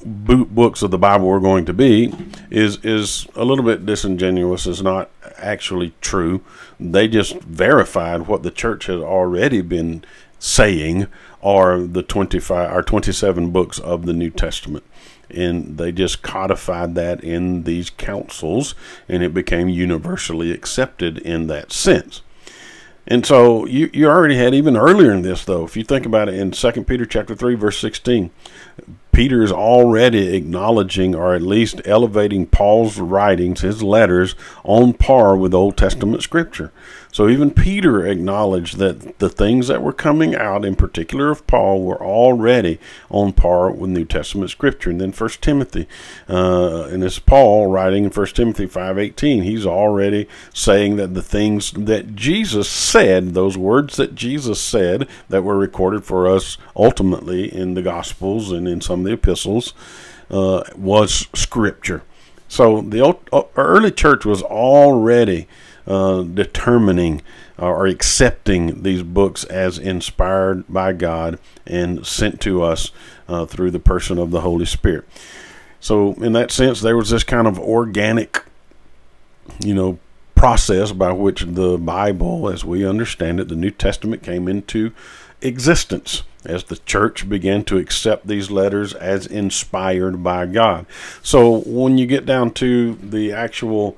books 0.05 0.81
of 0.81 0.91
the 0.91 0.97
Bible 0.97 1.27
were 1.27 1.39
going 1.39 1.65
to 1.65 1.73
be 1.73 2.13
is 2.49 2.77
is 2.83 3.27
a 3.35 3.45
little 3.45 3.63
bit 3.63 3.85
disingenuous. 3.85 4.65
Is 4.67 4.81
not 4.81 5.09
actually 5.37 5.93
true. 6.01 6.43
They 6.79 7.07
just 7.07 7.39
verified 7.41 8.27
what 8.27 8.43
the 8.43 8.51
church 8.51 8.87
has 8.87 9.01
already 9.01 9.61
been 9.61 10.03
saying 10.39 11.07
are 11.41 11.79
the 11.81 12.03
25 12.03 12.71
or 12.71 12.81
27 12.81 13.51
books 13.51 13.79
of 13.79 14.05
the 14.05 14.13
New 14.13 14.29
Testament. 14.29 14.83
And 15.29 15.77
they 15.77 15.91
just 15.91 16.21
codified 16.21 16.95
that 16.95 17.23
in 17.23 17.63
these 17.63 17.89
councils, 17.89 18.75
and 19.09 19.23
it 19.23 19.33
became 19.33 19.67
universally 19.67 20.51
accepted 20.51 21.17
in 21.17 21.47
that 21.47 21.71
sense. 21.71 22.21
And 23.05 23.25
so 23.25 23.65
you, 23.65 23.89
you 23.93 24.07
already 24.07 24.37
had 24.37 24.53
even 24.53 24.77
earlier 24.77 25.11
in 25.11 25.23
this 25.23 25.43
though, 25.43 25.65
if 25.65 25.75
you 25.75 25.83
think 25.83 26.05
about 26.05 26.29
it 26.29 26.35
in 26.35 26.51
2 26.51 26.71
Peter 26.83 27.05
chapter 27.05 27.35
3 27.35 27.55
verse 27.55 27.77
16, 27.79 28.31
Peter 29.13 29.43
is 29.43 29.51
already 29.51 30.35
acknowledging 30.35 31.15
or 31.15 31.35
at 31.35 31.41
least 31.41 31.81
elevating 31.85 32.47
Paul's 32.47 32.99
writings, 32.99 33.61
his 33.61 33.83
letters, 33.83 34.35
on 34.63 34.93
par 34.93 35.37
with 35.37 35.53
Old 35.53 35.77
Testament 35.77 36.23
scripture. 36.23 36.71
So 37.11 37.29
even 37.29 37.51
Peter 37.51 38.07
acknowledged 38.07 38.77
that 38.77 39.19
the 39.19 39.29
things 39.29 39.67
that 39.67 39.83
were 39.83 39.93
coming 39.93 40.33
out, 40.33 40.65
in 40.65 40.75
particular 40.75 41.29
of 41.29 41.45
Paul, 41.45 41.83
were 41.83 42.03
already 42.03 42.79
on 43.11 43.33
par 43.33 43.69
with 43.69 43.91
New 43.91 44.05
Testament 44.05 44.49
scripture. 44.49 44.89
And 44.89 44.99
then 44.99 45.11
First 45.11 45.43
Timothy, 45.43 45.87
uh, 46.27 46.85
and 46.85 47.03
it's 47.03 47.19
Paul 47.19 47.67
writing 47.67 48.05
in 48.05 48.09
First 48.09 48.35
Timothy 48.35 48.65
five 48.65 48.97
eighteen. 48.97 49.43
He's 49.43 49.63
already 49.63 50.27
saying 50.55 50.95
that 50.95 51.13
the 51.13 51.21
things 51.21 51.71
that 51.73 52.15
Jesus 52.15 52.67
said, 52.67 53.35
those 53.35 53.59
words 53.59 53.95
that 53.97 54.15
Jesus 54.15 54.59
said, 54.59 55.07
that 55.29 55.43
were 55.43 55.57
recorded 55.57 56.03
for 56.03 56.27
us 56.27 56.57
ultimately 56.75 57.53
in 57.53 57.75
the 57.75 57.83
Gospels 57.83 58.51
and 58.51 58.67
in 58.67 58.81
some 58.81 59.02
the 59.03 59.13
epistles, 59.13 59.73
uh, 60.29 60.63
was 60.75 61.27
scripture. 61.33 62.03
So 62.47 62.81
the 62.81 62.99
old, 62.99 63.27
uh, 63.31 63.43
early 63.55 63.91
church 63.91 64.25
was 64.25 64.41
already 64.43 65.47
uh, 65.87 66.21
determining 66.21 67.21
or 67.57 67.87
accepting 67.87 68.83
these 68.83 69.03
books 69.03 69.43
as 69.45 69.77
inspired 69.77 70.65
by 70.67 70.93
God 70.93 71.39
and 71.65 72.05
sent 72.05 72.41
to 72.41 72.63
us 72.63 72.91
uh, 73.27 73.45
through 73.45 73.71
the 73.71 73.79
person 73.79 74.17
of 74.17 74.31
the 74.31 74.41
Holy 74.41 74.65
Spirit. 74.65 75.05
So, 75.79 76.13
in 76.13 76.33
that 76.33 76.51
sense, 76.51 76.81
there 76.81 76.95
was 76.95 77.09
this 77.09 77.23
kind 77.23 77.47
of 77.47 77.59
organic, 77.59 78.43
you 79.59 79.73
know, 79.73 79.99
process 80.35 80.91
by 80.91 81.11
which 81.11 81.41
the 81.41 81.77
Bible, 81.77 82.49
as 82.49 82.63
we 82.63 82.85
understand 82.85 83.39
it, 83.39 83.49
the 83.49 83.55
New 83.55 83.71
Testament 83.71 84.23
came 84.23 84.47
into 84.47 84.93
existence 85.41 86.23
as 86.45 86.65
the 86.65 86.77
church 86.77 87.27
began 87.27 87.63
to 87.65 87.77
accept 87.77 88.27
these 88.27 88.51
letters 88.51 88.93
as 88.93 89.25
inspired 89.25 90.23
by 90.23 90.45
God. 90.45 90.85
So, 91.21 91.59
when 91.65 91.97
you 91.97 92.05
get 92.05 92.25
down 92.25 92.51
to 92.51 92.95
the 92.95 93.31
actual 93.31 93.97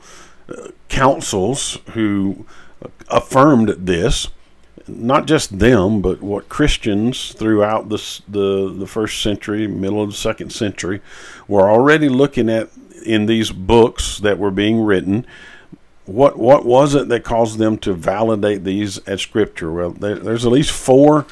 councils 0.90 1.78
who 1.92 2.46
affirmed 3.10 3.70
this. 3.70 4.30
Not 4.88 5.26
just 5.26 5.58
them, 5.58 6.02
but 6.02 6.22
what 6.22 6.48
Christians 6.48 7.34
throughout 7.34 7.90
the, 7.90 7.98
the, 8.28 8.72
the 8.72 8.86
first 8.86 9.22
century, 9.22 9.66
middle 9.66 10.02
of 10.02 10.12
the 10.12 10.16
second 10.16 10.52
century, 10.54 11.02
were 11.48 11.70
already 11.70 12.08
looking 12.08 12.50
at 12.50 12.70
in 13.04 13.26
these 13.26 13.52
books 13.52 14.20
that 14.20 14.38
were 14.38 14.52
being 14.52 14.82
written 14.82 15.26
what 16.06 16.38
what 16.38 16.66
was 16.66 16.94
it 16.94 17.08
that 17.08 17.24
caused 17.24 17.58
them 17.58 17.80
to 17.80 17.92
validate 17.92 18.64
these 18.64 19.00
as 19.00 19.22
scripture? 19.22 19.72
Well, 19.72 19.90
there, 19.90 20.16
there's 20.16 20.46
at 20.46 20.52
least 20.52 20.70
four 20.70 21.22
uh, 21.22 21.26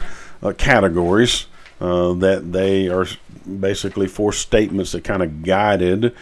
categories 0.52 1.46
uh, 1.80 2.14
that 2.14 2.52
they 2.52 2.90
are 2.90 3.06
basically 3.60 4.08
four 4.08 4.34
statements 4.34 4.92
that 4.92 5.04
kind 5.04 5.24
of 5.24 5.44
guided 5.44 6.14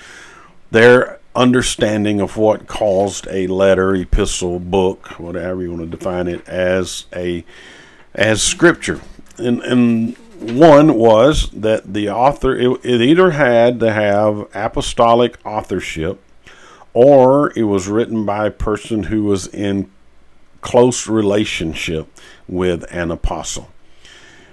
their 0.69 1.19
understanding 1.35 2.19
of 2.19 2.37
what 2.37 2.67
caused 2.67 3.27
a 3.29 3.47
letter, 3.47 3.95
epistle, 3.95 4.59
book, 4.59 5.19
whatever 5.19 5.61
you 5.61 5.71
want 5.71 5.81
to 5.81 5.97
define 5.97 6.27
it 6.27 6.47
as 6.47 7.05
a 7.15 7.43
as 8.13 8.41
scripture. 8.41 9.01
And 9.37 9.61
and 9.61 10.17
one 10.39 10.95
was 10.95 11.49
that 11.51 11.93
the 11.93 12.09
author 12.09 12.55
it, 12.55 12.83
it 12.83 13.01
either 13.01 13.31
had 13.31 13.79
to 13.79 13.93
have 13.93 14.47
apostolic 14.53 15.37
authorship 15.45 16.21
or 16.93 17.57
it 17.57 17.63
was 17.63 17.87
written 17.87 18.25
by 18.25 18.47
a 18.47 18.51
person 18.51 19.03
who 19.03 19.23
was 19.23 19.47
in 19.47 19.89
close 20.61 21.07
relationship 21.07 22.07
with 22.47 22.83
an 22.91 23.11
apostle. 23.11 23.70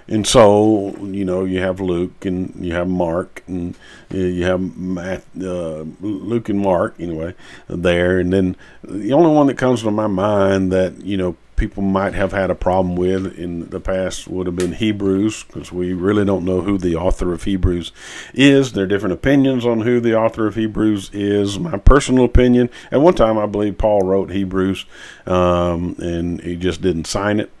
And 0.09 0.25
so, 0.25 0.95
you 1.03 1.23
know, 1.23 1.45
you 1.45 1.61
have 1.61 1.79
Luke 1.79 2.25
and 2.25 2.53
you 2.59 2.73
have 2.73 2.87
Mark 2.87 3.43
and 3.47 3.75
you 4.09 4.43
have 4.43 4.75
Matt, 4.75 5.23
uh, 5.39 5.85
Luke 6.01 6.49
and 6.49 6.59
Mark, 6.59 6.95
anyway, 6.99 7.35
there. 7.67 8.19
And 8.19 8.33
then 8.33 8.55
the 8.83 9.13
only 9.13 9.31
one 9.31 9.47
that 9.47 9.57
comes 9.57 9.83
to 9.83 9.91
my 9.91 10.07
mind 10.07 10.71
that, 10.71 11.05
you 11.05 11.15
know, 11.15 11.35
people 11.55 11.83
might 11.83 12.13
have 12.13 12.31
had 12.31 12.49
a 12.49 12.55
problem 12.55 12.95
with 12.95 13.37
in 13.37 13.69
the 13.69 13.79
past 13.81 14.27
would 14.27 14.47
have 14.47 14.55
been 14.55 14.71
Hebrews, 14.71 15.43
because 15.43 15.71
we 15.71 15.93
really 15.93 16.25
don't 16.25 16.45
know 16.45 16.61
who 16.61 16.77
the 16.77 16.95
author 16.95 17.33
of 17.33 17.43
Hebrews 17.43 17.91
is. 18.33 18.71
There 18.71 18.85
are 18.85 18.87
different 18.87 19.13
opinions 19.13 19.65
on 19.65 19.81
who 19.81 19.99
the 19.99 20.15
author 20.15 20.47
of 20.47 20.55
Hebrews 20.55 21.11
is. 21.13 21.59
My 21.59 21.77
personal 21.77 22.23
opinion, 22.23 22.69
at 22.91 23.01
one 23.01 23.13
time, 23.13 23.37
I 23.37 23.45
believe 23.45 23.77
Paul 23.77 24.03
wrote 24.03 24.31
Hebrews, 24.31 24.85
um, 25.27 25.97
and 25.99 26.41
he 26.41 26.55
just 26.55 26.81
didn't 26.81 27.05
sign 27.05 27.41
it. 27.41 27.51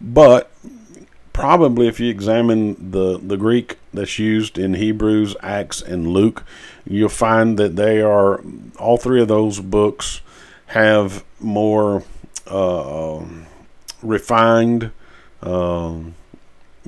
But 0.00 0.50
probably 1.32 1.88
if 1.88 2.00
you 2.00 2.10
examine 2.10 2.90
the, 2.90 3.18
the 3.18 3.36
Greek 3.36 3.78
that's 3.92 4.18
used 4.18 4.58
in 4.58 4.74
Hebrews, 4.74 5.36
Acts, 5.42 5.80
and 5.80 6.08
Luke, 6.08 6.44
you'll 6.84 7.08
find 7.08 7.58
that 7.58 7.76
they 7.76 8.00
are 8.00 8.42
all 8.78 8.96
three 8.96 9.20
of 9.22 9.28
those 9.28 9.60
books 9.60 10.20
have 10.66 11.24
more 11.40 12.02
uh, 12.46 13.24
refined 14.02 14.90
uh, 15.42 15.94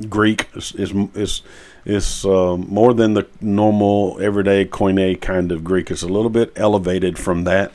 Greek 0.09 0.48
is 0.54 0.72
is 0.74 1.42
is 1.85 2.24
uh, 2.24 2.57
more 2.57 2.94
than 2.94 3.14
the 3.14 3.26
normal 3.40 4.18
everyday 4.20 4.64
koine 4.64 5.20
kind 5.20 5.52
of 5.52 5.62
Greek. 5.62 5.90
It's 5.90 6.02
a 6.02 6.09
little 6.09 6.30
bit 6.30 6.52
elevated 6.57 7.18
from 7.18 7.44
that. 7.44 7.72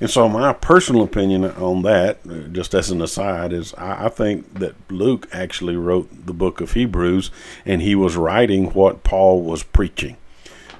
And 0.00 0.08
so, 0.08 0.28
my 0.30 0.54
personal 0.54 1.02
opinion 1.02 1.44
on 1.44 1.82
that, 1.82 2.52
just 2.52 2.74
as 2.74 2.90
an 2.90 3.02
aside, 3.02 3.52
is 3.52 3.74
I, 3.74 4.06
I, 4.06 4.08
think 4.08 4.54
that 4.54 4.74
Luke 4.90 5.28
actually 5.30 5.76
wrote 5.76 6.26
the 6.26 6.32
book 6.32 6.62
of 6.62 6.72
Hebrews, 6.72 7.30
and 7.66 7.82
he 7.82 7.94
was 7.94 8.16
writing 8.16 8.72
what 8.72 9.04
Paul 9.04 9.42
was 9.42 9.62
preaching. 9.62 10.16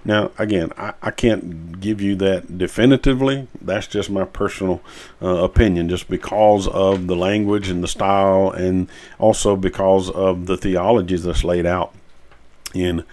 Now, 0.07 0.31
again, 0.39 0.73
I, 0.79 0.95
I 1.03 1.11
can't 1.11 1.81
give 1.81 2.01
you 2.01 2.17
that 2.17 2.57
definitively. 2.57 3.47
That's 3.61 3.87
just 3.87 4.09
my 4.09 4.25
personal 4.25 4.81
uh, 5.21 5.45
opinion, 5.45 5.91
just 5.91 6.09
because 6.09 6.67
of 6.67 7.07
the 7.07 7.17
language 7.17 7.69
and 7.69 7.85
the 7.85 7.89
style, 7.89 8.51
and 8.51 8.89
also 9.19 9.55
because 9.55 10.09
of 10.09 10.47
the 10.47 10.57
theologies 10.57 11.25
that's 11.25 11.45
laid 11.45 11.67
out 11.67 11.95
in 12.73 13.05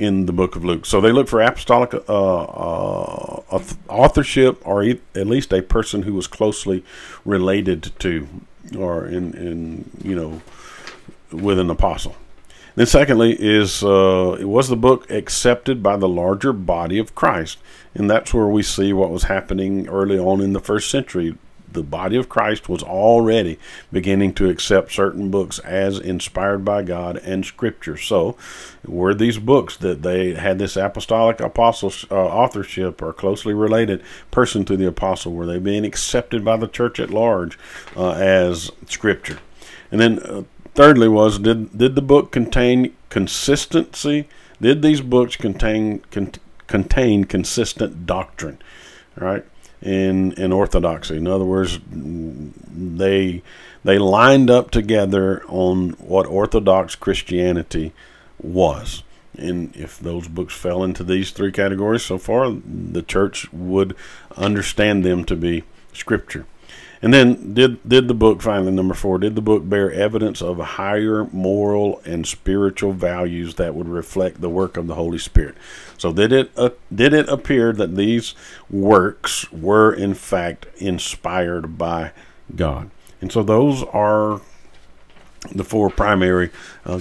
in 0.00 0.24
the 0.24 0.32
book 0.32 0.56
of 0.56 0.64
Luke. 0.64 0.86
So 0.86 1.00
they 1.00 1.12
look 1.12 1.28
for 1.28 1.42
apostolic 1.42 1.92
uh, 1.92 1.98
uh, 2.08 3.62
authorship, 3.88 4.66
or 4.66 4.82
at 4.82 5.26
least 5.26 5.52
a 5.52 5.60
person 5.62 6.02
who 6.02 6.14
was 6.14 6.26
closely 6.26 6.82
related 7.26 7.92
to, 7.98 8.26
or 8.76 9.06
in 9.06 9.34
in 9.34 9.90
you 10.02 10.16
know, 10.16 10.40
with 11.30 11.58
an 11.58 11.68
apostle. 11.70 12.16
Then, 12.76 12.86
secondly, 12.86 13.36
is 13.38 13.84
uh, 13.84 14.38
was 14.40 14.68
the 14.68 14.76
book 14.76 15.10
accepted 15.10 15.82
by 15.82 15.98
the 15.98 16.08
larger 16.08 16.54
body 16.54 16.98
of 16.98 17.14
Christ? 17.14 17.58
And 17.94 18.08
that's 18.08 18.32
where 18.32 18.46
we 18.46 18.62
see 18.62 18.94
what 18.94 19.10
was 19.10 19.24
happening 19.24 19.86
early 19.86 20.18
on 20.18 20.40
in 20.40 20.54
the 20.54 20.60
first 20.60 20.90
century. 20.90 21.36
The 21.72 21.82
body 21.82 22.16
of 22.16 22.28
Christ 22.28 22.68
was 22.68 22.82
already 22.82 23.58
beginning 23.92 24.34
to 24.34 24.48
accept 24.48 24.92
certain 24.92 25.30
books 25.30 25.58
as 25.60 25.98
inspired 25.98 26.64
by 26.64 26.82
God 26.82 27.16
and 27.18 27.44
Scripture. 27.44 27.96
So, 27.96 28.36
were 28.84 29.14
these 29.14 29.38
books 29.38 29.76
that 29.78 30.02
they 30.02 30.34
had 30.34 30.58
this 30.58 30.76
apostolic 30.76 31.40
apostle 31.40 31.92
uh, 32.10 32.14
authorship 32.14 33.00
or 33.00 33.12
closely 33.12 33.54
related 33.54 34.02
person 34.30 34.64
to 34.66 34.76
the 34.76 34.86
apostle? 34.86 35.32
Were 35.32 35.46
they 35.46 35.58
being 35.58 35.84
accepted 35.84 36.44
by 36.44 36.56
the 36.56 36.68
church 36.68 36.98
at 36.98 37.10
large 37.10 37.58
uh, 37.96 38.12
as 38.12 38.70
Scripture? 38.86 39.38
And 39.92 40.00
then 40.00 40.18
uh, 40.20 40.42
thirdly 40.74 41.08
was 41.08 41.38
did 41.38 41.76
did 41.76 41.94
the 41.94 42.02
book 42.02 42.32
contain 42.32 42.94
consistency? 43.08 44.28
Did 44.60 44.82
these 44.82 45.00
books 45.00 45.36
contain 45.36 46.00
con, 46.10 46.32
contain 46.66 47.24
consistent 47.24 48.06
doctrine? 48.06 48.58
Right 49.16 49.44
in 49.82 50.32
in 50.32 50.52
orthodoxy. 50.52 51.16
In 51.16 51.26
other 51.26 51.44
words, 51.44 51.78
they 51.90 53.42
they 53.84 53.98
lined 53.98 54.50
up 54.50 54.70
together 54.70 55.42
on 55.48 55.90
what 55.98 56.26
Orthodox 56.26 56.94
Christianity 56.94 57.92
was. 58.42 59.02
And 59.36 59.74
if 59.74 59.98
those 59.98 60.28
books 60.28 60.54
fell 60.54 60.82
into 60.82 61.02
these 61.02 61.30
three 61.30 61.52
categories 61.52 62.02
so 62.02 62.18
far, 62.18 62.50
the 62.50 63.02
church 63.02 63.50
would 63.52 63.96
understand 64.36 65.04
them 65.04 65.24
to 65.26 65.36
be 65.36 65.64
scripture. 65.92 66.46
And 67.02 67.14
then 67.14 67.54
did 67.54 67.86
did 67.88 68.08
the 68.08 68.14
book 68.14 68.42
finally 68.42 68.72
number 68.72 68.94
four? 68.94 69.18
Did 69.18 69.34
the 69.34 69.40
book 69.40 69.66
bear 69.66 69.90
evidence 69.90 70.42
of 70.42 70.58
higher 70.58 71.24
moral 71.32 72.02
and 72.04 72.26
spiritual 72.26 72.92
values 72.92 73.54
that 73.54 73.74
would 73.74 73.88
reflect 73.88 74.40
the 74.40 74.50
work 74.50 74.76
of 74.76 74.86
the 74.86 74.96
Holy 74.96 75.18
Spirit? 75.18 75.56
So 75.96 76.12
did 76.12 76.30
it 76.32 76.50
uh, 76.56 76.70
did 76.94 77.14
it 77.14 77.28
appear 77.28 77.72
that 77.72 77.96
these 77.96 78.34
works 78.68 79.50
were 79.50 79.92
in 79.92 80.12
fact 80.12 80.66
inspired 80.76 81.78
by 81.78 82.12
God? 82.54 82.90
And 83.22 83.32
so 83.32 83.42
those 83.42 83.82
are 83.84 84.42
the 85.52 85.64
four 85.64 85.88
primary 85.88 86.50
uh, 86.84 87.00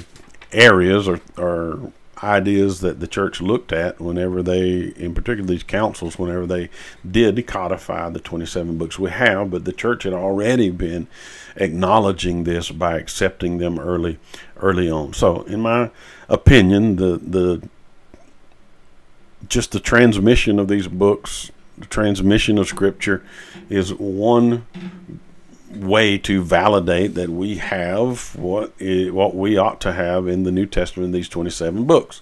areas 0.53 1.07
or, 1.07 1.19
or 1.37 1.91
ideas 2.23 2.81
that 2.81 2.99
the 2.99 3.07
church 3.07 3.41
looked 3.41 3.71
at 3.71 3.99
whenever 3.99 4.43
they, 4.43 4.93
in 4.95 5.13
particular 5.13 5.47
these 5.47 5.63
councils, 5.63 6.19
whenever 6.19 6.45
they 6.45 6.69
did 7.09 7.45
codify 7.47 8.09
the 8.09 8.19
27 8.19 8.77
books 8.77 8.99
we 8.99 9.09
have, 9.09 9.51
but 9.51 9.65
the 9.65 9.73
church 9.73 10.03
had 10.03 10.13
already 10.13 10.69
been 10.69 11.07
acknowledging 11.55 12.43
this 12.43 12.71
by 12.71 12.97
accepting 12.97 13.57
them 13.57 13.79
early, 13.79 14.19
early 14.57 14.89
on. 14.89 15.13
So, 15.13 15.43
in 15.43 15.61
my 15.61 15.91
opinion, 16.27 16.97
the 16.97 17.17
the 17.17 17.67
just 19.47 19.71
the 19.71 19.79
transmission 19.79 20.59
of 20.59 20.67
these 20.67 20.87
books, 20.87 21.51
the 21.77 21.85
transmission 21.85 22.57
of 22.57 22.67
Scripture, 22.67 23.23
is 23.69 23.93
one 23.93 24.65
way 25.71 26.17
to 26.17 26.43
validate 26.43 27.15
that 27.15 27.29
we 27.29 27.55
have 27.55 28.35
what 28.35 28.73
is, 28.79 29.11
what 29.11 29.35
we 29.35 29.57
ought 29.57 29.81
to 29.81 29.93
have 29.93 30.27
in 30.27 30.43
the 30.43 30.51
New 30.51 30.65
Testament, 30.65 31.05
in 31.05 31.11
these 31.11 31.29
27 31.29 31.85
books. 31.85 32.21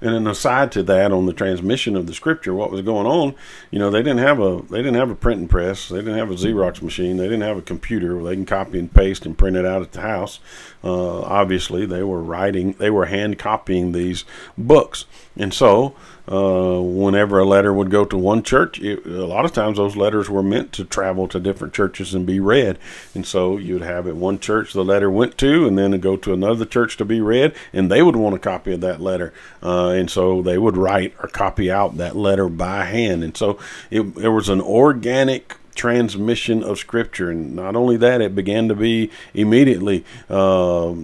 And 0.00 0.14
an 0.14 0.26
aside 0.26 0.72
to 0.72 0.82
that, 0.84 1.10
on 1.10 1.24
the 1.24 1.32
transmission 1.32 1.96
of 1.96 2.06
the 2.06 2.12
Scripture, 2.12 2.52
what 2.52 2.70
was 2.70 2.82
going 2.82 3.06
on, 3.06 3.34
you 3.70 3.78
know, 3.78 3.90
they 3.90 4.02
didn't 4.02 4.18
have 4.18 4.40
a 4.40 4.60
they 4.68 4.78
didn't 4.78 4.96
have 4.96 5.10
a 5.10 5.14
printing 5.14 5.48
press, 5.48 5.88
they 5.88 5.98
didn't 5.98 6.18
have 6.18 6.30
a 6.30 6.34
Xerox 6.34 6.82
machine, 6.82 7.16
they 7.16 7.24
didn't 7.24 7.40
have 7.40 7.56
a 7.56 7.62
computer 7.62 8.14
where 8.14 8.24
they 8.24 8.34
can 8.34 8.44
copy 8.44 8.78
and 8.78 8.92
paste 8.92 9.24
and 9.24 9.38
print 9.38 9.56
it 9.56 9.64
out 9.64 9.80
at 9.80 9.92
the 9.92 10.02
house. 10.02 10.38
Uh, 10.84 11.22
obviously, 11.22 11.86
they 11.86 12.02
were 12.02 12.22
writing, 12.22 12.72
they 12.72 12.90
were 12.90 13.06
hand 13.06 13.38
copying 13.38 13.92
these 13.92 14.26
books, 14.58 15.06
and 15.34 15.54
so 15.54 15.94
uh, 16.28 16.80
whenever 16.80 17.38
a 17.38 17.44
letter 17.44 17.72
would 17.72 17.90
go 17.90 18.04
to 18.04 18.16
one 18.16 18.42
church, 18.42 18.80
it, 18.80 19.06
a 19.06 19.26
lot 19.26 19.44
of 19.44 19.52
times 19.52 19.76
those 19.76 19.96
letters 19.96 20.28
were 20.28 20.42
meant 20.42 20.72
to 20.72 20.84
travel 20.84 21.28
to 21.28 21.38
different 21.38 21.72
churches 21.72 22.14
and 22.14 22.26
be 22.26 22.40
read. 22.40 22.78
And 23.14 23.26
so 23.26 23.56
you'd 23.56 23.82
have 23.82 24.06
at 24.06 24.16
one 24.16 24.38
church 24.38 24.72
the 24.72 24.84
letter 24.84 25.10
went 25.10 25.38
to, 25.38 25.66
and 25.66 25.78
then 25.78 25.98
go 26.00 26.16
to 26.16 26.32
another 26.32 26.64
church 26.64 26.96
to 26.96 27.04
be 27.04 27.20
read, 27.20 27.54
and 27.72 27.90
they 27.90 28.02
would 28.02 28.16
want 28.16 28.34
a 28.34 28.40
copy 28.40 28.72
of 28.72 28.80
that 28.80 29.00
letter. 29.00 29.32
Uh, 29.62 29.88
and 29.88 30.10
so 30.10 30.42
they 30.42 30.58
would 30.58 30.76
write 30.76 31.14
or 31.22 31.28
copy 31.28 31.70
out 31.70 31.96
that 31.96 32.16
letter 32.16 32.48
by 32.48 32.84
hand. 32.84 33.22
And 33.22 33.36
so 33.36 33.58
it, 33.90 34.16
was 34.16 34.48
an 34.48 34.60
organic 34.60 35.56
transmission 35.74 36.62
of 36.62 36.78
Scripture. 36.78 37.30
And 37.30 37.54
not 37.54 37.76
only 37.76 37.96
that, 37.98 38.20
it 38.20 38.34
began 38.34 38.68
to 38.68 38.74
be 38.74 39.10
immediately 39.32 40.04
uh, 40.28 40.94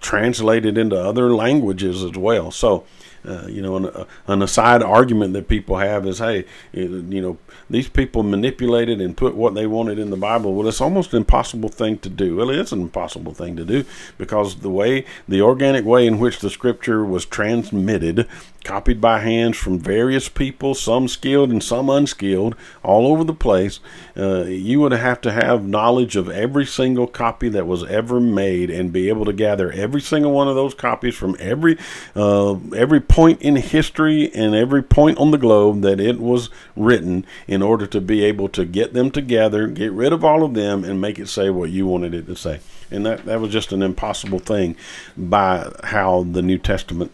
translated 0.00 0.78
into 0.78 0.96
other 0.96 1.34
languages 1.34 2.02
as 2.02 2.16
well. 2.16 2.50
So 2.50 2.84
uh, 3.24 3.46
you 3.46 3.62
know, 3.62 3.76
an, 3.76 4.06
an, 4.26 4.42
aside 4.42 4.82
argument 4.82 5.32
that 5.32 5.46
people 5.46 5.76
have 5.76 6.06
is, 6.06 6.18
hey, 6.18 6.44
you 6.72 7.20
know, 7.20 7.38
these 7.70 7.88
people 7.88 8.22
manipulated 8.22 9.00
and 9.00 9.16
put 9.16 9.34
what 9.34 9.54
they 9.54 9.66
wanted 9.66 9.98
in 9.98 10.10
the 10.10 10.16
Bible. 10.16 10.54
Well, 10.54 10.66
it's 10.66 10.80
almost 10.80 11.12
an 11.12 11.18
impossible 11.18 11.68
thing 11.68 11.98
to 11.98 12.08
do. 12.08 12.36
Well, 12.36 12.50
it 12.50 12.58
is 12.58 12.72
an 12.72 12.80
impossible 12.80 13.32
thing 13.32 13.56
to 13.56 13.64
do 13.64 13.84
because 14.18 14.56
the 14.56 14.70
way, 14.70 15.04
the 15.28 15.40
organic 15.40 15.84
way 15.84 16.06
in 16.06 16.18
which 16.18 16.40
the 16.40 16.50
Scripture 16.50 17.04
was 17.04 17.24
transmitted 17.24 18.26
copied 18.64 19.00
by 19.00 19.18
hands 19.18 19.56
from 19.56 19.78
various 19.78 20.28
people, 20.28 20.74
some 20.74 21.08
skilled 21.08 21.50
and 21.50 21.62
some 21.62 21.90
unskilled, 21.90 22.54
all 22.82 23.06
over 23.06 23.24
the 23.24 23.34
place. 23.34 23.80
Uh, 24.16 24.44
you 24.44 24.80
would 24.80 24.92
have 24.92 25.20
to 25.20 25.32
have 25.32 25.66
knowledge 25.66 26.16
of 26.16 26.28
every 26.28 26.66
single 26.66 27.06
copy 27.06 27.48
that 27.48 27.66
was 27.66 27.84
ever 27.84 28.20
made 28.20 28.70
and 28.70 28.92
be 28.92 29.08
able 29.08 29.24
to 29.24 29.32
gather 29.32 29.70
every 29.72 30.00
single 30.00 30.32
one 30.32 30.48
of 30.48 30.54
those 30.54 30.74
copies 30.74 31.14
from 31.14 31.36
every 31.38 31.78
uh, 32.14 32.54
every 32.76 33.00
point 33.00 33.40
in 33.42 33.56
history 33.56 34.32
and 34.34 34.54
every 34.54 34.82
point 34.82 35.18
on 35.18 35.30
the 35.30 35.38
globe 35.38 35.82
that 35.82 36.00
it 36.00 36.18
was 36.18 36.50
written 36.76 37.24
in 37.46 37.62
order 37.62 37.86
to 37.86 38.00
be 38.00 38.24
able 38.24 38.48
to 38.48 38.64
get 38.64 38.92
them 38.92 39.10
together, 39.10 39.66
get 39.66 39.92
rid 39.92 40.12
of 40.12 40.24
all 40.24 40.44
of 40.44 40.54
them, 40.54 40.84
and 40.84 41.00
make 41.00 41.18
it 41.18 41.28
say 41.28 41.50
what 41.50 41.70
you 41.70 41.86
wanted 41.86 42.14
it 42.14 42.26
to 42.26 42.36
say. 42.36 42.60
And 42.90 43.06
that, 43.06 43.24
that 43.24 43.40
was 43.40 43.50
just 43.50 43.72
an 43.72 43.82
impossible 43.82 44.38
thing 44.38 44.76
by 45.16 45.72
how 45.84 46.24
the 46.24 46.42
New 46.42 46.58
Testament 46.58 47.10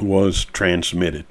was 0.00 0.44
transmitted. 0.46 1.26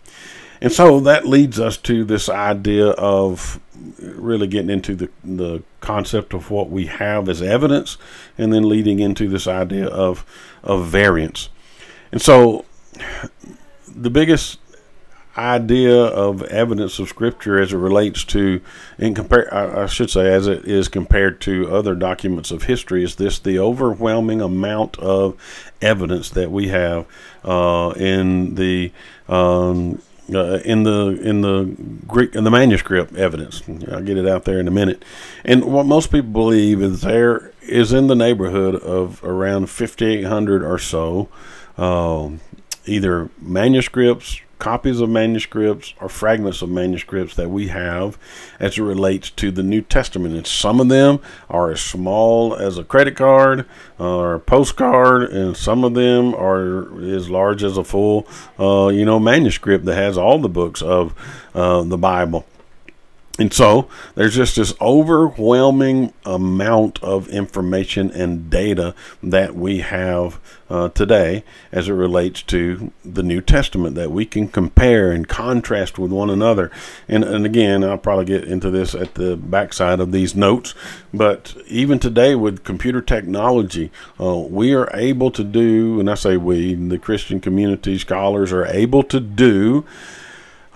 And 0.62 0.72
so 0.72 1.00
that 1.02 1.28
leads 1.28 1.60
us 1.60 1.78
to 1.78 2.04
this 2.04 2.30
idea 2.30 2.88
of 2.92 3.60
really 4.00 4.48
getting 4.48 4.70
into 4.70 4.96
the, 4.96 5.10
the 5.24 5.64
concept 5.82 6.34
of 6.34 6.50
what 6.50 6.70
we 6.70 6.86
have 6.86 7.28
as 7.30 7.42
evidence 7.42 7.98
and 8.38 8.54
then 8.54 8.68
leading 8.68 9.00
into 9.00 9.28
this 9.28 9.48
idea 9.48 9.88
of, 9.88 10.26
of 10.64 10.88
variants. 10.88 11.50
And 12.12 12.22
so 12.22 12.66
the 13.88 14.10
biggest 14.10 14.60
idea 15.38 15.96
of 15.96 16.42
evidence 16.44 17.00
of 17.00 17.10
scripture 17.10 17.60
as 17.60 17.74
it 17.74 17.78
relates 17.78 18.24
to 18.24 18.62
in 18.98 19.14
compare 19.14 19.54
I 19.54 19.86
should 19.88 20.10
say 20.10 20.34
as 20.34 20.48
it 20.48 20.66
is 20.66 20.88
compared 20.88 21.42
to 21.42 21.74
other 21.76 21.94
documents 21.96 22.52
of 22.52 22.64
history 22.64 23.04
is 23.04 23.16
this 23.16 23.40
the 23.40 23.60
overwhelming 23.60 24.42
amount 24.42 24.98
of 25.00 25.36
evidence 25.82 26.30
that 26.30 26.52
we 26.52 26.70
have 26.70 27.06
uh, 27.44 27.94
in 27.98 28.56
the 28.56 28.92
um, 29.28 30.02
uh, 30.34 30.60
in 30.66 30.84
the 30.84 31.20
in 31.22 31.42
the 31.42 31.76
Greek 32.08 32.34
in 32.36 32.44
the 32.44 32.52
manuscript 32.52 33.16
evidence. 33.16 33.62
I'll 33.92 34.02
get 34.02 34.18
it 34.18 34.28
out 34.28 34.46
there 34.46 34.60
in 34.60 34.68
a 34.68 34.72
minute. 34.72 35.04
And 35.44 35.66
what 35.66 35.86
most 35.86 36.12
people 36.12 36.32
believe 36.32 36.82
is 36.82 37.02
there 37.02 37.52
is 37.62 37.94
in 37.94 38.08
the 38.08 38.16
neighborhood 38.16 38.76
of 38.76 39.24
around 39.24 39.70
5,800 39.70 40.64
or 40.64 40.78
so, 40.78 41.30
uh, 41.78 42.30
either 42.88 43.30
manuscripts 43.40 44.42
copies 44.60 45.00
of 45.00 45.10
manuscripts 45.10 45.94
or 46.00 46.10
fragments 46.10 46.62
of 46.62 46.70
manuscripts 46.70 47.36
that 47.36 47.50
we 47.50 47.68
have 47.68 48.18
as 48.60 48.78
it 48.78 48.82
relates 48.82 49.30
to 49.30 49.52
the 49.52 49.64
New 49.64 49.82
Testament. 49.82 50.36
And 50.36 50.48
some 50.48 50.80
of 50.80 50.90
them 50.90 51.20
are 51.50 51.72
as 51.72 51.82
small 51.82 52.56
as 52.56 52.78
a 52.78 52.84
credit 52.84 53.16
card 53.16 53.66
or 54.00 54.36
a 54.36 54.40
postcard, 54.40 55.30
and 55.30 55.56
some 55.58 55.84
of 55.84 55.94
them 55.94 56.34
are 56.34 57.00
as 57.04 57.30
large 57.30 57.64
as 57.64 57.78
a 57.78 57.84
full, 57.84 58.28
uh, 58.60 58.88
you 58.88 59.06
know, 59.06 59.20
manuscript 59.20 59.86
that 59.86 59.96
has 59.96 60.18
all 60.18 60.40
the 60.40 60.50
books 60.50 60.82
of 60.82 61.14
uh, 61.54 61.84
the 61.84 61.98
Bible. 61.98 62.46
And 63.38 63.54
so 63.54 63.90
there's 64.16 64.36
just 64.36 64.56
this 64.56 64.74
overwhelming 64.80 66.14
amount 66.26 67.04
of 67.04 67.28
information 67.28 68.10
and 68.12 68.50
data 68.50 68.96
that 69.22 69.56
we 69.56 69.80
have 69.80 70.40
uh, 70.70 70.90
today 70.90 71.44
as 71.72 71.90
it 71.90 71.94
relates 71.94 72.42
to 72.44 72.92
the 73.04 73.22
New 73.22 73.42
Testament 73.42 73.96
that 73.96 74.10
we 74.12 74.26
can 74.26 74.48
compare 74.48 75.12
and 75.12 75.28
contrast 75.28 76.00
with 76.00 76.12
one 76.12 76.30
another. 76.30 76.72
And, 77.10 77.24
and 77.26 77.46
again, 77.46 77.84
I'll 77.84 77.98
probably 77.98 78.26
get 78.26 78.46
into 78.46 78.72
this 78.72 78.96
at 78.96 79.16
the 79.16 79.36
backside 79.36 80.00
of 80.00 80.14
these 80.14 80.34
notes, 80.34 80.74
but 81.14 81.56
even 81.68 82.00
today 82.00 82.36
with 82.36 82.64
computer 82.64 83.02
technology, 83.02 83.92
uh, 84.20 84.38
we 84.38 84.74
are 84.74 84.90
able 84.94 85.30
to 85.32 85.44
do, 85.44 86.00
and 86.00 86.10
I 86.10 86.16
say 86.16 86.38
we, 86.38 86.74
the 86.74 86.98
Christian 86.98 87.42
community 87.42 87.98
scholars 87.98 88.54
are 88.54 88.66
able 88.66 89.04
to 89.04 89.20
do 89.20 89.86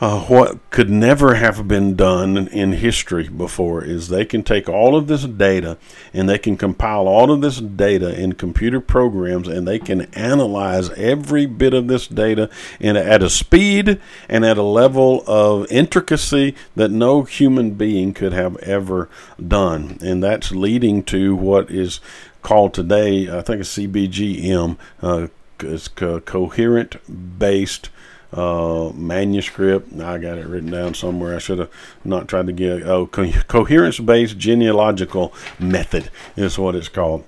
uh, 0.02 0.22
what 0.22 0.58
could 0.70 0.90
never 0.90 1.36
have 1.36 1.68
been 1.68 1.96
done 1.96 2.48
in 2.48 2.72
history 2.72 3.28
before 3.28 3.84
is 3.84 4.08
they 4.08 4.24
can 4.24 4.42
take 4.42 4.70
all 4.70 4.96
of 4.96 5.08
this 5.08 5.26
data 5.26 5.78
and 6.14 6.30
they 6.30 6.38
can 6.38 6.56
compile 6.56 7.08
all 7.08 7.30
of 7.32 7.42
this 7.42 7.60
data 7.60 8.18
in 8.18 8.32
computer 8.34 8.80
programs 8.80 9.48
and 9.48 9.68
they 9.68 9.78
can 9.78 10.02
analyze 10.14 10.90
every 10.92 11.46
bit 11.46 11.74
of 11.74 11.88
this 11.88 12.08
data 12.08 12.50
in, 12.80 12.96
at 12.96 13.22
a 13.22 13.30
speed 13.30 14.00
and 14.30 14.46
at 14.46 14.58
a 14.58 14.64
level 14.64 15.22
of 15.28 15.70
intricacy 15.70 16.56
that 16.76 16.90
no 16.90 17.24
human 17.24 17.72
being 17.72 18.14
could 18.14 18.32
have 18.32 18.56
ever 18.58 19.10
done. 19.46 19.98
And 20.02 20.24
that's 20.24 20.52
leading 20.52 21.04
to 21.06 21.36
what 21.36 21.70
is 21.70 22.00
called 22.42 22.74
today, 22.74 23.30
I 23.30 23.42
think 23.42 23.62
it's 23.62 23.78
CBGM, 23.78 24.78
uh, 25.02 25.28
it's 25.62 25.90
co- 25.90 26.22
coherent 26.22 27.38
based 27.38 27.90
uh, 28.34 28.92
manuscript. 28.94 29.94
I 30.00 30.18
got 30.18 30.38
it 30.38 30.48
written 30.48 30.72
down 30.72 30.94
somewhere. 30.94 31.36
I 31.36 31.40
should 31.40 31.60
have 31.60 31.72
not 32.04 32.28
tried 32.28 32.48
to 32.48 32.54
get. 32.54 32.84
Oh, 32.84 33.08
co- 33.08 33.32
coherence-based 33.48 34.38
genealogical 34.38 35.34
method 35.58 36.10
is 36.36 36.58
what 36.58 36.76
it's 36.76 36.90
called. 36.90 37.26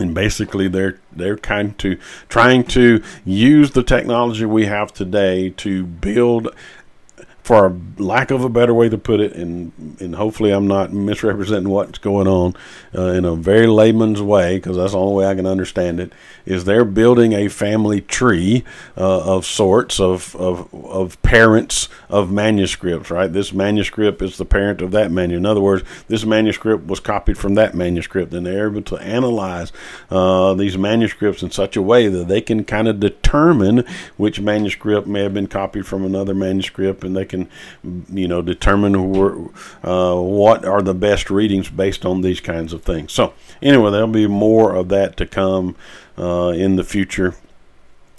And 0.00 0.12
basically, 0.12 0.66
they're 0.66 0.98
they're 1.12 1.36
kind 1.36 1.78
to 1.78 1.98
trying 2.28 2.64
to 2.64 3.02
use 3.24 3.70
the 3.70 3.84
technology 3.84 4.44
we 4.44 4.66
have 4.66 4.92
today 4.92 5.50
to 5.50 5.86
build 5.86 6.48
for 7.44 7.78
lack 7.98 8.30
of 8.30 8.42
a 8.42 8.48
better 8.48 8.72
way 8.72 8.88
to 8.88 8.96
put 8.96 9.20
it, 9.20 9.34
and 9.34 9.70
and 10.00 10.14
hopefully 10.14 10.50
I'm 10.50 10.66
not 10.66 10.94
misrepresenting 10.94 11.68
what's 11.68 11.98
going 11.98 12.26
on 12.26 12.54
uh, 12.96 13.12
in 13.12 13.26
a 13.26 13.36
very 13.36 13.66
layman's 13.66 14.22
way, 14.22 14.56
because 14.56 14.78
that's 14.78 14.92
the 14.92 14.98
only 14.98 15.14
way 15.14 15.30
I 15.30 15.34
can 15.34 15.46
understand 15.46 16.00
it. 16.00 16.12
Is 16.46 16.64
they're 16.64 16.86
building 16.86 17.34
a 17.34 17.48
family 17.48 18.00
tree 18.00 18.64
uh, 18.96 19.36
of 19.36 19.44
sorts 19.44 20.00
of, 20.00 20.34
of 20.36 20.74
of 20.74 21.20
parents 21.22 21.90
of 22.08 22.32
manuscripts, 22.32 23.10
right? 23.10 23.30
This 23.30 23.52
manuscript 23.52 24.22
is 24.22 24.38
the 24.38 24.46
parent 24.46 24.80
of 24.80 24.90
that 24.92 25.10
manuscript. 25.10 25.40
In 25.40 25.46
other 25.46 25.60
words, 25.60 25.84
this 26.08 26.24
manuscript 26.24 26.86
was 26.86 27.00
copied 27.00 27.36
from 27.36 27.56
that 27.56 27.74
manuscript, 27.74 28.32
and 28.32 28.46
they're 28.46 28.68
able 28.68 28.82
to 28.82 28.96
analyze 28.96 29.70
uh, 30.10 30.54
these 30.54 30.78
manuscripts 30.78 31.42
in 31.42 31.50
such 31.50 31.76
a 31.76 31.82
way 31.82 32.08
that 32.08 32.26
they 32.26 32.40
can 32.40 32.64
kind 32.64 32.88
of 32.88 33.00
determine 33.00 33.84
which 34.16 34.40
manuscript 34.40 35.06
may 35.06 35.22
have 35.22 35.34
been 35.34 35.46
copied 35.46 35.86
from 35.86 36.06
another 36.06 36.34
manuscript, 36.34 37.04
and 37.04 37.14
they 37.14 37.26
can 37.26 37.33
can, 37.36 37.50
you 38.12 38.28
know, 38.28 38.42
determine 38.42 38.94
uh, 39.82 40.16
what 40.16 40.64
are 40.64 40.82
the 40.82 40.94
best 40.94 41.30
readings 41.30 41.68
based 41.68 42.04
on 42.04 42.20
these 42.20 42.40
kinds 42.40 42.72
of 42.72 42.82
things. 42.82 43.12
So, 43.12 43.34
anyway, 43.62 43.90
there'll 43.90 44.08
be 44.08 44.26
more 44.26 44.74
of 44.74 44.88
that 44.88 45.16
to 45.18 45.26
come 45.26 45.76
uh, 46.18 46.48
in 46.48 46.76
the 46.76 46.84
future 46.84 47.34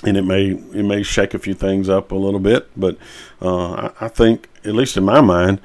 and 0.04 0.18
it 0.18 0.24
may 0.24 0.50
it 0.50 0.86
may 0.86 1.04
shake 1.04 1.34
a 1.34 1.40
few 1.40 1.54
things 1.54 1.90
up 1.90 2.12
a 2.12 2.16
little 2.16 2.40
bit, 2.40 2.70
but 2.78 2.98
uh, 3.42 3.72
I, 3.72 3.92
I, 4.02 4.08
think, 4.08 4.50
at 4.64 4.76
least 4.76 4.98
in 4.98 5.04
my 5.04 5.22
mind, 5.22 5.60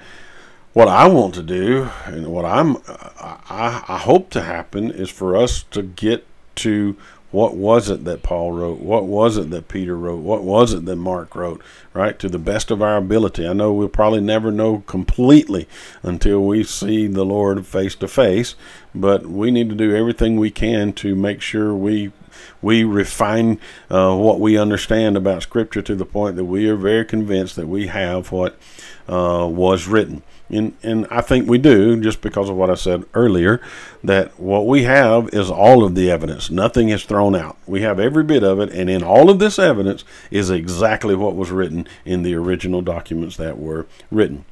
what 0.73 0.89
I 0.89 1.09
want 1.09 1.35
to 1.35 1.43
do 1.43 1.91
and 2.07 2.29
what 2.29 2.45
I'm 2.45 2.77
I, 3.19 3.85
I 3.89 3.99
hope 3.99 4.31
to 4.31 4.43
happen 4.43 4.91
is 4.91 5.11
for 5.11 5.37
us 5.37 5.65
to 5.73 5.83
get 5.83 6.27
to 6.57 6.97
what 7.31 7.55
was 7.55 7.88
it 7.88 8.05
that 8.05 8.23
Paul 8.23 8.53
wrote? 8.53 8.81
What 8.81 9.05
was 9.05 9.37
it 9.37 9.51
that 9.51 9.69
Peter 9.69 9.97
wrote? 9.97 10.21
What 10.21 10.43
was 10.43 10.73
it 10.73 10.85
that 10.85 10.97
Mark 10.97 11.35
wrote? 11.35 11.62
Right? 11.93 12.19
To 12.19 12.29
the 12.29 12.38
best 12.38 12.71
of 12.71 12.83
our 12.83 12.97
ability. 12.97 13.47
I 13.47 13.53
know 13.53 13.73
we'll 13.73 13.88
probably 13.88 14.21
never 14.21 14.51
know 14.51 14.83
completely 14.87 15.69
until 16.03 16.45
we 16.45 16.64
see 16.64 17.07
the 17.07 17.25
Lord 17.25 17.66
face 17.66 17.95
to 17.97 18.09
face, 18.09 18.55
but 18.95 19.27
we 19.27 19.51
need 19.51 19.69
to 19.69 19.77
do 19.77 19.95
everything 19.95 20.37
we 20.37 20.51
can 20.51 20.93
to 20.95 21.14
make 21.14 21.40
sure 21.40 21.75
we 21.75 22.12
we 22.62 22.85
refine 22.85 23.61
uh, 23.90 24.14
what 24.16 24.40
we 24.40 24.57
understand 24.57 25.16
about 25.16 25.43
Scripture 25.43 25.83
to 25.83 25.95
the 25.95 26.07
point 26.07 26.37
that 26.37 26.45
we 26.45 26.69
are 26.69 26.77
very 26.77 27.05
convinced 27.05 27.57
that 27.57 27.66
we 27.66 27.88
have 27.88 28.33
what 28.33 28.59
uh, 29.09 29.47
was 29.51 29.87
written. 29.87 30.23
And, 30.51 30.75
and 30.83 31.07
I 31.11 31.21
think 31.21 31.49
we 31.49 31.59
do, 31.59 32.01
just 32.01 32.21
because 32.21 32.49
of 32.49 32.57
what 32.57 32.71
I 32.71 32.75
said 32.75 33.05
earlier, 33.15 33.61
that 34.03 34.39
what 34.39 34.67
we 34.67 34.83
have 34.85 35.29
is 35.33 35.51
all 35.51 35.85
of 35.85 35.95
the 35.95 36.11
evidence. 36.11 36.51
Nothing 36.51 36.89
is 36.89 37.05
thrown 37.05 37.35
out. 37.35 37.57
We 37.67 37.83
have 37.83 38.01
every 38.01 38.25
bit 38.25 38.43
of 38.43 38.59
it, 38.59 38.71
and 38.73 38.91
in 38.91 39.03
all 39.03 39.31
of 39.31 39.39
this 39.39 39.59
evidence 39.59 40.05
is 40.31 40.51
exactly 40.51 41.15
what 41.15 41.37
was 41.37 41.51
written 41.51 41.87
in 42.05 42.23
the 42.23 42.35
original 42.35 42.83
documents 42.83 43.37
that 43.37 43.59
were 43.59 43.87
written. 44.11 44.45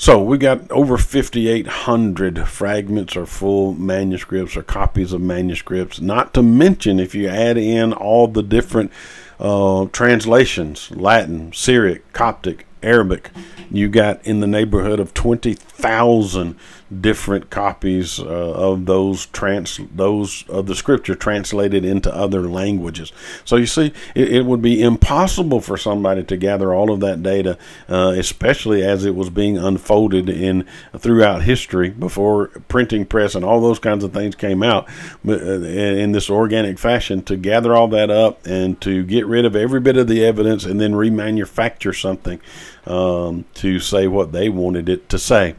So 0.00 0.22
we 0.22 0.38
got 0.38 0.70
over 0.70 0.96
5,800 0.96 2.46
fragments 2.46 3.16
or 3.16 3.26
full 3.26 3.74
manuscripts 3.74 4.56
or 4.56 4.62
copies 4.62 5.12
of 5.12 5.20
manuscripts, 5.20 6.00
not 6.00 6.32
to 6.34 6.42
mention 6.42 7.00
if 7.00 7.16
you 7.16 7.26
add 7.26 7.58
in 7.58 7.92
all 7.92 8.28
the 8.28 8.44
different 8.44 8.92
uh, 9.40 9.86
translations 9.86 10.92
Latin, 10.92 11.52
Syriac, 11.52 12.12
Coptic, 12.12 12.67
Arabic, 12.82 13.30
you 13.70 13.88
got 13.88 14.24
in 14.26 14.40
the 14.40 14.46
neighborhood 14.46 15.00
of 15.00 15.14
20,000 15.14 16.56
different 17.00 17.50
copies 17.50 18.18
uh, 18.18 18.24
of 18.24 18.86
those 18.86 19.26
trans 19.26 19.78
those 19.94 20.44
of 20.48 20.66
the 20.66 20.74
scripture 20.74 21.14
translated 21.14 21.84
into 21.84 22.14
other 22.14 22.48
languages. 22.48 23.12
So 23.44 23.56
you 23.56 23.66
see, 23.66 23.92
it, 24.14 24.32
it 24.32 24.46
would 24.46 24.62
be 24.62 24.82
impossible 24.82 25.60
for 25.60 25.76
somebody 25.76 26.24
to 26.24 26.36
gather 26.36 26.72
all 26.72 26.90
of 26.90 27.00
that 27.00 27.22
data, 27.22 27.58
uh, 27.88 28.14
especially 28.16 28.82
as 28.82 29.04
it 29.04 29.14
was 29.14 29.28
being 29.28 29.58
unfolded 29.58 30.28
in 30.28 30.64
throughout 30.96 31.42
history 31.42 31.90
before 31.90 32.48
printing 32.68 33.04
press 33.04 33.34
and 33.34 33.44
all 33.44 33.60
those 33.60 33.78
kinds 33.78 34.02
of 34.02 34.12
things 34.12 34.34
came 34.34 34.62
out 34.62 34.88
uh, 35.26 35.32
in 35.32 36.12
this 36.12 36.30
organic 36.30 36.78
fashion. 36.78 37.22
To 37.22 37.36
gather 37.36 37.74
all 37.74 37.88
that 37.88 38.10
up 38.10 38.46
and 38.46 38.80
to 38.80 39.04
get 39.04 39.26
rid 39.26 39.44
of 39.44 39.54
every 39.54 39.80
bit 39.80 39.96
of 39.96 40.06
the 40.06 40.24
evidence 40.24 40.64
and 40.64 40.80
then 40.80 40.92
remanufacture 40.92 41.98
something 41.98 42.40
um, 42.86 43.44
to 43.54 43.78
say 43.78 44.08
what 44.08 44.32
they 44.32 44.48
wanted 44.48 44.88
it 44.88 45.08
to 45.10 45.18
say. 45.18 45.54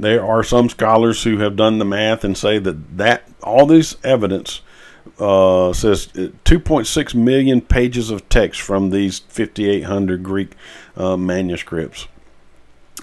There 0.00 0.24
are 0.24 0.42
some 0.42 0.70
scholars 0.70 1.24
who 1.24 1.38
have 1.38 1.56
done 1.56 1.78
the 1.78 1.84
math 1.84 2.24
and 2.24 2.36
say 2.36 2.58
that 2.58 2.96
that 2.96 3.28
all 3.42 3.66
this 3.66 3.96
evidence 4.02 4.62
uh, 5.18 5.72
says 5.74 6.06
2.6 6.08 7.14
million 7.14 7.60
pages 7.60 8.10
of 8.10 8.26
text 8.30 8.60
from 8.60 8.90
these 8.90 9.18
5,800 9.18 10.22
Greek 10.22 10.52
uh, 10.96 11.16
manuscripts 11.16 12.08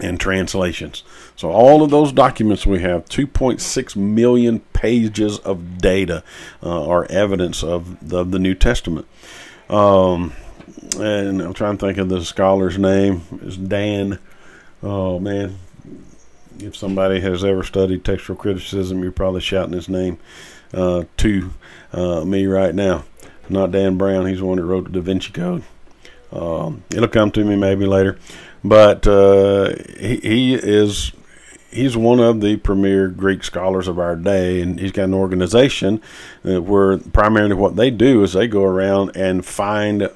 and 0.02 0.20
translations. 0.20 1.04
So 1.36 1.50
all 1.52 1.84
of 1.84 1.92
those 1.92 2.12
documents 2.12 2.66
we 2.66 2.82
have, 2.82 3.06
2.6 3.06 3.96
million 3.96 4.60
pages 4.74 5.38
of 5.40 5.78
data, 5.78 6.24
uh, 6.64 6.88
are 6.88 7.06
evidence 7.12 7.64
of 7.64 8.10
the, 8.10 8.20
of 8.20 8.32
the 8.32 8.40
New 8.40 8.56
Testament. 8.56 9.08
Um, 9.70 10.34
and 11.00 11.42
I'm 11.42 11.54
trying 11.54 11.78
to 11.78 11.86
think 11.86 11.98
of 11.98 12.10
the 12.10 12.24
scholar's 12.24 12.78
name. 12.78 13.22
Is 13.42 13.58
Dan? 13.58 14.20
Oh 14.84 15.20
man, 15.20 15.58
if 16.60 16.76
somebody 16.76 17.20
has 17.20 17.44
ever 17.44 17.64
studied 17.64 18.04
textual 18.04 18.38
criticism, 18.38 19.02
you're 19.04 19.12
probably 19.12 19.42
shouting 19.42 19.74
his 19.74 19.90
name 19.90 20.18
uh, 20.74 21.04
to 21.18 21.52
uh, 21.94 22.24
me 22.24 22.46
right 22.46 22.74
now. 22.74 23.06
Not 23.50 23.72
Dan 23.72 23.98
Brown. 23.98 24.26
He's 24.26 24.40
the 24.40 24.46
one 24.46 24.58
that 24.58 24.66
wrote 24.66 24.86
the 24.86 24.90
Da 24.92 25.02
Vinci 25.02 25.32
Code. 25.32 25.64
Um, 26.32 26.84
it'll 26.90 27.08
come 27.08 27.32
to 27.32 27.46
me 27.46 27.56
maybe 27.56 27.86
later, 27.86 28.18
but 28.64 29.08
uh, 29.08 29.74
he, 29.98 30.18
he 30.18 30.54
is 30.56 31.14
he's 31.72 31.96
one 31.96 32.20
of 32.20 32.42
the 32.42 32.58
premier 32.58 33.08
Greek 33.08 33.44
scholars 33.44 33.88
of 33.88 33.98
our 33.98 34.16
day, 34.16 34.62
and 34.62 34.80
he's 34.80 34.92
got 34.92 35.06
an 35.06 35.14
organization 35.14 36.02
uh, 36.44 36.62
where 36.62 36.98
primarily 36.98 37.56
what 37.56 37.78
they 37.78 37.90
do 37.90 38.24
is 38.24 38.34
they 38.34 38.48
go 38.48 38.64
around 38.64 39.16
and 39.16 39.46
find 39.46 40.10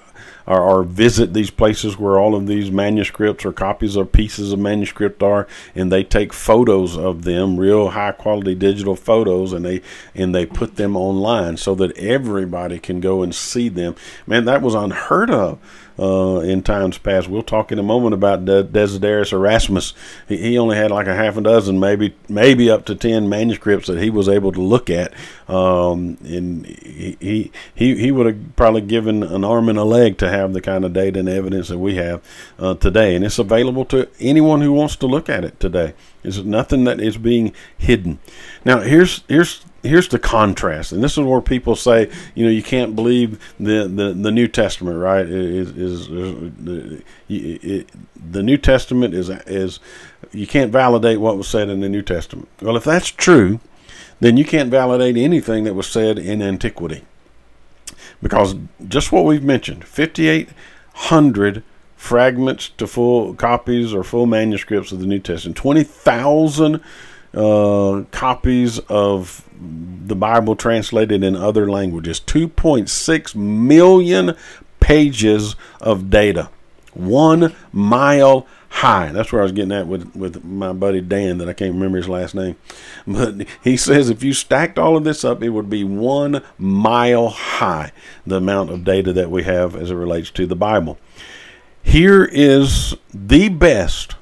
or, 0.48 0.60
or, 0.60 0.84
visit 0.84 1.34
these 1.34 1.50
places 1.50 1.98
where 1.98 2.20
all 2.20 2.36
of 2.36 2.48
these 2.48 2.72
manuscripts 2.72 3.46
or 3.46 3.54
copies 3.54 3.96
or 3.96 4.06
pieces 4.06 4.52
of 4.52 4.60
manuscript 4.60 5.22
are, 5.22 5.48
and 5.76 5.92
they 5.92 6.04
take 6.04 6.34
photos 6.34 6.98
of 6.98 7.24
them, 7.24 7.58
real 7.58 7.90
high 7.90 8.12
quality 8.12 8.56
digital 8.56 8.96
photos, 8.96 9.54
and 9.54 9.66
they 9.66 9.82
and 10.16 10.34
they 10.34 10.46
put 10.46 10.76
them 10.76 10.98
online 10.98 11.58
so 11.58 11.76
that 11.76 11.96
everybody 11.98 12.80
can 12.80 13.00
go 13.00 13.22
and 13.22 13.34
see 13.34 13.70
them. 13.70 13.96
Man, 14.26 14.46
that 14.46 14.62
was 14.62 14.74
unheard 14.76 15.30
of 15.30 15.60
uh, 16.00 16.40
in 16.40 16.64
times 16.64 16.98
past. 16.98 17.28
We'll 17.28 17.44
talk 17.44 17.72
in 17.72 17.80
a 17.80 17.84
moment 17.84 18.14
about 18.14 18.46
De- 18.46 18.64
Desiderius 18.64 19.34
Erasmus. 19.34 19.94
He, 20.28 20.38
he, 20.38 20.58
only 20.58 20.76
had 20.76 20.92
like 20.92 21.08
a 21.08 21.16
half 21.16 21.38
a 21.38 21.42
dozen, 21.42 21.80
maybe 21.80 22.16
maybe 22.30 22.70
up 22.70 22.86
to 22.86 22.96
ten 22.96 23.30
manuscripts 23.30 23.88
that 23.88 24.02
he 24.02 24.10
was 24.10 24.30
able 24.30 24.52
to 24.52 24.62
look 24.62 24.90
at, 24.90 25.14
um, 25.48 26.18
and 26.24 26.66
he 26.66 27.52
he 27.74 27.96
he, 27.96 28.12
would 28.12 28.26
have 28.26 28.56
probably 28.56 28.82
given 28.82 29.24
an 29.24 29.44
arm 29.44 29.70
and 29.70 29.78
a 29.78 29.84
leg 29.84 30.18
to 30.20 30.30
have 30.30 30.54
the 30.54 30.62
kind 30.62 30.86
of 30.86 30.94
data 30.94 31.20
and 31.20 31.30
evidence 31.30 31.68
that 31.70 31.80
we 31.80 31.96
have 31.96 32.22
uh, 32.60 32.74
today, 32.76 33.16
and 33.16 33.26
it's 33.26 33.40
available 33.40 33.86
to 33.86 34.08
anyone 34.20 34.62
who 34.62 34.72
wants 34.72 34.96
to 34.96 35.08
look 35.08 35.30
at 35.30 35.44
it 35.44 35.60
today. 35.60 35.94
It's 36.24 36.38
nothing 36.38 36.84
that 36.84 37.00
is 37.00 37.18
being 37.18 37.54
hidden. 37.78 38.20
Now 38.64 38.80
here's 38.80 39.24
here's 39.28 39.66
here's 39.84 40.08
the 40.08 40.20
contrast, 40.20 40.92
and 40.92 41.04
this 41.04 41.18
is 41.18 41.24
where 41.24 41.42
people 41.42 41.76
say, 41.76 42.10
you 42.36 42.46
know, 42.46 42.52
you 42.52 42.64
can't 42.64 42.96
believe 42.96 43.40
the 43.60 43.88
the, 43.88 44.14
the 44.14 44.32
New 44.32 44.48
Testament, 44.48 44.98
right? 44.98 45.26
Is, 45.26 45.70
is, 45.72 46.08
it, 47.30 47.88
the 48.32 48.44
New 48.44 48.58
Testament 48.58 49.14
is 49.14 49.30
is 49.30 49.80
you 50.32 50.48
can't 50.48 50.72
validate 50.72 51.20
what 51.20 51.38
was 51.38 51.48
said 51.48 51.70
in 51.70 51.82
the 51.82 51.90
New 51.90 52.02
Testament. 52.02 52.48
Well, 52.62 52.78
if 52.78 52.84
that's 52.84 53.10
true, 53.10 53.60
then 54.20 54.38
you 54.38 54.46
can't 54.46 54.70
validate 54.70 55.18
anything 55.18 55.64
that 55.64 55.74
was 55.74 55.88
said 55.88 56.20
in 56.20 56.42
antiquity, 56.42 57.04
because 58.22 58.56
just 58.88 59.12
what 59.12 59.26
we've 59.26 59.44
mentioned, 59.44 59.84
fifty 59.86 60.28
eight 60.28 60.50
hundred 60.94 61.64
fragments 61.98 62.70
to 62.70 62.88
full 62.88 63.34
copies 63.36 63.94
or 63.94 64.04
full 64.04 64.26
manuscripts 64.26 64.92
of 64.92 65.00
the 65.00 65.08
New 65.08 65.20
Testament, 65.20 65.58
twenty 65.58 65.84
thousand 65.84 66.82
uh, 67.34 68.04
copies 68.12 68.80
of 68.90 69.48
the 69.62 70.16
Bible 70.16 70.56
translated 70.56 71.24
in 71.24 71.36
other 71.36 71.70
languages. 71.70 72.20
2.6 72.20 73.36
million 73.36 74.36
pages 74.80 75.56
of 75.80 76.10
data. 76.10 76.50
One 76.94 77.56
mile 77.72 78.48
high. 78.70 79.12
That's 79.12 79.32
where 79.32 79.42
I 79.42 79.44
was 79.44 79.52
getting 79.52 79.72
at 79.72 79.88
with, 79.88 80.16
with 80.16 80.44
my 80.44 80.74
buddy 80.74 81.02
Dan, 81.02 81.38
that 81.38 81.50
I 81.50 81.54
can't 81.54 81.74
remember 81.74 81.98
his 81.98 82.10
last 82.10 82.34
name. 82.34 82.56
But 83.08 83.48
he 83.64 83.78
says 83.78 84.10
if 84.10 84.24
you 84.24 84.34
stacked 84.34 84.78
all 84.78 84.96
of 84.96 85.04
this 85.04 85.24
up, 85.24 85.42
it 85.44 85.50
would 85.50 85.70
be 85.70 85.84
one 85.84 86.44
mile 86.58 87.30
high, 87.30 87.92
the 88.26 88.38
amount 88.38 88.70
of 88.70 88.84
data 88.84 89.12
that 89.14 89.32
we 89.32 89.44
have 89.44 89.76
as 89.76 89.92
it 89.92 89.96
relates 89.96 90.32
to 90.32 90.46
the 90.46 90.56
Bible. 90.56 90.98
Here 91.84 92.26
is 92.26 92.96
the 93.14 93.50
best 93.50 94.16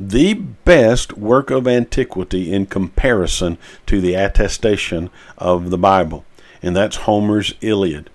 the 0.00 0.32
best 0.32 1.18
work 1.18 1.50
of 1.50 1.68
antiquity 1.68 2.50
in 2.50 2.64
comparison 2.64 3.58
to 3.84 4.00
the 4.00 4.14
attestation 4.14 5.10
of 5.36 5.68
the 5.68 5.76
Bible, 5.76 6.24
and 6.62 6.74
that's 6.74 6.96
Homer's 6.96 7.52
Iliad. 7.60 8.08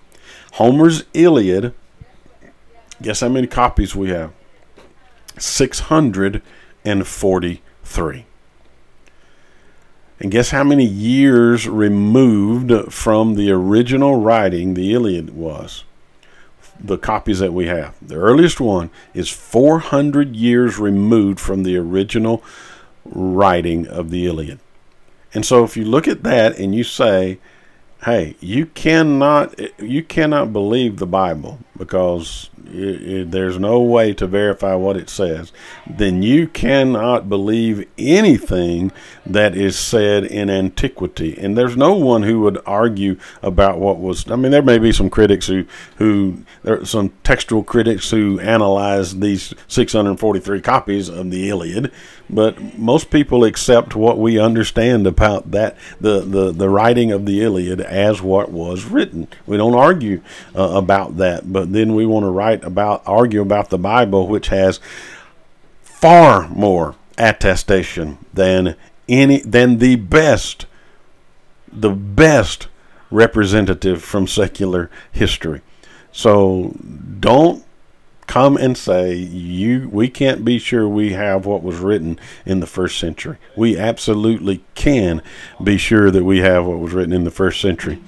Homer's 0.53 1.03
Iliad, 1.13 1.75
guess 3.03 3.19
how 3.19 3.29
many 3.29 3.45
copies 3.45 3.95
we 3.95 4.09
have? 4.09 4.33
643. 5.37 8.25
And 10.17 10.31
guess 10.31 10.51
how 10.51 10.63
many 10.63 10.85
years 10.85 11.67
removed 11.67 12.71
from 12.91 13.35
the 13.35 13.51
original 13.51 14.19
writing 14.19 14.73
the 14.73 14.93
Iliad 14.93 15.35
was? 15.35 15.83
The 16.79 16.97
copies 16.97 17.39
that 17.39 17.53
we 17.53 17.67
have. 17.67 17.95
The 18.01 18.15
earliest 18.15 18.59
one 18.59 18.89
is 19.13 19.29
400 19.29 20.35
years 20.35 20.77
removed 20.77 21.39
from 21.39 21.63
the 21.63 21.77
original 21.77 22.43
writing 23.05 23.87
of 23.87 24.09
the 24.09 24.25
Iliad. 24.25 24.59
And 25.33 25.45
so 25.45 25.63
if 25.63 25.75
you 25.75 25.85
look 25.85 26.07
at 26.07 26.23
that 26.23 26.57
and 26.57 26.73
you 26.73 26.83
say, 26.83 27.39
hey, 28.03 28.35
you 28.39 28.67
cannot 28.67 29.59
you 29.79 30.03
cannot 30.03 30.53
believe 30.53 30.97
the 30.97 31.07
Bible 31.07 31.59
because 31.77 32.49
it, 32.67 33.01
it, 33.01 33.31
there's 33.31 33.59
no 33.59 33.81
way 33.81 34.13
to 34.13 34.27
verify 34.27 34.75
what 34.75 34.97
it 34.97 35.09
says, 35.09 35.51
then 35.87 36.21
you 36.21 36.47
cannot 36.47 37.29
believe 37.29 37.87
anything 37.97 38.91
that 39.25 39.55
is 39.55 39.77
said 39.77 40.23
in 40.23 40.49
antiquity. 40.49 41.37
And 41.37 41.57
there's 41.57 41.77
no 41.77 41.93
one 41.93 42.23
who 42.23 42.41
would 42.41 42.59
argue 42.65 43.17
about 43.41 43.79
what 43.79 43.99
was. 43.99 44.29
I 44.29 44.35
mean, 44.35 44.51
there 44.51 44.61
may 44.61 44.77
be 44.77 44.91
some 44.91 45.09
critics 45.09 45.47
who 45.47 45.65
who 45.97 46.43
there 46.63 46.81
are 46.81 46.85
some 46.85 47.13
textual 47.23 47.63
critics 47.63 48.09
who 48.09 48.39
analyze 48.39 49.19
these 49.19 49.53
643 49.67 50.61
copies 50.61 51.09
of 51.09 51.31
the 51.31 51.49
Iliad, 51.49 51.91
but 52.29 52.77
most 52.77 53.09
people 53.09 53.43
accept 53.43 53.95
what 53.95 54.17
we 54.17 54.39
understand 54.39 55.07
about 55.07 55.51
that 55.51 55.77
the 55.99 56.21
the 56.21 56.51
the 56.51 56.69
writing 56.69 57.11
of 57.11 57.25
the 57.25 57.41
Iliad 57.41 57.81
as 57.81 58.21
what 58.21 58.51
was 58.51 58.85
written. 58.85 59.27
We 59.45 59.57
don't 59.57 59.75
argue 59.75 60.21
uh, 60.55 60.71
about 60.75 61.17
that, 61.17 61.51
but 61.51 61.64
then 61.73 61.95
we 61.95 62.05
want 62.05 62.23
to 62.23 62.29
write 62.29 62.63
about 62.63 63.01
argue 63.05 63.41
about 63.41 63.69
the 63.69 63.77
Bible, 63.77 64.27
which 64.27 64.47
has 64.47 64.79
far 65.81 66.47
more 66.49 66.95
attestation 67.17 68.17
than 68.33 68.75
any 69.07 69.39
than 69.39 69.77
the 69.77 69.95
best 69.95 70.65
the 71.71 71.91
best 71.91 72.67
representative 73.11 74.03
from 74.03 74.27
secular 74.27 74.89
history. 75.11 75.61
So 76.11 76.75
don't 77.19 77.63
come 78.27 78.57
and 78.57 78.77
say 78.77 79.13
you 79.13 79.87
we 79.89 80.09
can't 80.09 80.43
be 80.43 80.57
sure 80.57 80.87
we 80.87 81.13
have 81.13 81.45
what 81.45 81.61
was 81.61 81.77
written 81.77 82.19
in 82.45 82.59
the 82.59 82.67
first 82.67 82.97
century. 82.99 83.37
We 83.55 83.77
absolutely 83.77 84.63
can 84.73 85.21
be 85.63 85.77
sure 85.77 86.11
that 86.11 86.23
we 86.23 86.39
have 86.39 86.65
what 86.65 86.79
was 86.79 86.93
written 86.93 87.13
in 87.13 87.23
the 87.23 87.31
first 87.31 87.61
century. 87.61 88.01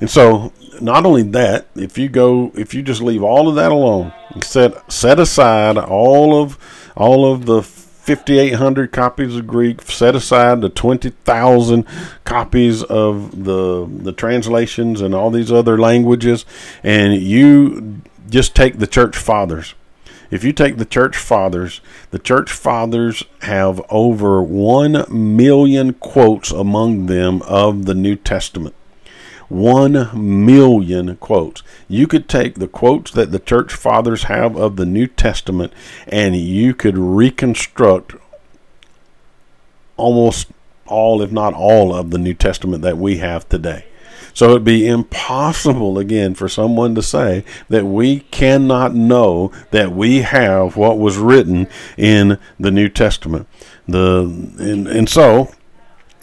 And 0.00 0.10
so 0.10 0.52
not 0.80 1.06
only 1.06 1.22
that, 1.22 1.66
if 1.74 1.98
you 1.98 2.08
go, 2.08 2.52
if 2.54 2.74
you 2.74 2.82
just 2.82 3.00
leave 3.02 3.22
all 3.22 3.48
of 3.48 3.54
that 3.56 3.72
alone, 3.72 4.12
set 4.42 4.90
set 4.92 5.18
aside 5.20 5.76
all 5.78 6.40
of 6.40 6.58
all 6.96 7.30
of 7.30 7.46
the 7.46 7.62
5,800 7.62 8.90
copies 8.90 9.36
of 9.36 9.46
Greek, 9.46 9.82
set 9.82 10.14
aside 10.14 10.60
the 10.62 10.70
20,000 10.70 11.84
copies 12.24 12.82
of 12.84 13.44
the 13.44 13.86
the 13.86 14.12
translations 14.12 15.00
and 15.00 15.14
all 15.14 15.30
these 15.30 15.52
other 15.52 15.78
languages, 15.78 16.46
and 16.82 17.14
you 17.20 18.00
just 18.28 18.54
take 18.54 18.78
the 18.78 18.86
church 18.86 19.16
fathers 19.16 19.74
If 20.30 20.44
you 20.44 20.52
take 20.52 20.76
the 20.76 20.84
church 20.84 21.16
fathers, 21.16 21.80
the 22.10 22.18
church 22.18 22.50
fathers 22.50 23.22
have 23.42 23.80
over 23.88 24.42
1 24.42 25.06
million 25.10 25.94
quotes 25.94 26.50
among 26.50 27.06
them 27.06 27.40
of 27.42 27.86
the 27.86 27.94
New 27.94 28.14
Testament. 28.16 28.74
1 29.48 30.10
million 30.46 31.16
quotes. 31.16 31.62
You 31.88 32.06
could 32.06 32.28
take 32.28 32.56
the 32.56 32.68
quotes 32.68 33.10
that 33.12 33.32
the 33.32 33.38
church 33.38 33.72
fathers 33.72 34.24
have 34.24 34.56
of 34.56 34.76
the 34.76 34.86
New 34.86 35.06
Testament 35.06 35.72
and 36.06 36.36
you 36.36 36.74
could 36.74 36.98
reconstruct 36.98 38.14
almost 39.96 40.48
all, 40.86 41.22
if 41.22 41.32
not 41.32 41.54
all, 41.54 41.94
of 41.94 42.10
the 42.10 42.18
New 42.18 42.34
Testament 42.34 42.82
that 42.82 42.98
we 42.98 43.18
have 43.18 43.48
today. 43.48 43.84
So 44.34 44.50
it'd 44.50 44.64
be 44.64 44.86
impossible 44.86 45.98
again 45.98 46.34
for 46.34 46.48
someone 46.48 46.94
to 46.94 47.02
say 47.02 47.44
that 47.68 47.84
we 47.84 48.20
cannot 48.20 48.94
know 48.94 49.50
that 49.72 49.92
we 49.92 50.18
have 50.18 50.76
what 50.76 50.98
was 50.98 51.16
written 51.16 51.66
in 51.96 52.38
the 52.58 52.70
New 52.70 52.88
Testament. 52.88 53.48
The 53.88 54.20
and, 54.58 54.86
and 54.86 55.08
so 55.08 55.50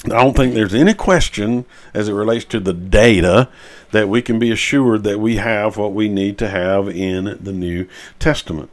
I 0.06 0.24
don't 0.24 0.36
think 0.36 0.54
there's 0.54 0.74
any 0.74 0.94
question 0.94 1.66
as 1.94 2.08
it 2.08 2.14
relates 2.14 2.46
to 2.46 2.60
the 2.60 2.74
data 2.74 3.50
that 3.92 4.10
we 4.10 4.22
can 4.22 4.40
be 4.40 4.52
assured 4.52 5.04
that 5.04 5.20
we 5.20 5.38
have 5.38 5.78
what 5.78 5.94
we 5.94 6.10
need 6.10 6.38
to 6.40 6.50
have 6.50 6.90
in 6.90 7.38
the 7.42 7.54
New 7.54 7.88
Testament. 8.20 8.70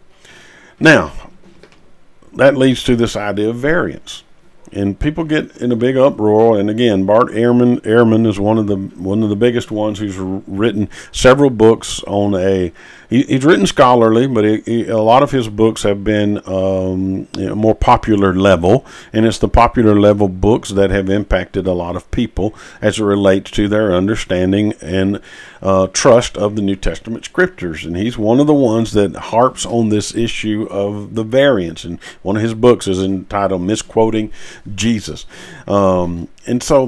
Now, 0.80 1.12
that 2.35 2.57
leads 2.57 2.83
to 2.85 2.97
this 2.97 3.16
idea 3.16 3.51
of 3.51 3.57
variants 3.57 4.24
and 4.72 4.99
people 4.99 5.24
get 5.24 5.57
in 5.59 5.70
a 5.70 5.76
big 5.76 5.97
uproar. 5.97 6.59
And 6.59 6.70
again, 6.70 7.05
Bart 7.05 7.28
Ehrman, 7.28 7.80
Ehrman 7.80 8.26
is 8.26 8.41
one 8.41 8.59
of 8.59 8.66
the 8.66 8.76
one 8.76 9.22
of 9.22 9.28
the 9.28 9.37
biggest 9.37 9.70
ones 9.70 9.99
who's 9.99 10.16
written 10.16 10.89
several 11.12 11.51
books 11.51 12.03
on 12.05 12.35
a. 12.35 12.72
He, 13.13 13.25
he's 13.25 13.45
written 13.45 13.67
scholarly, 13.67 14.27
but 14.27 14.43
he, 14.43 14.61
he, 14.63 14.89
a 14.89 14.97
lot 14.97 15.23
of 15.23 15.33
his 15.33 15.47
books 15.51 15.83
have 15.83 16.03
been 16.03 16.39
um, 16.49 17.29
you 17.37 17.47
know, 17.47 17.55
more 17.55 17.75
popular 17.75 18.33
level, 18.33 18.87
and 19.13 19.27
it's 19.27 19.37
the 19.37 19.49
popular 19.49 20.01
level 20.01 20.29
books 20.29 20.71
that 20.71 20.89
have 20.89 21.11
impacted 21.11 21.67
a 21.67 21.75
lot 21.75 21.95
of 21.95 22.11
people 22.11 22.55
as 22.81 22.99
it 22.99 23.05
relates 23.05 23.51
to 23.51 23.69
their 23.69 23.93
understanding 23.93 24.73
and 24.81 25.21
uh, 25.61 25.89
trust 25.89 26.39
of 26.39 26.57
the 26.57 26.63
New 26.63 26.75
Testament 26.75 27.27
scriptures. 27.27 27.85
And 27.85 27.99
he's 27.99 28.17
one 28.17 28.41
of 28.41 28.47
the 28.47 28.55
ones 28.55 28.93
that 28.93 29.15
harps 29.15 29.67
on 29.67 29.91
this 29.91 30.15
issue 30.15 30.67
of 30.71 31.15
the 31.15 31.23
variants. 31.23 31.85
And 31.85 32.01
one 32.23 32.37
of 32.37 32.43
his 32.43 32.55
books 32.55 32.89
is 32.89 33.03
entitled 33.03 33.61
"Misquoting." 33.61 34.33
Jesus. 34.75 35.27
Um, 35.67 36.29
and 36.47 36.63
so, 36.63 36.87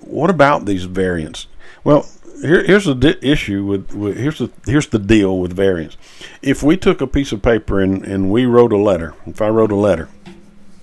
what 0.00 0.30
about 0.30 0.64
these 0.64 0.84
variants? 0.84 1.48
Well, 1.84 2.08
here, 2.42 2.64
here's 2.64 2.84
the 2.84 2.94
di- 2.94 3.16
issue 3.22 3.64
with, 3.64 3.92
with, 3.94 4.16
here's 4.16 4.38
the 4.38 4.50
here's 4.66 4.86
the 4.88 4.98
deal 4.98 5.38
with 5.38 5.52
variants. 5.52 5.96
If 6.42 6.62
we 6.62 6.76
took 6.76 7.00
a 7.00 7.06
piece 7.06 7.32
of 7.32 7.42
paper 7.42 7.80
and, 7.80 8.04
and 8.04 8.30
we 8.30 8.46
wrote 8.46 8.72
a 8.72 8.76
letter, 8.76 9.14
if 9.26 9.42
I 9.42 9.48
wrote 9.48 9.72
a 9.72 9.76
letter, 9.76 10.08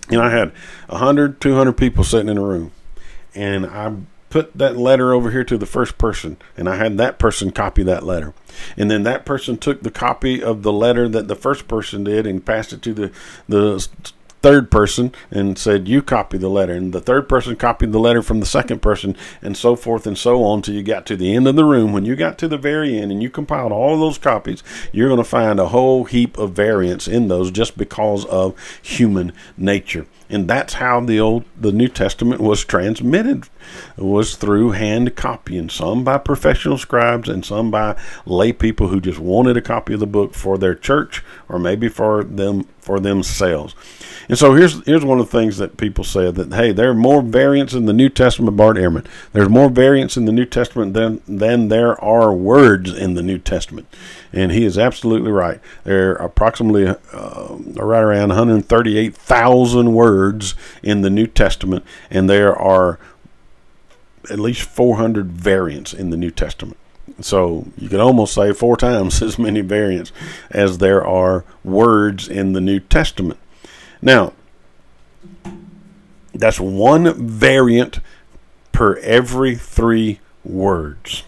and 0.10 0.22
I 0.22 0.30
had 0.30 0.52
100, 0.88 1.42
200 1.42 1.74
people 1.74 2.04
sitting 2.04 2.30
in 2.30 2.38
a 2.38 2.44
room, 2.44 2.72
and 3.34 3.66
I 3.66 3.94
put 4.30 4.58
that 4.58 4.76
letter 4.76 5.14
over 5.14 5.32
here 5.32 5.46
to 5.46 5.58
the 5.58 5.66
first 5.66 5.98
person, 5.98 6.38
and 6.58 6.68
I 6.68 6.76
had 6.76 6.98
that 6.98 7.18
person 7.18 7.52
copy 7.52 7.84
that 7.84 8.04
letter. 8.04 8.34
And 8.76 8.92
then 8.92 9.04
that 9.04 9.26
person 9.26 9.58
took 9.58 9.82
the 9.82 9.92
copy 9.92 10.44
of 10.44 10.62
the 10.62 10.74
letter 10.74 11.08
that 11.08 11.28
the 11.28 11.36
first 11.36 11.68
person 11.68 12.04
did 12.04 12.28
and 12.28 12.46
passed 12.46 12.74
it 12.74 12.82
to 12.82 12.94
the, 12.94 13.12
the 13.48 13.88
third 14.46 14.70
person 14.70 15.12
and 15.32 15.58
said, 15.58 15.88
You 15.88 16.04
copy 16.04 16.38
the 16.38 16.50
letter. 16.50 16.74
And 16.74 16.94
the 16.94 17.02
third 17.02 17.28
person 17.28 17.56
copied 17.56 17.92
the 17.92 18.00
letter 18.00 18.22
from 18.22 18.42
the 18.42 18.46
second 18.46 18.80
person, 18.80 19.18
and 19.42 19.58
so 19.58 19.76
forth 19.76 20.06
and 20.06 20.16
so 20.16 20.44
on 20.44 20.62
till 20.62 20.76
you 20.76 20.84
got 20.84 21.08
to 21.08 21.16
the 21.16 21.36
end 21.36 21.48
of 21.48 21.56
the 21.56 21.66
room. 21.66 21.94
When 21.94 22.06
you 22.06 22.16
got 22.16 22.38
to 22.38 22.48
the 22.48 22.56
very 22.56 22.96
end 22.96 23.12
and 23.12 23.24
you 23.24 23.32
compiled 23.32 23.72
all 23.72 24.00
those 24.00 24.20
copies, 24.20 24.62
you're 24.92 25.08
going 25.08 25.18
to 25.18 25.24
find 25.24 25.60
a 25.60 25.70
whole 25.70 26.04
heap 26.04 26.38
of 26.38 26.52
variants 26.52 27.08
in 27.08 27.28
those 27.28 27.50
just 27.50 27.76
because 27.76 28.24
of 28.26 28.54
human 28.84 29.34
nature. 29.58 30.06
And 30.30 30.48
that's 30.48 30.76
how 30.76 31.02
the 31.02 31.20
old 31.20 31.46
the 31.60 31.72
New 31.72 31.88
Testament 31.88 32.40
was 32.40 32.64
transmitted 32.64 33.50
was 33.98 34.36
through 34.36 34.72
hand 34.72 35.16
copying, 35.16 35.70
some 35.70 36.04
by 36.04 36.20
professional 36.20 36.78
scribes 36.78 37.30
and 37.30 37.44
some 37.44 37.72
by 37.72 38.00
lay 38.28 38.52
people 38.54 38.90
who 38.90 39.02
just 39.02 39.20
wanted 39.20 39.58
a 39.58 39.62
copy 39.62 39.96
of 39.96 40.00
the 40.00 40.08
book 40.08 40.36
for 40.36 40.58
their 40.58 40.76
church 40.76 41.24
or 41.50 41.58
maybe 41.58 41.90
for 41.90 42.24
them 42.24 42.68
for 42.80 43.00
themselves. 43.00 43.74
And 44.28 44.38
so 44.38 44.54
here's 44.54 44.84
here's 44.86 45.06
one 45.06 45.20
of 45.20 45.30
the 45.30 45.38
things 45.38 45.58
that 45.58 45.78
people 45.78 46.04
say 46.04 46.32
that 46.32 46.54
hey, 46.54 46.72
there 46.72 46.90
are 46.90 46.96
more 46.96 47.22
variants 47.22 47.74
in 47.74 47.86
the 47.86 47.94
New 47.94 48.10
Testament. 48.10 48.58
Bart 48.58 48.78
Ehrman, 48.78 49.06
there's 49.34 49.50
more 49.50 49.70
variants 49.70 50.18
in 50.18 50.26
the 50.26 50.32
New 50.32 50.46
Testament 50.46 50.94
than 50.94 51.22
than 51.28 51.68
there 51.68 52.02
are 52.04 52.34
words 52.34 52.92
in 52.92 53.14
the 53.14 53.24
New 53.24 53.38
Testament, 53.38 53.88
and 54.34 54.52
he 54.52 54.66
is 54.66 54.78
absolutely 54.78 55.32
right. 55.32 55.60
There 55.84 56.12
are 56.12 56.16
approximately 56.16 56.88
uh, 56.88 57.56
right 57.76 58.02
around 58.02 58.30
138,000 58.30 59.94
words 59.94 60.56
in 60.82 61.02
the 61.02 61.10
New 61.10 61.28
Testament, 61.28 61.86
and 62.10 62.30
there 62.30 62.56
are 62.56 63.00
at 64.30 64.40
least 64.40 64.64
400 64.64 65.32
variants 65.32 65.94
in 65.94 66.10
the 66.10 66.18
New 66.18 66.32
Testament. 66.32 66.78
So 67.22 67.68
you 67.78 67.90
could 67.90 68.00
almost 68.00 68.34
say 68.34 68.54
four 68.54 68.78
times 68.78 69.22
as 69.22 69.38
many 69.38 69.62
variants 69.62 70.12
as 70.50 70.80
there 70.80 71.06
are 71.06 71.46
words 71.64 72.28
in 72.28 72.54
the 72.54 72.62
New 72.62 72.80
Testament. 72.80 73.40
Now, 74.02 74.34
that's 76.34 76.60
one 76.60 77.28
variant 77.28 78.00
per 78.72 78.98
every 78.98 79.56
three 79.56 80.20
words. 80.44 81.24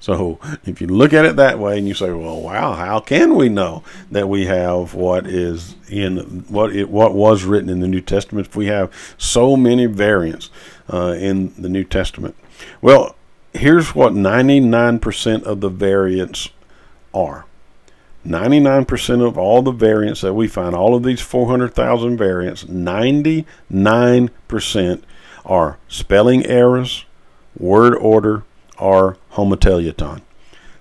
So 0.00 0.38
if 0.64 0.80
you 0.80 0.86
look 0.86 1.12
at 1.12 1.24
it 1.24 1.36
that 1.36 1.58
way 1.58 1.76
and 1.76 1.86
you 1.86 1.94
say, 1.94 2.10
"Well, 2.10 2.40
wow, 2.40 2.72
how 2.72 3.00
can 3.00 3.34
we 3.34 3.48
know 3.48 3.82
that 4.10 4.28
we 4.28 4.46
have 4.46 4.94
what 4.94 5.26
is 5.26 5.74
in 5.88 6.44
what 6.48 6.74
it 6.74 6.88
what 6.88 7.14
was 7.14 7.44
written 7.44 7.68
in 7.68 7.80
the 7.80 7.88
New 7.88 8.00
Testament 8.00 8.46
if 8.46 8.56
we 8.56 8.66
have 8.66 8.92
so 9.18 9.56
many 9.56 9.86
variants 9.86 10.50
uh, 10.90 11.14
in 11.18 11.52
the 11.60 11.68
New 11.68 11.84
Testament?" 11.84 12.36
Well, 12.80 13.16
here's 13.52 13.94
what 13.94 14.12
99% 14.12 15.42
of 15.42 15.60
the 15.60 15.68
variants 15.68 16.48
are. 17.12 17.44
99% 18.28 19.26
of 19.26 19.38
all 19.38 19.62
the 19.62 19.72
variants 19.72 20.20
that 20.20 20.34
we 20.34 20.46
find, 20.46 20.74
all 20.74 20.94
of 20.94 21.02
these 21.02 21.22
400,000 21.22 22.18
variants, 22.18 22.64
99% 22.64 25.02
are 25.46 25.78
spelling 25.88 26.44
errors, 26.44 27.06
word 27.58 27.96
order, 27.96 28.44
or 28.78 29.16
homoteleuton. 29.32 30.20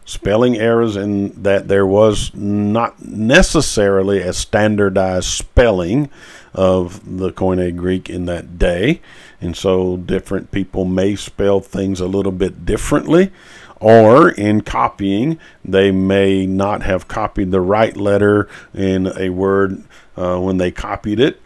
Spelling 0.03 0.57
errors 0.57 0.97
in 0.97 1.41
that 1.41 1.69
there 1.69 1.85
was 1.85 2.33
not 2.33 3.05
necessarily 3.05 4.19
a 4.19 4.33
standardized 4.33 5.27
spelling 5.27 6.09
of 6.53 7.17
the 7.17 7.31
Koine 7.31 7.75
Greek 7.75 8.09
in 8.09 8.25
that 8.25 8.57
day, 8.57 9.01
and 9.39 9.55
so 9.55 9.97
different 9.97 10.51
people 10.51 10.85
may 10.85 11.15
spell 11.15 11.61
things 11.61 12.01
a 12.01 12.07
little 12.07 12.31
bit 12.31 12.65
differently 12.65 13.31
or 13.80 14.30
in 14.30 14.61
copying, 14.61 15.39
they 15.63 15.91
may 15.91 16.45
not 16.45 16.84
have 16.84 17.07
copied 17.07 17.51
the 17.51 17.61
right 17.61 17.95
letter 17.95 18.47
in 18.73 19.07
a 19.17 19.30
word 19.30 19.84
uh, 20.15 20.39
when 20.39 20.57
they 20.57 20.71
copied 20.71 21.19
it. 21.19 21.41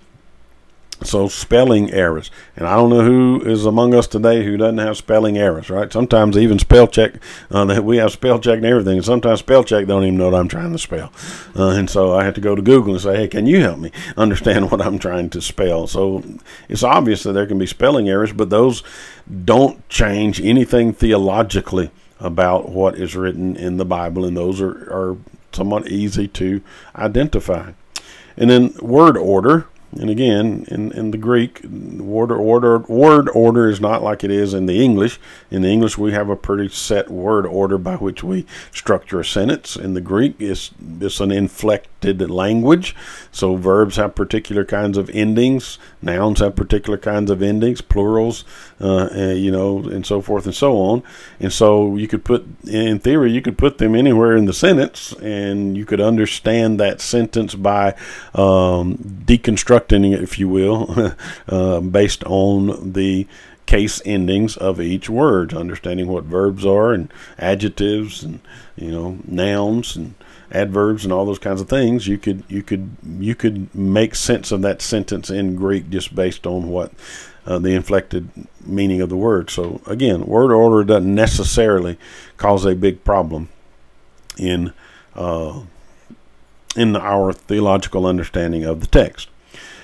So 1.04 1.28
spelling 1.28 1.90
errors, 1.92 2.30
and 2.56 2.68
I 2.68 2.76
don't 2.76 2.92
know 2.92 3.02
who 3.02 3.42
is 3.44 3.66
among 3.66 3.96
us 3.96 4.06
today 4.06 4.46
who 4.46 4.56
doesn't 4.56 4.78
have 4.78 4.98
spelling 4.98 5.36
errors, 5.36 5.68
right? 5.68 5.92
Sometimes 5.92 6.38
even 6.38 6.60
spell 6.60 6.86
check 6.86 7.16
uh, 7.50 7.80
we 7.84 7.98
have 7.98 8.12
spell 8.12 8.38
check 8.38 8.58
and 8.58 8.66
everything. 8.68 8.98
And 8.98 9.06
sometimes 9.06 9.40
spell 9.40 9.64
check 9.64 9.88
don't 9.88 10.04
even 10.04 10.18
know 10.18 10.30
what 10.30 10.40
I'm 10.40 10.48
trying 10.48 10.72
to 10.74 10.78
spell, 10.78 11.12
uh, 11.56 11.70
and 11.70 11.90
so 11.90 12.14
I 12.14 12.24
have 12.24 12.36
to 12.36 12.42
go 12.42 12.54
to 12.54 12.62
Google 12.62 12.94
and 12.94 13.02
say, 13.02 13.16
"Hey, 13.16 13.28
can 13.28 13.48
you 13.48 13.62
help 13.62 13.80
me 13.80 13.92
understand 14.16 14.70
what 14.72 14.80
I'm 14.80 15.00
trying 15.00 15.32
to 15.32 15.42
spell?" 15.42 15.88
So 15.88 16.24
it's 16.70 16.84
obvious 16.84 17.24
that 17.24 17.34
there 17.34 17.48
can 17.48 17.58
be 17.58 17.66
spelling 17.66 18.08
errors, 18.08 18.32
but 18.32 18.52
those 18.52 18.84
don't 19.44 19.90
change 19.90 20.40
anything 20.40 20.94
theologically 20.94 21.90
about 22.22 22.70
what 22.70 22.96
is 22.96 23.16
written 23.16 23.58
in 23.58 23.78
the 23.78 23.86
Bible, 23.86 24.24
and 24.24 24.38
those 24.38 24.62
are, 24.62 24.72
are 24.72 25.18
somewhat 25.52 25.88
easy 25.88 26.28
to 26.28 26.62
identify. 26.96 27.72
And 28.38 28.50
then 28.50 28.74
word 28.82 29.18
order, 29.18 29.68
and 29.94 30.10
again, 30.10 30.66
in, 30.70 30.92
in 30.94 31.12
the 31.12 31.18
Greek, 31.18 31.62
word 31.64 32.32
order 32.32 32.78
word 32.78 33.28
order 33.30 33.70
is 33.70 33.82
not 33.82 34.02
like 34.02 34.24
it 34.24 34.32
is 34.32 34.54
in 34.54 34.66
the 34.66 34.82
English. 34.82 35.20
In 35.50 35.64
the 35.64 35.68
English, 35.68 35.98
we 35.98 36.14
have 36.14 36.30
a 36.30 36.38
pretty 36.38 36.70
set 36.70 37.10
word 37.10 37.46
order 37.46 37.78
by 37.78 37.96
which 37.96 38.24
we 38.24 38.46
structure 38.72 39.20
a 39.20 39.26
sentence. 39.26 39.76
In 39.76 39.94
the 39.94 40.00
Greek, 40.00 40.36
it's, 40.40 40.72
it's 41.02 41.20
an 41.20 41.32
inflected 41.32 42.22
language. 42.32 42.96
So 43.34 43.58
verbs 43.58 43.98
have 43.98 44.16
particular 44.16 44.64
kinds 44.64 44.98
of 44.98 45.10
endings. 45.10 45.78
Nouns 46.02 46.40
have 46.40 46.56
particular 46.56 46.98
kinds 46.98 47.30
of 47.30 47.42
endings, 47.42 47.82
plurals, 47.82 48.46
uh, 48.82 49.34
you 49.34 49.52
know, 49.52 49.80
and 49.80 50.06
so 50.06 50.22
forth 50.22 50.46
and 50.46 50.56
so 50.56 50.78
on. 50.78 51.04
And 51.40 51.54
so 51.54 51.96
you 51.96 52.08
could 52.08 52.26
put, 52.26 52.46
in 52.68 53.00
theory, 53.00 53.32
you 53.32 53.42
could 53.42 53.58
put 53.58 53.78
them 53.78 53.96
anywhere 53.96 54.36
in 54.36 54.46
the 54.46 54.54
sentence, 54.54 55.14
and 55.22 55.78
you 55.78 55.86
could 55.86 56.02
understand 56.02 56.80
that 56.80 57.02
sentence 57.02 57.56
by 57.56 57.96
um, 58.34 58.98
deconstructing 58.98 60.14
it, 60.14 60.24
if 60.24 60.40
you 60.40 60.50
will, 60.50 61.14
uh, 61.48 61.80
based 61.92 62.24
on 62.26 62.94
the 62.94 63.28
case 63.66 64.02
endings 64.04 64.58
of 64.58 64.82
each 64.82 65.10
word, 65.10 65.54
understanding 65.54 66.08
what 66.08 66.26
verbs 66.26 66.66
are 66.66 66.92
and 66.92 67.14
adjectives 67.38 68.24
and 68.24 68.42
you 68.76 68.92
know 68.92 69.20
nouns 69.26 69.96
and 69.96 70.16
adverbs 70.52 71.06
and 71.06 71.14
all 71.14 71.26
those 71.26 71.40
kinds 71.40 71.62
of 71.62 71.70
things, 71.70 72.08
you 72.08 72.18
could 72.18 72.44
you 72.50 72.62
could 72.62 72.98
you 73.20 73.36
could 73.36 73.74
make 73.74 74.16
sense 74.16 74.52
of 74.52 74.62
that 74.62 74.82
sentence 74.82 75.30
in 75.30 75.56
Greek 75.56 75.90
just 75.90 76.14
based 76.14 76.46
on 76.46 76.70
what 76.70 76.92
uh, 77.52 77.60
the 77.60 77.72
inflected 77.72 78.30
meaning 78.66 79.02
of 79.02 79.10
the 79.10 79.18
word. 79.18 79.50
So 79.50 79.82
again, 79.86 80.26
word 80.26 80.54
order 80.54 80.84
doesn't 80.84 81.14
necessarily 81.14 81.98
cause 82.38 82.66
a 82.66 82.76
big 82.76 83.04
problem 83.04 83.50
in 84.38 84.74
uh, 85.16 85.62
in 86.76 86.96
our 86.96 87.34
theological 87.34 88.06
understanding 88.06 88.64
of 88.64 88.80
the 88.80 88.88
text. 88.88 89.28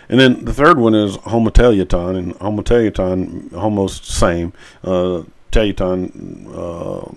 And 0.09 0.19
then 0.19 0.45
the 0.45 0.53
third 0.53 0.79
one 0.79 0.95
is 0.95 1.17
homoteleuton, 1.17 2.17
and 2.17 2.33
homoteleuton, 2.39 3.53
almost 3.53 4.05
same. 4.05 4.53
Uh, 4.81 5.23
teleuton, 5.51 6.47
uh, 6.53 7.11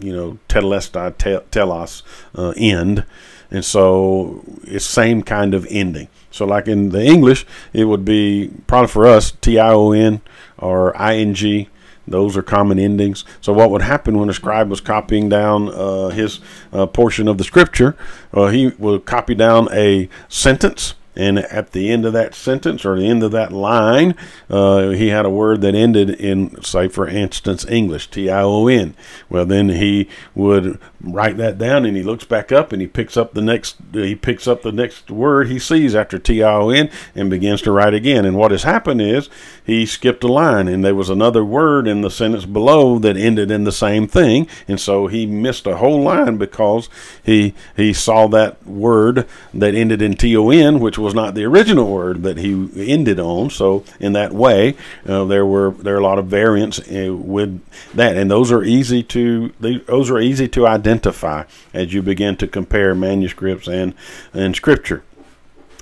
you 0.00 0.12
know, 0.12 0.38
tetelestai, 0.48 1.44
telos, 1.50 2.02
uh, 2.36 2.52
end. 2.56 3.04
And 3.50 3.64
so 3.64 4.44
it's 4.62 4.84
same 4.84 5.22
kind 5.22 5.54
of 5.54 5.66
ending. 5.70 6.08
So 6.30 6.44
like 6.44 6.68
in 6.68 6.90
the 6.90 7.04
English, 7.04 7.46
it 7.72 7.84
would 7.84 8.04
be 8.04 8.50
probably 8.66 8.88
for 8.88 9.06
us 9.06 9.32
T-I-O-N 9.40 10.20
or 10.58 10.96
I-N-G. 11.00 11.68
Those 12.06 12.36
are 12.36 12.42
common 12.42 12.78
endings. 12.78 13.24
So 13.40 13.52
what 13.52 13.70
would 13.70 13.82
happen 13.82 14.18
when 14.18 14.28
a 14.28 14.34
scribe 14.34 14.68
was 14.68 14.80
copying 14.80 15.28
down 15.28 15.68
uh, 15.68 16.08
his 16.08 16.40
uh, 16.72 16.86
portion 16.86 17.28
of 17.28 17.38
the 17.38 17.44
scripture? 17.44 17.96
Uh, 18.32 18.48
he 18.48 18.68
would 18.78 19.04
copy 19.04 19.34
down 19.34 19.68
a 19.72 20.08
sentence 20.28 20.94
and 21.20 21.38
at 21.38 21.72
the 21.72 21.90
end 21.90 22.06
of 22.06 22.14
that 22.14 22.34
sentence 22.34 22.84
or 22.86 22.98
the 22.98 23.06
end 23.06 23.22
of 23.22 23.30
that 23.32 23.52
line, 23.52 24.14
uh, 24.48 24.88
he 24.88 25.08
had 25.08 25.26
a 25.26 25.30
word 25.30 25.60
that 25.60 25.74
ended 25.74 26.08
in, 26.08 26.62
say, 26.62 26.88
for 26.88 27.06
instance, 27.06 27.66
English, 27.66 28.10
T 28.10 28.30
I 28.30 28.40
O 28.42 28.66
N. 28.68 28.94
Well, 29.28 29.44
then 29.44 29.68
he 29.68 30.08
would 30.34 30.78
write 31.02 31.36
that 31.36 31.58
down, 31.58 31.84
and 31.84 31.94
he 31.94 32.02
looks 32.02 32.24
back 32.24 32.50
up, 32.50 32.72
and 32.72 32.80
he 32.80 32.88
picks 32.88 33.18
up 33.18 33.34
the 33.34 33.42
next 33.42 33.76
he 33.92 34.14
picks 34.14 34.48
up 34.48 34.62
the 34.62 34.72
next 34.72 35.10
word 35.10 35.48
he 35.48 35.58
sees 35.58 35.94
after 35.94 36.18
T 36.18 36.42
I 36.42 36.54
O 36.54 36.70
N, 36.70 36.90
and 37.14 37.28
begins 37.28 37.60
to 37.62 37.72
write 37.72 37.92
again. 37.92 38.24
And 38.24 38.36
what 38.36 38.50
has 38.50 38.62
happened 38.62 39.02
is 39.02 39.28
he 39.62 39.84
skipped 39.84 40.24
a 40.24 40.28
line, 40.28 40.68
and 40.68 40.82
there 40.82 40.94
was 40.94 41.10
another 41.10 41.44
word 41.44 41.86
in 41.86 42.00
the 42.00 42.10
sentence 42.10 42.46
below 42.46 42.98
that 42.98 43.18
ended 43.18 43.50
in 43.50 43.64
the 43.64 43.72
same 43.72 44.08
thing, 44.08 44.46
and 44.66 44.80
so 44.80 45.06
he 45.06 45.26
missed 45.26 45.66
a 45.66 45.76
whole 45.76 46.00
line 46.02 46.38
because 46.38 46.88
he 47.22 47.54
he 47.76 47.92
saw 47.92 48.26
that 48.28 48.66
word 48.66 49.26
that 49.52 49.74
ended 49.74 50.00
in 50.00 50.14
T 50.14 50.34
O 50.34 50.48
N, 50.48 50.80
which 50.80 50.98
was 50.98 51.09
not 51.14 51.34
the 51.34 51.44
original 51.44 51.90
word 51.90 52.22
that 52.22 52.38
he 52.38 52.68
ended 52.90 53.18
on. 53.18 53.50
So 53.50 53.84
in 53.98 54.12
that 54.14 54.32
way, 54.32 54.76
uh, 55.06 55.24
there 55.24 55.46
were 55.46 55.70
there 55.70 55.94
are 55.94 56.00
a 56.00 56.02
lot 56.02 56.18
of 56.18 56.26
variants 56.26 56.78
uh, 56.80 57.14
with 57.14 57.60
that, 57.94 58.16
and 58.16 58.30
those 58.30 58.52
are 58.52 58.62
easy 58.62 59.02
to 59.04 59.52
those 59.60 60.10
are 60.10 60.20
easy 60.20 60.48
to 60.48 60.66
identify 60.66 61.44
as 61.72 61.92
you 61.92 62.02
begin 62.02 62.36
to 62.36 62.46
compare 62.46 62.94
manuscripts 62.94 63.68
and 63.68 63.94
and 64.32 64.56
scripture. 64.56 65.02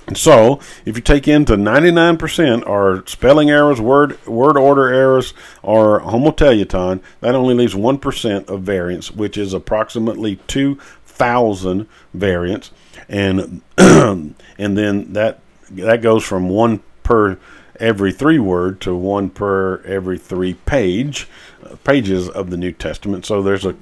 And 0.09 0.17
so, 0.17 0.59
if 0.85 0.95
you 0.95 1.03
take 1.03 1.27
into 1.27 1.53
99% 1.53 2.67
are 2.67 3.05
spelling 3.05 3.51
errors, 3.51 3.79
word 3.79 4.25
word 4.25 4.57
order 4.57 4.91
errors, 4.91 5.35
or 5.61 6.01
homoteleuton, 6.01 7.01
that 7.21 7.35
only 7.35 7.53
leaves 7.53 7.75
1% 7.75 8.49
of 8.49 8.63
variants, 8.63 9.11
which 9.11 9.37
is 9.37 9.53
approximately 9.53 10.37
2,000 10.47 11.87
variants 12.15 12.71
and 13.07 13.61
and 13.77 14.35
then 14.57 15.13
that 15.13 15.39
that 15.71 16.01
goes 16.01 16.23
from 16.23 16.49
one 16.49 16.81
per 17.03 17.37
every 17.79 18.11
three 18.11 18.39
word 18.39 18.81
to 18.81 18.95
one 18.95 19.29
per 19.29 19.81
every 19.83 20.17
three 20.17 20.53
page 20.53 21.27
uh, 21.63 21.75
pages 21.83 22.27
of 22.29 22.49
the 22.49 22.57
New 22.57 22.71
Testament. 22.71 23.25
So 23.25 23.41
there's 23.41 23.65
a 23.65 23.75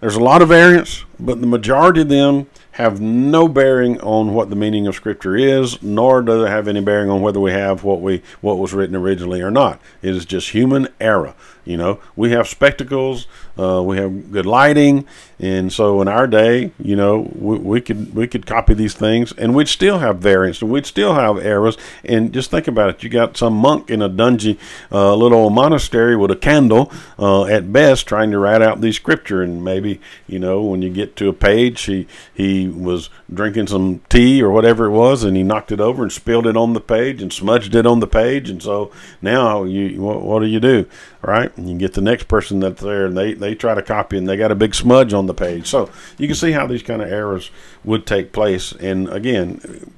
there's 0.00 0.16
a 0.16 0.22
lot 0.22 0.42
of 0.42 0.48
variants, 0.48 1.04
but 1.18 1.40
the 1.40 1.46
majority 1.46 2.02
of 2.02 2.08
them 2.08 2.46
have 2.78 3.00
no 3.00 3.48
bearing 3.48 4.00
on 4.02 4.34
what 4.34 4.50
the 4.50 4.56
meaning 4.56 4.86
of 4.86 4.94
Scripture 4.94 5.34
is, 5.34 5.82
nor 5.82 6.22
does 6.22 6.44
it 6.44 6.48
have 6.48 6.68
any 6.68 6.80
bearing 6.80 7.10
on 7.10 7.20
whether 7.20 7.40
we 7.40 7.50
have 7.50 7.82
what 7.82 8.00
we 8.00 8.22
what 8.40 8.56
was 8.56 8.72
written 8.72 8.94
originally 8.94 9.42
or 9.42 9.50
not. 9.50 9.80
It 10.00 10.14
is 10.14 10.24
just 10.24 10.50
human 10.50 10.86
error. 11.00 11.34
You 11.64 11.76
know, 11.76 12.00
we 12.16 12.30
have 12.30 12.48
spectacles, 12.48 13.26
uh, 13.58 13.82
we 13.82 13.98
have 13.98 14.32
good 14.32 14.46
lighting, 14.46 15.06
and 15.38 15.70
so 15.70 16.00
in 16.00 16.08
our 16.08 16.26
day, 16.26 16.72
you 16.82 16.96
know, 16.96 17.30
we, 17.34 17.58
we, 17.58 17.80
could 17.82 18.14
we 18.14 18.26
could 18.26 18.46
copy 18.46 18.72
these 18.72 18.94
things, 18.94 19.32
and 19.32 19.54
we'd 19.54 19.68
still 19.68 19.98
have 19.98 20.18
variants, 20.18 20.62
and 20.62 20.70
we'd 20.70 20.86
still 20.86 21.14
have 21.14 21.36
errors. 21.36 21.76
And 22.04 22.32
just 22.32 22.50
think 22.50 22.68
about 22.68 22.88
it: 22.88 23.02
you 23.02 23.10
got 23.10 23.36
some 23.36 23.52
monk 23.52 23.90
in 23.90 24.00
a 24.00 24.08
dungy, 24.08 24.56
uh, 24.90 25.14
little 25.14 25.50
monastery 25.50 26.16
with 26.16 26.30
a 26.30 26.36
candle, 26.36 26.90
uh, 27.18 27.44
at 27.44 27.70
best, 27.70 28.06
trying 28.06 28.30
to 28.30 28.38
write 28.38 28.62
out 28.62 28.80
these 28.80 28.96
scripture, 28.96 29.42
and 29.42 29.62
maybe 29.62 30.00
you 30.26 30.38
know 30.38 30.62
when 30.62 30.80
you 30.80 30.88
get 30.88 31.16
to 31.16 31.28
a 31.28 31.34
page, 31.34 31.82
he 31.82 32.06
he 32.32 32.67
was 32.68 33.10
drinking 33.32 33.66
some 33.66 34.00
tea 34.08 34.42
or 34.42 34.50
whatever 34.50 34.86
it 34.86 34.90
was, 34.90 35.24
and 35.24 35.36
he 35.36 35.42
knocked 35.42 35.72
it 35.72 35.80
over 35.80 36.02
and 36.02 36.12
spilled 36.12 36.46
it 36.46 36.56
on 36.56 36.72
the 36.72 36.80
page 36.80 37.22
and 37.22 37.32
smudged 37.32 37.74
it 37.74 37.86
on 37.86 38.00
the 38.00 38.06
page, 38.06 38.50
and 38.50 38.62
so 38.62 38.92
now 39.20 39.64
you 39.64 40.00
what, 40.00 40.22
what 40.22 40.40
do 40.40 40.46
you 40.46 40.60
do, 40.60 40.86
right? 41.22 41.56
And 41.56 41.68
you 41.68 41.76
get 41.76 41.94
the 41.94 42.00
next 42.00 42.28
person 42.28 42.60
that's 42.60 42.82
there, 42.82 43.06
and 43.06 43.16
they 43.16 43.34
they 43.34 43.54
try 43.54 43.74
to 43.74 43.82
copy, 43.82 44.16
and 44.16 44.28
they 44.28 44.36
got 44.36 44.52
a 44.52 44.54
big 44.54 44.74
smudge 44.74 45.12
on 45.12 45.26
the 45.26 45.34
page. 45.34 45.66
So 45.66 45.90
you 46.18 46.26
can 46.26 46.36
see 46.36 46.52
how 46.52 46.66
these 46.66 46.82
kind 46.82 47.02
of 47.02 47.10
errors 47.10 47.50
would 47.84 48.06
take 48.06 48.32
place. 48.32 48.72
And 48.72 49.08
again, 49.08 49.92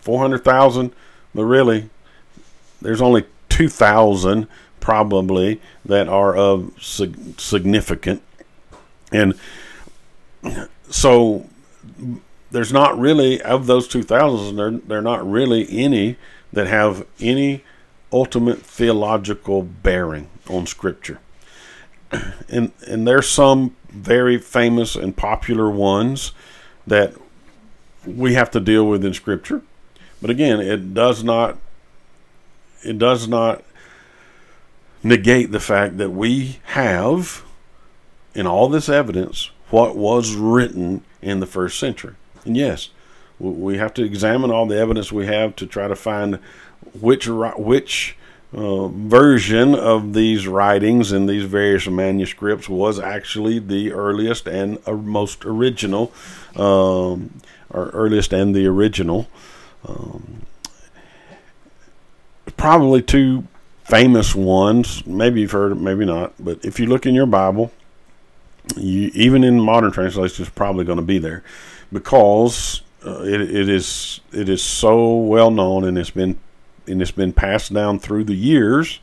four 0.00 0.20
hundred 0.20 0.44
thousand, 0.44 0.92
but 1.34 1.44
really, 1.44 1.90
there's 2.80 3.02
only 3.02 3.24
two 3.48 3.68
thousand 3.68 4.48
probably 4.80 5.60
that 5.84 6.08
are 6.08 6.34
of 6.34 6.72
sig- 6.82 7.38
significant, 7.38 8.20
and 9.12 9.38
so 10.90 11.48
there's 12.50 12.72
not 12.72 12.98
really 12.98 13.40
of 13.42 13.66
those 13.66 13.88
2000s 13.88 14.56
There, 14.56 14.70
they're 14.70 15.02
not 15.02 15.28
really 15.28 15.66
any 15.70 16.16
that 16.52 16.66
have 16.66 17.06
any 17.18 17.64
ultimate 18.12 18.60
theological 18.60 19.62
bearing 19.62 20.28
on 20.48 20.66
Scripture. 20.66 21.18
And 22.48 22.72
and 22.86 23.08
there's 23.08 23.28
some 23.28 23.74
very 23.88 24.36
famous 24.36 24.96
and 24.96 25.16
popular 25.16 25.70
ones 25.70 26.32
that 26.86 27.14
we 28.04 28.34
have 28.34 28.50
to 28.50 28.60
deal 28.60 28.86
with 28.86 29.02
in 29.02 29.14
Scripture. 29.14 29.62
But 30.20 30.28
again, 30.28 30.60
it 30.60 30.92
does 30.92 31.24
not 31.24 31.56
it 32.82 32.98
does 32.98 33.26
not 33.26 33.64
negate 35.02 35.50
the 35.50 35.60
fact 35.60 35.96
that 35.98 36.10
we 36.10 36.60
have 36.64 37.42
in 38.34 38.46
all 38.46 38.68
this 38.68 38.88
evidence 38.88 39.50
what 39.70 39.96
was 39.96 40.34
written 40.34 41.02
in 41.22 41.40
the 41.40 41.46
first 41.46 41.78
century. 41.78 42.14
And 42.44 42.56
yes, 42.56 42.90
we 43.38 43.78
have 43.78 43.94
to 43.94 44.04
examine 44.04 44.50
all 44.50 44.66
the 44.66 44.78
evidence 44.78 45.10
we 45.12 45.26
have 45.26 45.56
to 45.56 45.66
try 45.66 45.88
to 45.88 45.96
find 45.96 46.38
which 47.00 47.28
which 47.28 48.16
uh, 48.54 48.88
version 48.88 49.74
of 49.74 50.12
these 50.12 50.46
writings 50.46 51.10
in 51.10 51.26
these 51.26 51.44
various 51.44 51.86
manuscripts 51.86 52.68
was 52.68 52.98
actually 52.98 53.58
the 53.58 53.92
earliest 53.92 54.46
and 54.46 54.78
uh, 54.86 54.92
most 54.92 55.44
original, 55.44 56.12
um, 56.56 57.40
or 57.70 57.88
earliest 57.90 58.32
and 58.32 58.54
the 58.54 58.66
original. 58.66 59.26
Um, 59.88 60.42
probably 62.56 63.00
two 63.00 63.46
famous 63.84 64.34
ones. 64.34 65.06
Maybe 65.06 65.40
you've 65.40 65.52
heard 65.52 65.80
maybe 65.80 66.04
not. 66.04 66.32
But 66.38 66.64
if 66.64 66.78
you 66.78 66.86
look 66.86 67.06
in 67.06 67.14
your 67.14 67.26
Bible, 67.26 67.72
you, 68.76 69.10
even 69.14 69.44
in 69.44 69.60
modern 69.60 69.90
translations, 69.92 70.40
it's 70.40 70.50
probably 70.50 70.84
going 70.84 70.98
to 70.98 71.04
be 71.04 71.18
there 71.18 71.42
because 71.92 72.82
uh, 73.04 73.22
it, 73.22 73.40
it 73.40 73.68
is 73.68 74.20
it 74.32 74.48
is 74.48 74.62
so 74.62 75.16
well 75.16 75.50
known 75.50 75.84
and 75.84 75.98
it's 75.98 76.10
been 76.10 76.38
and 76.86 77.02
it's 77.02 77.10
been 77.10 77.32
passed 77.32 77.72
down 77.72 77.98
through 77.98 78.24
the 78.24 78.34
years 78.34 79.00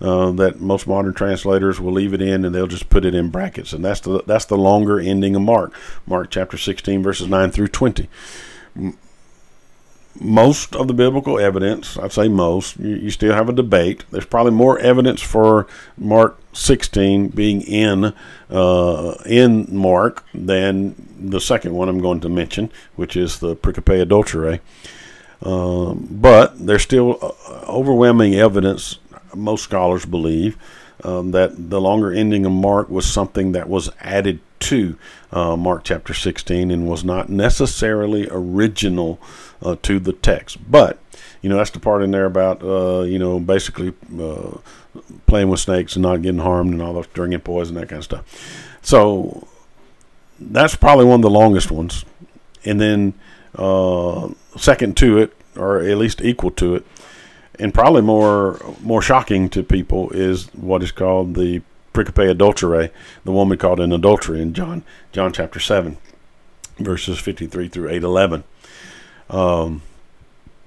uh, 0.00 0.30
that 0.32 0.60
most 0.60 0.86
modern 0.86 1.14
translators 1.14 1.80
will 1.80 1.92
leave 1.92 2.12
it 2.12 2.20
in 2.20 2.44
and 2.44 2.54
they'll 2.54 2.66
just 2.66 2.88
put 2.88 3.04
it 3.04 3.14
in 3.14 3.30
brackets, 3.30 3.72
and 3.72 3.84
that's 3.84 4.00
the 4.00 4.22
that's 4.26 4.46
the 4.46 4.56
longer 4.56 4.98
ending 4.98 5.36
of 5.36 5.42
Mark, 5.42 5.72
Mark 6.06 6.30
chapter 6.30 6.56
16 6.56 7.02
verses 7.02 7.28
9 7.28 7.50
through 7.50 7.68
20. 7.68 8.08
Most 10.20 10.76
of 10.76 10.86
the 10.86 10.94
biblical 10.94 11.40
evidence, 11.40 11.98
I'd 11.98 12.12
say 12.12 12.28
most, 12.28 12.76
you, 12.78 12.94
you 12.94 13.10
still 13.10 13.34
have 13.34 13.48
a 13.48 13.52
debate. 13.52 14.04
There's 14.10 14.26
probably 14.26 14.52
more 14.52 14.78
evidence 14.78 15.20
for 15.20 15.66
Mark 15.98 16.38
16 16.52 17.28
being 17.28 17.62
in 17.62 18.14
uh, 18.48 19.14
in 19.26 19.66
Mark 19.74 20.24
than 20.32 20.94
the 21.18 21.40
second 21.40 21.74
one 21.74 21.88
I'm 21.88 22.00
going 22.00 22.20
to 22.20 22.28
mention, 22.28 22.70
which 22.94 23.16
is 23.16 23.40
the 23.40 23.56
pericope 23.56 24.06
adulterae. 24.06 24.60
Um, 25.42 26.06
but 26.10 26.64
there's 26.64 26.82
still 26.82 27.18
uh, 27.20 27.64
overwhelming 27.68 28.34
evidence, 28.34 28.98
most 29.34 29.64
scholars 29.64 30.06
believe, 30.06 30.56
um, 31.02 31.32
that 31.32 31.70
the 31.70 31.80
longer 31.80 32.12
ending 32.12 32.46
of 32.46 32.52
Mark 32.52 32.88
was 32.88 33.04
something 33.04 33.52
that 33.52 33.68
was 33.68 33.90
added 34.00 34.40
to 34.60 34.96
uh, 35.32 35.56
Mark 35.56 35.84
chapter 35.84 36.14
16 36.14 36.70
and 36.70 36.88
was 36.88 37.04
not 37.04 37.28
necessarily 37.28 38.26
original 38.30 39.20
uh, 39.64 39.76
to 39.82 39.98
the 39.98 40.12
text. 40.12 40.58
But, 40.70 40.98
you 41.42 41.48
know, 41.48 41.56
that's 41.56 41.70
the 41.70 41.80
part 41.80 42.02
in 42.02 42.10
there 42.10 42.26
about, 42.26 42.62
uh, 42.62 43.02
you 43.02 43.18
know, 43.18 43.40
basically 43.40 43.94
uh, 44.20 44.58
playing 45.26 45.48
with 45.48 45.60
snakes 45.60 45.96
and 45.96 46.02
not 46.02 46.22
getting 46.22 46.40
harmed 46.40 46.72
and 46.72 46.82
all 46.82 46.94
the 46.94 47.08
drinking 47.14 47.40
poison, 47.40 47.74
that 47.76 47.88
kind 47.88 47.98
of 47.98 48.04
stuff. 48.04 48.78
So 48.82 49.48
that's 50.38 50.76
probably 50.76 51.04
one 51.04 51.16
of 51.16 51.22
the 51.22 51.30
longest 51.30 51.70
ones 51.70 52.04
and 52.64 52.80
then 52.80 53.14
uh, 53.56 54.30
second 54.56 54.96
to 54.96 55.18
it, 55.18 55.32
or 55.56 55.80
at 55.80 55.98
least 55.98 56.20
equal 56.22 56.50
to 56.50 56.74
it, 56.74 56.86
and 57.58 57.72
probably 57.72 58.02
more 58.02 58.58
more 58.80 59.02
shocking 59.02 59.48
to 59.50 59.62
people 59.62 60.10
is 60.10 60.46
what 60.54 60.82
is 60.82 60.90
called 60.90 61.34
the 61.34 61.62
pericope 61.92 62.34
adulterae, 62.34 62.90
the 63.24 63.32
woman 63.32 63.56
called 63.58 63.80
an 63.80 63.92
adultery 63.92 64.42
in 64.42 64.52
John 64.52 64.82
John 65.12 65.32
chapter 65.32 65.60
seven, 65.60 65.98
verses 66.78 67.20
fifty 67.20 67.46
three 67.46 67.68
through 67.68 67.90
eight 67.90 68.02
eleven. 68.02 68.44
Um, 69.30 69.82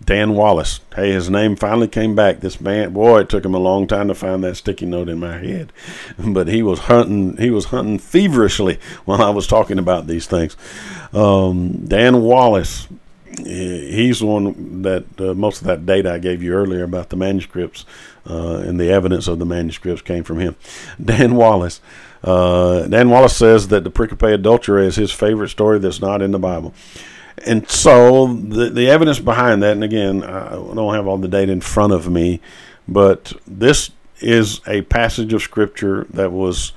Dan 0.04 0.36
Wallace. 0.36 0.80
Hey, 0.96 1.12
his 1.12 1.30
name 1.30 1.56
finally 1.56 1.88
came 1.88 2.16
back. 2.16 2.40
This 2.40 2.62
man, 2.62 2.94
boy, 2.94 3.22
it 3.22 3.30
took 3.30 3.44
him 3.44 3.56
a 3.56 3.60
long 3.60 3.88
time 3.88 4.08
to 4.08 4.16
find 4.16 4.44
that 4.44 4.56
sticky 4.56 4.86
note 4.86 5.10
in 5.10 5.20
my 5.20 5.38
head, 5.38 5.74
but 6.20 6.48
he 6.48 6.62
was 6.62 6.80
hunting. 6.82 7.38
He 7.38 7.50
was 7.50 7.66
hunting 7.66 8.00
feverishly 8.00 8.80
while 9.06 9.22
I 9.22 9.32
was 9.32 9.48
talking 9.48 9.80
about 9.80 10.08
these 10.08 10.28
things. 10.28 10.56
Um, 11.14 11.86
Dan 11.86 12.22
Wallace. 12.22 12.88
He's 13.38 14.20
the 14.20 14.26
one 14.26 14.82
that 14.82 15.06
uh, 15.20 15.36
most 15.36 15.62
of 15.62 15.68
that 15.68 15.86
data 15.86 16.14
I 16.14 16.18
gave 16.18 16.42
you 16.42 16.54
earlier 16.54 16.84
about 16.84 17.10
the 17.10 17.16
manuscripts 17.16 17.86
uh, 18.28 18.64
and 18.66 18.80
the 18.80 18.90
evidence 18.90 19.28
of 19.28 19.38
the 19.38 19.46
manuscripts 19.46 20.02
came 20.02 20.24
from 20.24 20.40
him. 20.40 20.56
Dan 21.04 21.36
Wallace. 21.36 21.80
Uh, 22.24 22.88
Dan 22.88 23.12
Wallace 23.12 23.36
says 23.36 23.68
that 23.68 23.84
the 23.84 23.92
Pericope 23.92 24.42
Adulterae 24.42 24.86
is 24.86 24.96
his 24.96 25.12
favorite 25.12 25.50
story 25.50 25.78
that's 25.78 26.02
not 26.02 26.24
in 26.24 26.32
the 26.32 26.40
Bible 26.40 26.74
and 27.46 27.70
so 27.70 28.34
the 28.34 28.70
the 28.70 28.90
evidence 28.90 29.20
behind 29.20 29.62
that, 29.64 29.74
and 29.74 29.84
again, 29.84 30.24
I 30.24 30.52
don't 30.52 30.94
have 30.94 31.08
all 31.08 31.18
the 31.18 31.28
data 31.28 31.52
in 31.52 31.62
front 31.62 31.94
of 31.94 32.10
me, 32.10 32.42
but 32.88 33.34
this 33.46 33.92
is 34.20 34.62
a 34.68 34.82
passage 34.84 35.34
of 35.34 35.42
scripture 35.42 36.08
that 36.10 36.32
was 36.32 36.74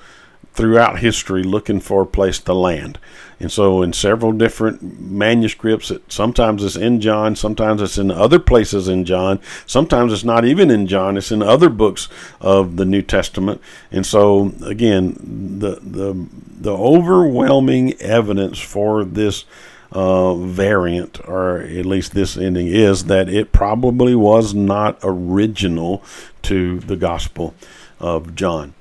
throughout 0.53 0.99
history 0.99 1.43
looking 1.43 1.81
for 1.81 2.03
a 2.03 2.07
place 2.07 2.39
to 2.41 2.53
land. 2.53 2.99
And 3.39 3.51
so, 3.51 3.81
in 3.81 3.95
several 3.95 4.33
different 4.33 5.01
manuscripts, 5.01 5.91
it, 5.91 6.13
sometimes 6.13 6.63
it's 6.63 6.77
in 6.77 7.01
John, 7.01 7.35
sometimes 7.35 7.81
it's 7.81 7.97
in 7.97 8.11
other 8.11 8.39
places 8.39 8.87
in 8.87 9.07
John, 9.07 9.41
sometimes 9.65 10.13
it's 10.13 10.25
not 10.25 10.45
even 10.45 10.71
in 10.71 10.87
John, 10.87 11.17
it's 11.17 11.33
in 11.33 11.43
other 11.43 11.71
books 11.71 12.09
of 12.39 12.77
the 12.77 12.85
New 12.85 13.01
Testament. 13.01 13.63
And 13.91 14.05
so, 14.05 14.53
again, 14.63 15.17
the 15.59 15.77
the 15.81 16.29
the 16.61 16.77
overwhelming 16.77 17.95
evidence 17.95 18.59
for 18.59 19.05
this 19.07 19.47
uh, 19.93 20.35
variant, 20.35 21.21
or 21.29 21.61
at 21.61 21.87
least 21.87 22.13
this 22.13 22.37
ending, 22.37 22.69
is 22.69 23.05
that 23.05 23.29
it 23.29 23.53
probably 23.53 24.15
was 24.15 24.55
not 24.55 24.99
original 25.03 26.03
to 26.43 26.81
the 26.81 26.97
Gospel 26.97 27.55
of 27.99 28.35
John. 28.35 28.75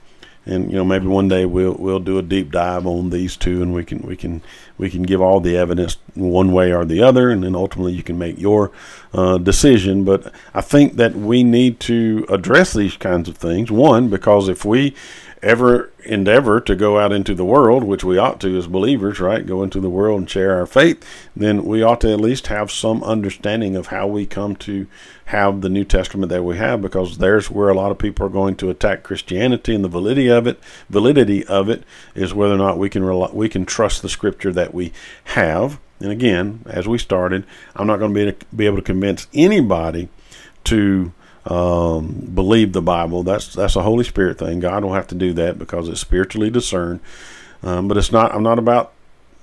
And 0.46 0.72
you 0.72 0.78
know, 0.78 0.86
maybe 0.86 1.06
one 1.06 1.28
day 1.28 1.46
we'll 1.46 1.76
we'll 1.76 2.00
do 2.00 2.18
a 2.18 2.24
deep 2.24 2.52
dive 2.52 2.88
on 2.88 3.12
these 3.12 3.38
two, 3.38 3.62
and 3.62 3.72
we 3.72 3.86
can 3.86 4.00
we 4.00 4.16
can 4.16 4.42
we 4.80 4.90
can 4.90 5.04
give 5.04 5.22
all 5.22 5.40
the 5.40 5.56
evidence 5.56 5.98
one 6.16 6.52
way 6.52 6.74
or 6.74 6.86
the 6.86 7.04
other, 7.04 7.30
and 7.30 7.44
then 7.44 7.56
ultimately 7.56 7.94
you 7.94 8.02
can 8.02 8.18
make 8.18 8.40
your 8.40 8.72
uh, 9.14 9.38
decision. 9.38 10.06
But 10.06 10.34
I 10.54 10.62
think 10.62 10.96
that 10.96 11.14
we 11.14 11.44
need 11.44 11.80
to 11.82 12.26
address 12.30 12.74
these 12.74 12.98
kinds 12.98 13.30
of 13.30 13.38
things. 13.38 13.70
One, 13.70 14.10
because 14.10 14.50
if 14.50 14.66
we 14.66 14.96
ever 15.42 15.92
endeavor 16.04 16.60
to 16.60 16.76
go 16.76 17.00
out 17.00 17.12
into 17.12 17.34
the 17.34 17.46
world, 17.46 17.84
which 17.84 18.04
we 18.04 18.18
ought 18.18 18.40
to 18.42 18.58
as 18.58 18.68
believers, 18.68 19.20
right? 19.20 19.46
Go 19.46 19.64
into 19.64 19.80
the 19.80 19.90
world 19.90 20.20
and 20.20 20.30
share 20.30 20.56
our 20.56 20.66
faith, 20.66 21.04
then 21.36 21.64
we 21.64 21.82
ought 21.82 22.02
to 22.02 22.12
at 22.12 22.20
least 22.20 22.48
have 22.48 22.72
some 22.72 23.04
understanding 23.04 23.76
of 23.76 23.88
how 23.88 24.08
we 24.08 24.26
come 24.26 24.56
to 24.58 24.88
have 25.26 25.62
the 25.62 25.70
New 25.70 25.86
Testament 25.86 26.30
that 26.30 26.44
we 26.44 26.58
have, 26.58 26.82
because 26.82 27.18
there's 27.18 27.50
where 27.50 27.70
a 27.70 27.76
lot 27.76 27.92
of 27.92 27.98
people 27.98 28.26
are 28.26 28.30
going 28.30 28.56
to 28.56 28.70
attack 28.70 29.04
Christianity 29.04 29.76
and 29.76 29.84
the 29.84 29.90
validity 29.90 30.30
of 30.30 30.48
it. 30.48 30.60
Validity 30.90 31.46
of 31.46 31.70
it 31.70 31.84
is 32.16 32.34
whether 32.34 32.56
or 32.56 32.58
not 32.58 32.78
we 32.78 32.90
can 32.90 33.04
rely, 33.04 33.30
we 33.32 33.48
can 33.48 33.66
trust 33.66 34.02
the 34.02 34.10
Scripture 34.10 34.52
that 34.52 34.74
we 34.74 34.92
have. 35.26 35.80
And 36.00 36.12
again, 36.12 36.64
as 36.66 36.88
we 36.88 36.98
started, 36.98 37.46
I'm 37.76 37.88
not 37.88 38.00
going 38.00 38.14
to 38.14 38.34
be 38.34 38.46
be 38.56 38.66
able 38.66 38.78
to 38.78 38.84
convince 38.84 39.28
anybody 39.34 40.10
to 40.66 41.14
um, 41.46 42.32
believe 42.34 42.74
the 42.74 42.82
Bible. 42.82 43.24
That's 43.24 43.54
that's 43.54 43.76
a 43.76 43.84
Holy 43.84 44.04
Spirit 44.04 44.38
thing. 44.38 44.60
God 44.60 44.84
will 44.84 44.94
have 44.94 45.08
to 45.08 45.16
do 45.16 45.34
that 45.34 45.58
because 45.58 45.88
it's 45.90 46.02
spiritually 46.02 46.50
discerned. 46.50 47.00
Um, 47.64 47.88
but 47.88 47.98
it's 47.98 48.12
not. 48.12 48.34
I'm 48.34 48.44
not 48.44 48.60
about 48.60 48.94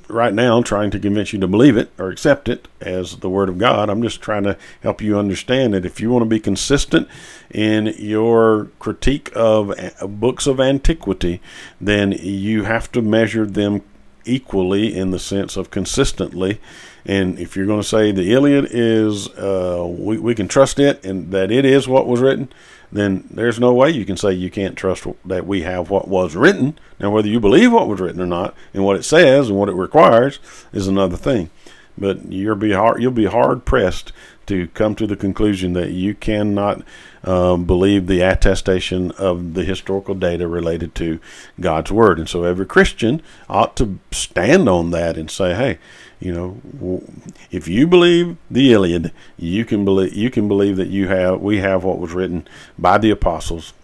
right 0.09 0.33
now 0.33 0.63
trying 0.63 0.91
to 0.91 0.99
convince 0.99 1.33
you 1.33 1.41
to 1.41 1.49
believe 1.49 1.77
it 1.77 1.91
or 1.99 2.11
accept 2.11 2.49
it 2.49 2.69
as 2.81 3.17
the 3.17 3.31
Word 3.31 3.49
of 3.49 3.59
God. 3.59 3.91
I'm 3.91 4.03
just 4.03 4.21
trying 4.21 4.45
to 4.45 4.57
help 4.83 5.03
you 5.03 5.19
understand 5.19 5.75
that 5.75 5.85
if 5.85 6.01
you 6.01 6.11
want 6.11 6.23
to 6.23 6.29
be 6.29 6.41
consistent 6.41 7.09
in 7.51 7.95
your 7.99 8.67
critique 8.79 9.31
of 9.35 9.75
books 10.21 10.47
of 10.47 10.61
antiquity, 10.61 11.41
then 11.81 12.13
you 12.13 12.65
have 12.65 12.91
to 12.93 13.03
measure 13.03 13.47
them 13.47 13.83
equally 14.25 14.95
in 14.95 15.11
the 15.11 15.19
sense 15.19 15.57
of 15.57 15.71
consistently 15.71 16.61
and 17.07 17.39
if 17.39 17.57
you're 17.57 17.67
going 17.67 17.81
to 17.81 17.87
say 17.87 18.11
the 18.11 18.33
Iliad 18.33 18.67
is, 18.71 19.29
uh, 19.39 19.87
we, 19.89 20.19
we 20.19 20.35
can 20.35 20.49
trust 20.49 20.81
it 20.81 21.05
and 21.05 21.31
that 21.31 21.53
it 21.53 21.65
is 21.65 21.87
what 21.87 22.09
was 22.09 22.21
written, 22.21 22.49
then 22.91 23.29
there's 23.31 23.61
no 23.61 23.73
way 23.73 23.91
you 23.91 24.05
can 24.05 24.17
say 24.17 24.33
you 24.33 24.51
can't 24.51 24.77
trust 24.77 25.07
that 25.25 25.47
we 25.47 25.63
have 25.63 25.89
what 25.89 26.09
was 26.09 26.35
written. 26.35 26.77
Now, 26.99 27.11
whether 27.11 27.29
you 27.29 27.39
believe 27.39 27.73
what 27.73 27.89
was 27.89 28.01
written 28.01 28.21
or 28.21 28.27
not 28.27 28.55
and 28.75 28.85
what 28.85 28.97
it 28.97 29.05
says 29.05 29.49
and 29.49 29.59
what 29.59 29.69
it 29.69 29.75
requires 29.75 30.41
is 30.73 30.89
another 30.89 31.17
thing. 31.17 31.51
But 31.97 32.31
you'll 32.31 32.57
be 32.57 32.73
hard, 32.73 33.01
you'll 33.01 33.13
be 33.13 33.27
hard 33.27 33.65
pressed 33.65 34.13
to 34.47 34.69
come 34.69 34.95
to 34.97 35.07
the 35.07 35.17
conclusion 35.17 35.73
that 35.75 35.91
you 35.91 36.15
cannot 36.15 36.83
um, 37.25 37.65
believe 37.65 38.07
the 38.07 38.21
attestation 38.21 39.11
of 39.13 39.55
the 39.55 39.65
historical 39.65 40.15
data 40.15 40.47
related 40.47 40.95
to 40.97 41.19
God's 41.61 41.91
Word. 41.91 42.19
And 42.19 42.29
so 42.29 42.45
every 42.45 42.67
Christian 42.67 43.23
ought 43.49 43.77
to 43.77 43.99
stand 44.13 44.69
on 44.69 44.91
that 44.91 45.17
and 45.17 45.31
say, 45.31 45.55
hey, 45.55 45.79
you 46.19 46.33
know, 46.33 47.03
if 47.51 47.69
you 47.69 47.87
believe 47.87 48.37
the 48.51 48.73
Iliad, 48.73 49.13
you 49.37 49.65
can 49.65 49.85
believe 49.85 50.15
you 50.15 50.31
can 50.31 50.49
believe 50.49 50.77
that 50.77 50.89
you 50.89 51.09
have 51.09 51.41
we 51.41 51.59
have 51.59 51.85
what 51.85 51.99
was 51.99 52.13
written 52.13 52.49
by 52.79 52.99
the 52.99 53.11
apostles 53.11 53.75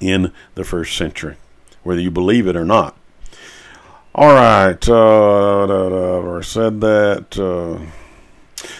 in 0.00 0.32
the 0.54 0.64
first 0.64 0.96
century, 0.96 1.36
whether 1.82 2.00
you 2.00 2.10
believe 2.10 2.46
it 2.46 2.56
or 2.56 2.64
not. 2.64 2.96
All 4.14 4.34
right, 4.34 4.88
uh, 4.88 6.42
said 6.42 6.80
that. 6.80 7.38
Uh, 7.38 7.84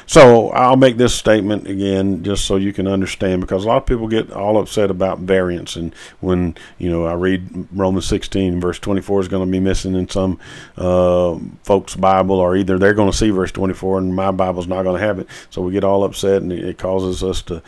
so 0.07 0.51
I'll 0.51 0.77
make 0.77 0.97
this 0.97 1.15
statement 1.15 1.67
again 1.67 2.23
just 2.23 2.45
so 2.45 2.57
you 2.57 2.73
can 2.73 2.87
understand 2.87 3.41
because 3.41 3.65
a 3.65 3.69
lot 3.69 3.79
of 3.79 3.87
people 3.87 4.09
get 4.09 4.33
all 4.33 4.59
upset 4.59 4.91
about 4.91 5.19
variants 5.21 5.77
and 5.77 5.95
when 6.21 6.57
you 6.79 6.91
know 6.91 7.05
I 7.07 7.15
read 7.15 7.69
Romans 7.73 8.07
16 8.07 8.61
verse 8.61 8.79
24 8.79 9.21
is 9.21 9.29
going 9.29 9.47
to 9.47 9.51
be 9.51 9.61
missing 9.61 9.95
in 9.95 10.09
some 10.09 10.39
uh, 10.77 11.39
folks 11.63 11.95
Bible 11.97 12.37
or 12.37 12.57
either 12.57 12.79
they're 12.79 12.95
going 12.95 13.11
to 13.11 13.17
see 13.17 13.31
verse 13.31 13.53
24 13.53 13.99
and 13.99 14.15
my 14.15 14.31
Bible's 14.31 14.67
not 14.67 14.83
going 14.83 14.99
to 14.99 15.07
have 15.07 15.19
it. 15.19 15.29
So 15.51 15.63
we 15.63 15.73
get 15.73 15.85
all 15.85 16.05
upset 16.05 16.43
and 16.43 16.53
it 16.53 16.79
causes 16.79 17.23
us 17.23 17.43
to 17.43 17.63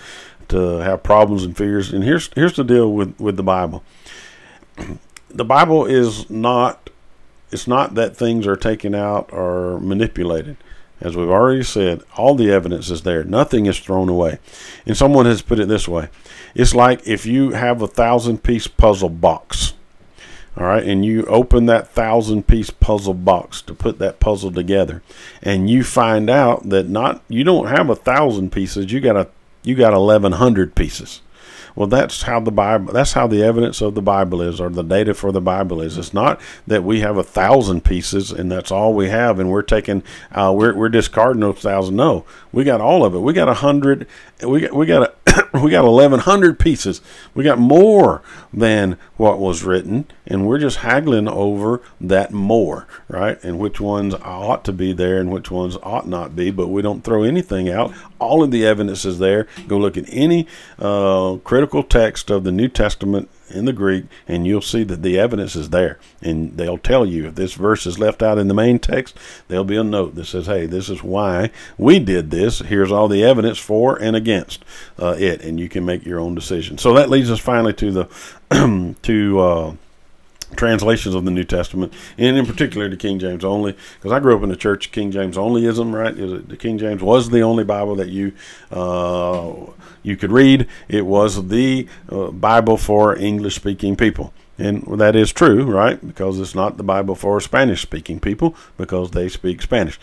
to 0.49 0.79
have 0.79 1.03
problems 1.03 1.45
and 1.45 1.57
fears. 1.57 1.93
And 1.93 2.05
here's 2.05 2.31
here's 2.35 2.57
the 2.57 2.64
deal 2.64 2.93
with 2.93 3.18
with 3.18 3.37
the 3.37 3.43
Bible. 3.43 3.83
The 5.33 5.45
Bible 5.45 5.87
is 5.87 6.29
not 6.29 6.91
it's 7.53 7.68
not 7.68 7.95
that 7.95 8.16
things 8.16 8.49
are 8.49 8.57
taken 8.57 8.97
out 8.97 9.33
or 9.33 9.79
manipulated 9.79 10.57
as 11.01 11.16
we've 11.16 11.30
already 11.30 11.62
said, 11.62 12.03
all 12.16 12.34
the 12.34 12.51
evidence 12.51 12.90
is 12.90 13.03
there. 13.03 13.24
Nothing 13.24 13.66
is 13.66 13.78
thrown 13.78 14.09
away. 14.09 14.38
And 14.86 14.96
someone 14.96 15.26
has 15.26 15.42
put 15.42 15.59
it 15.59 15.68
this 15.68 15.88
way 15.88 16.09
it's 16.55 16.74
like 16.74 17.07
if 17.07 17.26
you 17.26 17.51
have 17.51 17.82
a 17.82 17.86
thousand 17.86 18.42
piece 18.42 18.66
puzzle 18.66 19.09
box, 19.09 19.74
all 20.57 20.66
right, 20.66 20.82
and 20.82 21.05
you 21.05 21.24
open 21.26 21.66
that 21.66 21.88
thousand 21.88 22.46
piece 22.46 22.70
puzzle 22.70 23.14
box 23.14 23.62
to 23.62 23.74
put 23.74 23.98
that 23.98 24.20
puzzle 24.20 24.51
together, 24.51 25.03
and 25.42 25.70
you 25.70 25.84
find 25.84 26.28
out 26.28 26.68
that 26.68 26.88
not 26.88 27.22
you 27.28 27.44
don't 27.44 27.68
have 27.68 27.88
a 27.88 27.96
thousand 27.96 28.51
pieces, 28.51 28.92
you 28.92 29.01
got 29.01 29.16
a 29.16 29.28
you 29.62 29.74
got 29.74 29.94
eleven 29.94 30.32
hundred 30.32 30.74
pieces. 30.74 31.22
Well, 31.75 31.87
that's 31.87 32.23
how 32.23 32.41
the 32.41 32.51
Bible. 32.51 32.93
That's 32.93 33.12
how 33.12 33.27
the 33.27 33.43
evidence 33.43 33.81
of 33.81 33.95
the 33.95 34.03
Bible 34.03 34.43
is, 34.43 34.61
or 34.61 34.68
the 34.68 34.83
data 34.83 35.14
for 35.14 35.33
the 35.33 35.41
Bible 35.41 35.81
is. 35.81 35.99
It's 35.99 36.14
not 36.14 36.41
that 36.66 36.85
we 36.85 37.01
have 37.01 37.16
a 37.16 37.23
thousand 37.23 37.85
pieces 37.85 38.31
and 38.31 38.51
that's 38.51 38.71
all 38.71 38.95
we 38.95 39.09
have, 39.09 39.39
and 39.39 39.51
we're 39.51 39.62
taking, 39.62 40.03
uh, 40.33 40.53
we're 40.55 40.75
we're 40.75 40.89
discarding 40.89 41.41
those 41.41 41.59
thousand. 41.61 41.97
No, 41.97 42.25
we 42.53 42.64
got 42.64 42.81
all 42.81 43.05
of 43.05 43.14
it. 43.14 43.21
We 43.21 43.33
got 43.33 43.49
a 43.49 43.55
hundred. 43.55 44.07
We 44.47 44.61
got 44.61 44.75
we 44.75 44.87
got 44.87 45.03
a 45.03 45.14
we 45.62 45.71
got 45.71 45.85
1100 45.85 46.59
pieces 46.59 47.01
we 47.35 47.45
got 47.45 47.59
more 47.59 48.23
than 48.53 48.97
what 49.16 49.39
was 49.39 49.62
written 49.62 50.07
and 50.31 50.47
we're 50.47 50.59
just 50.59 50.78
haggling 50.78 51.28
over 51.28 51.83
that 52.01 52.33
more 52.33 52.87
right 53.09 53.43
and 53.45 53.59
which 53.59 53.81
ones 53.81 54.14
ought 54.22 54.64
to 54.64 54.72
be 54.72 54.93
there 54.93 55.18
and 55.18 55.31
which 55.31 55.51
ones 55.51 55.76
ought 55.83 56.09
not 56.09 56.35
be 56.35 56.51
but 56.51 56.68
we 56.68 56.81
don't 56.81 57.05
throw 57.05 57.22
anything 57.22 57.68
out 57.68 57.93
all 58.18 58.43
of 58.43 58.51
the 58.51 58.64
evidence 58.64 59.05
is 59.05 59.18
there 59.18 59.47
go 59.68 59.76
look 59.76 59.97
at 59.97 60.05
any 60.09 60.47
uh, 60.78 61.37
critical 61.45 61.83
text 61.83 62.31
of 62.31 62.45
the 62.45 62.53
new 62.53 62.68
testament 62.68 63.28
in 63.51 63.64
the 63.64 63.72
Greek, 63.72 64.05
and 64.28 64.47
you'll 64.47 64.61
see 64.61 64.85
that 64.85 65.03
the 65.03 65.18
evidence 65.18 65.57
is 65.57 65.70
there. 65.70 65.99
And 66.22 66.57
they'll 66.57 66.78
tell 66.78 67.05
you 67.05 67.26
if 67.26 67.35
this 67.35 67.55
verse 67.55 67.87
is 67.87 67.99
left 67.99 68.22
out 68.22 68.39
in 68.39 68.49
the 68.49 68.55
main 68.55 68.78
text, 68.78 69.16
there'll 69.49 69.64
be 69.64 69.76
a 69.76 69.85
note 69.85 70.14
that 70.14 70.26
says, 70.26 70.47
"Hey, 70.47 70.66
this 70.66 70.89
is 70.89 71.03
why 71.03 71.51
we 71.76 71.99
did 71.99 72.31
this. 72.31 72.61
Here's 72.61 72.93
all 72.93 73.09
the 73.09 73.24
evidence 73.24 73.59
for 73.59 74.01
and 74.01 74.16
against 74.16 74.64
uh, 74.99 75.16
it," 75.18 75.43
and 75.43 75.59
you 75.59 75.68
can 75.68 75.85
make 75.85 76.05
your 76.05 76.20
own 76.20 76.35
decision. 76.35 76.78
So 76.78 76.95
that 76.95 77.11
leads 77.11 77.31
us 77.31 77.41
finally 77.41 77.72
to 77.74 77.91
the 77.91 78.95
to 79.03 79.41
uh, 79.41 79.74
translations 80.57 81.14
of 81.14 81.24
the 81.24 81.30
New 81.30 81.44
Testament, 81.44 81.92
and 82.18 82.36
in 82.36 82.46
particular 82.46 82.88
the 82.88 82.96
King 82.96 83.18
James 83.18 83.44
only, 83.44 83.76
because 83.94 84.12
I 84.12 84.20
grew 84.20 84.36
up 84.36 84.42
in 84.42 84.48
the 84.48 84.57
church 84.57 84.92
King 84.92 85.11
James 85.11 85.36
onlyism. 85.36 85.92
Right, 85.92 86.48
the 86.48 86.57
King 86.57 86.78
James 86.78 87.03
was 87.03 87.30
the 87.30 87.40
only 87.40 87.64
Bible 87.64 87.96
that 87.96 88.09
you 88.09 88.32
uh, 88.70 89.53
you 90.03 90.16
could 90.16 90.32
read. 90.32 90.66
It 90.88 91.07
was 91.07 91.48
the 91.48 91.86
uh, 92.11 92.30
Bible 92.30 92.76
for 92.76 93.16
English 93.16 93.57
speaking 93.57 93.96
people. 93.96 94.32
And 94.59 95.01
that 95.01 95.16
is 95.16 95.32
true, 95.32 95.64
right? 95.64 96.07
Because 96.07 96.38
it's 96.38 96.55
not 96.55 96.76
the 96.76 96.82
Bible 96.82 97.14
for 97.14 97.40
Spanish 97.40 97.80
speaking 97.80 98.20
people 98.20 98.55
because 98.76 99.12
they 99.12 99.30
speak 99.30 99.62
Spanish. 99.62 99.98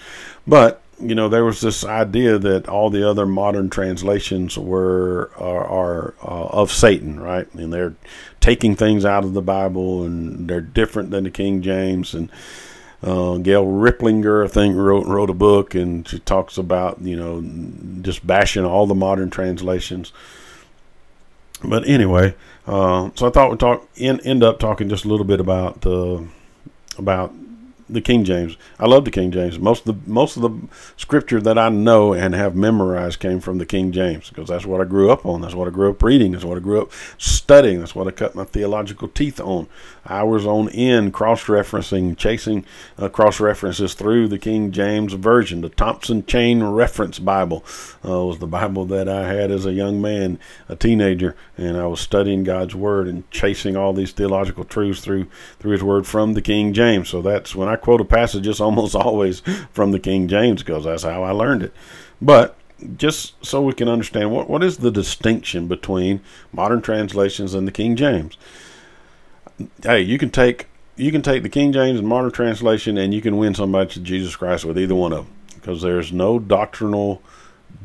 But 0.48 0.82
you 1.00 1.14
know, 1.14 1.30
there 1.30 1.46
was 1.46 1.62
this 1.62 1.86
idea 1.86 2.40
that 2.40 2.68
all 2.68 2.90
the 2.90 3.08
other 3.08 3.26
modern 3.26 3.70
translations 3.70 4.58
were 4.58 5.32
are, 5.38 5.66
are 5.66 6.14
uh, 6.24 6.48
of 6.48 6.72
Satan, 6.72 7.20
right? 7.20 7.52
And 7.54 7.72
they're 7.72 7.96
taking 8.40 8.76
things 8.76 9.06
out 9.06 9.24
of 9.24 9.34
the 9.34 9.42
Bible, 9.42 10.04
and 10.04 10.50
they're 10.50 10.62
different 10.62 11.12
than 11.12 11.26
the 11.26 11.32
King 11.32 11.62
James. 11.62 12.14
And 12.14 12.32
uh, 13.04 13.38
Gail 13.38 13.66
Riplinger, 13.66 14.44
I 14.44 14.48
think, 14.48 14.76
wrote 14.76 15.06
wrote 15.06 15.30
a 15.30 15.36
book, 15.36 15.76
and 15.76 16.08
she 16.08 16.20
talks 16.20 16.58
about 16.58 17.02
you 17.02 17.16
know 17.16 17.42
just 18.02 18.26
bashing 18.26 18.66
all 18.66 18.88
the 18.88 18.96
modern 18.96 19.30
translations. 19.30 20.12
But 21.64 21.88
anyway, 21.88 22.36
uh, 22.66 23.12
so 23.16 23.28
I 23.28 23.30
thought 23.32 23.52
we'd 23.52 23.60
talk 23.60 23.88
in, 23.96 24.20
end 24.22 24.44
up 24.44 24.60
talking 24.60 24.90
just 24.90 25.06
a 25.06 25.08
little 25.08 25.26
bit 25.26 25.40
about 25.40 25.86
uh, 25.86 26.22
about 26.98 27.34
the 27.90 28.02
King 28.02 28.24
James. 28.24 28.58
I 28.80 28.86
love 28.86 29.06
the 29.06 29.12
King 29.12 29.32
James. 29.32 29.60
Most 29.60 29.88
of 29.88 30.06
the 30.06 30.12
most 30.12 30.36
of 30.36 30.42
the 30.42 30.68
scripture 30.98 31.40
that 31.42 31.58
I 31.58 31.70
know 31.70 32.14
and 32.14 32.34
have 32.34 32.56
memorized 32.56 33.20
came 33.20 33.40
from 33.40 33.58
the 33.58 33.66
King 33.66 33.92
James 33.92 34.30
because 34.30 34.50
that's 34.50 34.66
what 34.66 34.82
I 34.82 34.84
grew 34.84 35.10
up 35.10 35.26
on. 35.26 35.42
That's 35.42 35.56
what 35.56 35.68
I 35.68 35.72
grew 35.72 35.90
up 35.90 36.04
reading. 36.04 36.34
That's 36.34 36.44
what 36.44 36.58
I 36.58 36.62
grew 36.62 36.82
up 36.82 36.92
studying. 37.18 37.80
That's 37.80 37.96
what 37.96 38.08
I 38.08 38.12
cut 38.12 38.36
my 38.36 38.44
theological 38.44 39.08
teeth 39.08 39.40
on. 39.40 39.68
Hours 40.10 40.46
on 40.46 40.70
end, 40.70 41.14
cross-referencing, 41.14 42.18
chasing 42.18 42.66
uh, 42.98 43.10
cross-references 43.10 43.94
through 43.94 44.30
the 44.30 44.40
King 44.40 44.72
James 44.72 45.14
version. 45.14 45.60
The 45.60 45.70
Thompson 45.70 46.26
Chain 46.26 46.64
Reference 46.64 47.20
Bible 47.20 47.66
uh, 48.06 48.26
was 48.26 48.40
the 48.40 48.48
Bible 48.48 48.86
that 48.86 49.10
I 49.10 49.28
had 49.28 49.52
as 49.52 49.66
a 49.66 49.74
young 49.74 50.02
man, 50.02 50.40
a 50.70 50.78
teenager, 50.78 51.36
and 51.58 51.76
I 51.76 51.88
was 51.88 52.00
studying 52.00 52.44
God's 52.44 52.74
Word 52.74 53.08
and 53.08 53.30
chasing 53.32 53.76
all 53.76 53.92
these 53.92 54.12
theological 54.12 54.64
truths 54.64 55.02
through 55.02 55.28
through 55.60 55.72
His 55.72 55.84
Word 55.84 56.08
from 56.08 56.34
the 56.34 56.42
King 56.42 56.74
James. 56.74 57.10
So 57.10 57.22
that's 57.22 57.54
when 57.54 57.68
I 57.68 57.76
quote 57.82 58.02
a 58.02 58.06
passage, 58.06 58.48
almost 58.60 58.96
always 58.96 59.42
from 59.72 59.92
the 59.92 60.00
King 60.00 60.28
James 60.28 60.64
because 60.64 60.86
that's 60.86 61.04
how 61.04 61.24
I 61.24 61.32
learned 61.32 61.64
it. 61.64 61.74
But 62.22 62.58
just 62.98 63.44
so 63.46 63.62
we 63.62 63.74
can 63.74 63.88
understand 63.88 64.32
what 64.32 64.50
what 64.50 64.64
is 64.64 64.78
the 64.78 64.92
distinction 64.92 65.68
between 65.68 66.22
modern 66.52 66.82
translations 66.82 67.54
and 67.54 67.68
the 67.68 67.72
King 67.72 67.96
James. 67.96 68.38
Hey, 69.82 70.02
you 70.02 70.18
can 70.18 70.30
take 70.30 70.68
you 70.96 71.12
can 71.12 71.22
take 71.22 71.44
the 71.44 71.50
King 71.50 71.72
James 71.72 72.00
and 72.00 72.08
modern 72.08 72.32
translation 72.32 72.98
and 72.98 73.14
you 73.14 73.22
can 73.22 73.38
win 73.38 73.54
somebody 73.56 73.90
to 73.92 74.00
Jesus 74.00 74.36
Christ 74.36 74.66
with 74.66 74.78
either 74.78 74.96
one 74.96 75.14
of 75.14 75.26
them 75.26 75.34
because 75.56 75.82
there's 75.82 76.12
no 76.12 76.40
doctrinal 76.40 77.22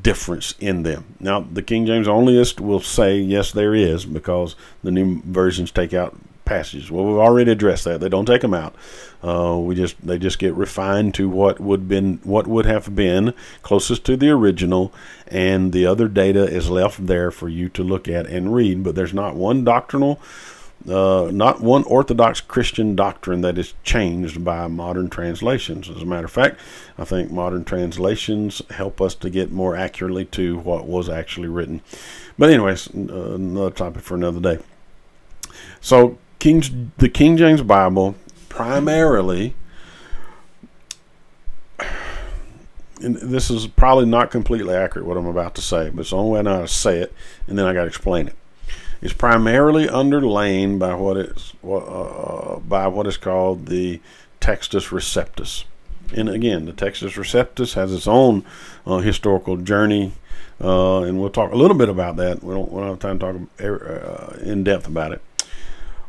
difference 0.03 0.55
in 0.61 0.83
them. 0.83 1.17
Now, 1.21 1.41
the 1.41 1.63
King 1.63 1.87
James 1.87 2.07
onlyist 2.07 2.61
will 2.61 2.81
say 2.81 3.19
yes, 3.19 3.53
there 3.53 3.75
is 3.75 4.05
because 4.05 4.57
the 4.83 4.91
new 4.91 5.23
versions 5.25 5.71
take 5.71 5.95
out 5.95 6.17
passages. 6.53 6.91
Well, 6.91 7.05
we've 7.05 7.17
already 7.17 7.51
addressed 7.51 7.85
that. 7.85 8.01
They 8.01 8.09
don't 8.09 8.27
take 8.27 8.43
them 8.43 8.55
out. 8.55 8.75
Uh, 9.23 9.57
we 9.59 9.75
just 9.75 9.97
they 10.07 10.19
just 10.19 10.39
get 10.39 10.55
refined 10.55 11.15
to 11.15 11.29
what 11.29 11.61
would 11.61 11.89
been 11.89 12.21
what 12.25 12.47
would 12.47 12.67
have 12.67 12.95
been 12.95 13.35
closest 13.63 14.05
to 14.05 14.17
the 14.17 14.31
original, 14.31 14.93
and 15.29 15.73
the 15.73 15.87
other 15.87 16.09
data 16.09 16.45
is 16.45 16.69
left 16.69 17.07
there 17.07 17.31
for 17.31 17.49
you 17.49 17.69
to 17.71 17.83
look 17.83 18.09
at 18.09 18.27
and 18.27 18.55
read. 18.55 18.83
But 18.83 18.95
there's 18.95 19.15
not 19.15 19.35
one 19.35 19.65
doctrinal. 19.65 20.21
Uh, 20.89 21.31
not 21.33 21.61
one 21.61 21.85
Orthodox 21.85 22.41
Christian 22.41 22.97
doctrine 22.97 23.41
that 23.43 23.57
is 23.57 23.75
changed 23.85 24.43
by 24.43 24.67
modern 24.67 25.09
translations. 25.09 25.89
As 25.89 26.03
a 26.03 26.05
matter 26.05 26.25
of 26.25 26.33
fact, 26.33 26.59
I 26.99 27.05
think 27.05 27.31
modern 27.31 27.65
translations 27.65 28.63
help 28.71 29.01
us 29.01 29.15
to 29.15 29.31
get 29.31 29.53
more 29.53 29.77
accurately 29.77 30.25
to 30.37 30.59
what 30.59 30.87
was 30.87 31.09
actually 31.09 31.47
written. 31.47 31.83
But, 32.37 32.51
anyways, 32.51 32.89
uh, 32.89 33.35
another 33.35 33.71
topic 33.71 34.03
for 34.03 34.17
another 34.17 34.41
day. 34.41 34.59
So, 35.81 36.19
King, 36.43 36.91
the 36.99 37.09
King 37.09 37.37
James 37.37 37.63
Bible 37.63 38.17
primarily, 38.49 39.55
and 43.01 43.15
this 43.15 43.49
is 43.49 43.69
probably 43.69 44.07
not 44.07 44.33
completely 44.33 44.75
accurate 44.75 45.07
what 45.07 45.17
I'm 45.17 45.29
about 45.29 45.55
to 45.55 45.61
say, 45.61 45.91
but 45.91 46.01
it's 46.01 46.11
the 46.11 46.17
only 46.17 46.33
way 46.33 46.39
I 46.41 46.43
know 46.43 46.55
how 46.57 46.61
to 46.63 46.67
say 46.67 46.99
it, 46.99 47.15
and 47.47 47.57
then 47.57 47.67
I 47.67 47.73
got 47.73 47.83
to 47.83 47.87
explain 47.87 48.27
it. 48.27 48.35
It's 49.01 49.13
primarily 49.13 49.87
underlain 49.87 50.81
by 50.81 50.97
what 50.97 51.17
is 51.17 51.53
uh, 51.63 52.59
by 52.59 52.89
what 52.89 53.07
is 53.07 53.17
called 53.17 53.67
the 53.67 54.01
Textus 54.41 54.89
Receptus. 54.89 55.63
And 56.13 56.29
again, 56.29 56.65
the 56.65 56.73
Textus 56.73 57.13
Receptus 57.13 57.75
has 57.75 57.93
its 57.93 58.09
own 58.09 58.45
uh, 58.85 58.99
historical 58.99 59.59
journey, 59.59 60.11
uh, 60.61 61.03
and 61.03 61.21
we'll 61.21 61.31
talk 61.31 61.53
a 61.53 61.57
little 61.57 61.77
bit 61.77 61.89
about 61.89 62.17
that. 62.17 62.43
We 62.43 62.53
don't, 62.53 62.73
we 62.73 62.81
don't 62.81 62.89
have 62.89 62.99
time 62.99 63.21
to 63.21 63.47
talk 63.61 63.61
uh, 63.65 64.39
in 64.41 64.65
depth 64.65 64.89
about 64.89 65.13
it 65.13 65.23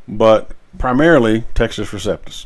but 0.08 0.52
primarily 0.78 1.42
Textus 1.54 1.92
Receptus. 1.92 2.46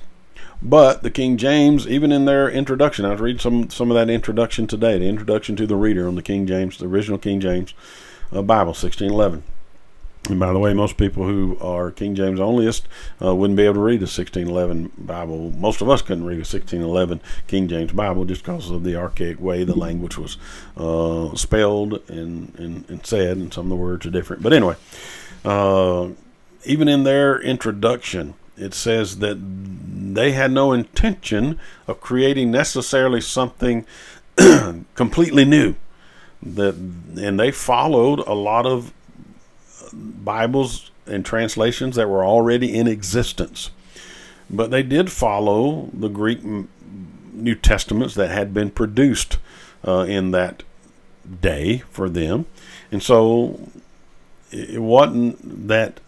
But 0.61 1.03
the 1.03 1.11
King 1.11 1.37
James, 1.37 1.87
even 1.87 2.11
in 2.11 2.25
their 2.25 2.49
introduction, 2.49 3.05
I 3.05 3.11
was 3.11 3.21
reading 3.21 3.39
some 3.39 3.69
some 3.69 3.91
of 3.91 3.95
that 3.95 4.09
introduction 4.09 4.65
today, 4.65 4.97
the 4.97 5.05
introduction 5.05 5.55
to 5.57 5.67
the 5.67 5.75
reader 5.75 6.07
on 6.07 6.15
the 6.15 6.23
King 6.23 6.47
James, 6.47 6.77
the 6.77 6.87
original 6.87 7.19
King 7.19 7.39
James 7.39 7.73
uh, 8.31 8.41
Bible, 8.41 8.69
1611. 8.69 9.43
And 10.29 10.39
by 10.39 10.51
the 10.51 10.59
way, 10.59 10.73
most 10.73 10.97
people 10.97 11.25
who 11.25 11.57
are 11.61 11.91
King 11.91 12.15
James 12.15 12.39
onlyist 12.39 12.83
uh, 13.23 13.33
wouldn't 13.33 13.55
be 13.55 13.63
able 13.63 13.75
to 13.75 13.79
read 13.81 14.01
a 14.01 14.09
1611 14.09 14.91
Bible. 14.97 15.51
Most 15.51 15.81
of 15.81 15.89
us 15.89 16.01
couldn't 16.01 16.25
read 16.25 16.35
a 16.35 16.39
1611 16.39 17.21
King 17.47 17.67
James 17.67 17.93
Bible 17.93 18.25
just 18.25 18.43
because 18.43 18.69
of 18.69 18.83
the 18.83 18.95
archaic 18.95 19.39
way 19.39 19.63
the 19.63 19.77
language 19.77 20.17
was 20.17 20.37
uh, 20.75 21.33
spelled 21.35 22.01
and, 22.09 22.53
and, 22.59 22.89
and, 22.89 23.05
said, 23.05 23.37
and 23.37 23.53
some 23.53 23.67
of 23.67 23.69
the 23.69 23.75
words 23.75 24.05
are 24.05 24.09
different. 24.11 24.43
But 24.43 24.53
anyway, 24.53 24.75
uh, 25.45 26.09
even 26.67 26.87
in 26.87 27.03
their 27.03 27.39
introduction, 27.39 28.33
it 28.57 28.73
says 28.73 29.19
that 29.19 29.37
they 30.13 30.31
had 30.33 30.51
no 30.51 30.73
intention 30.73 31.59
of 31.87 32.01
creating 32.01 32.51
necessarily 32.51 33.21
something 33.21 33.85
completely 34.95 35.45
new. 35.45 35.75
That 36.41 36.75
and 36.75 37.39
they 37.39 37.51
followed 37.51 38.19
a 38.19 38.33
lot 38.33 38.65
of 38.65 38.93
Bibles 39.93 40.91
and 41.05 41.25
translations 41.25 41.95
that 41.95 42.09
were 42.09 42.25
already 42.25 42.75
in 42.75 42.87
existence, 42.87 43.71
but 44.49 44.69
they 44.69 44.83
did 44.83 45.11
follow 45.11 45.89
the 45.93 46.09
Greek 46.09 46.43
New 46.43 47.55
Testaments 47.55 48.13
that 48.15 48.29
had 48.29 48.53
been 48.53 48.69
produced 48.69 49.37
uh, 49.87 50.05
in 50.07 50.31
that 50.31 50.63
day 51.41 51.79
for 51.89 52.07
them, 52.07 52.45
and 52.91 53.01
so 53.01 53.69
it 54.51 54.81
wasn't 54.81 55.67
that 55.67 55.99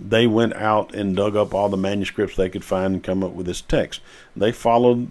they 0.00 0.26
went 0.26 0.54
out 0.54 0.94
and 0.94 1.16
dug 1.16 1.36
up 1.36 1.54
all 1.54 1.68
the 1.68 1.76
manuscripts 1.76 2.36
they 2.36 2.48
could 2.48 2.64
find 2.64 2.94
and 2.94 3.04
come 3.04 3.22
up 3.22 3.32
with 3.32 3.46
this 3.46 3.60
text. 3.60 4.00
They 4.36 4.52
followed 4.52 5.08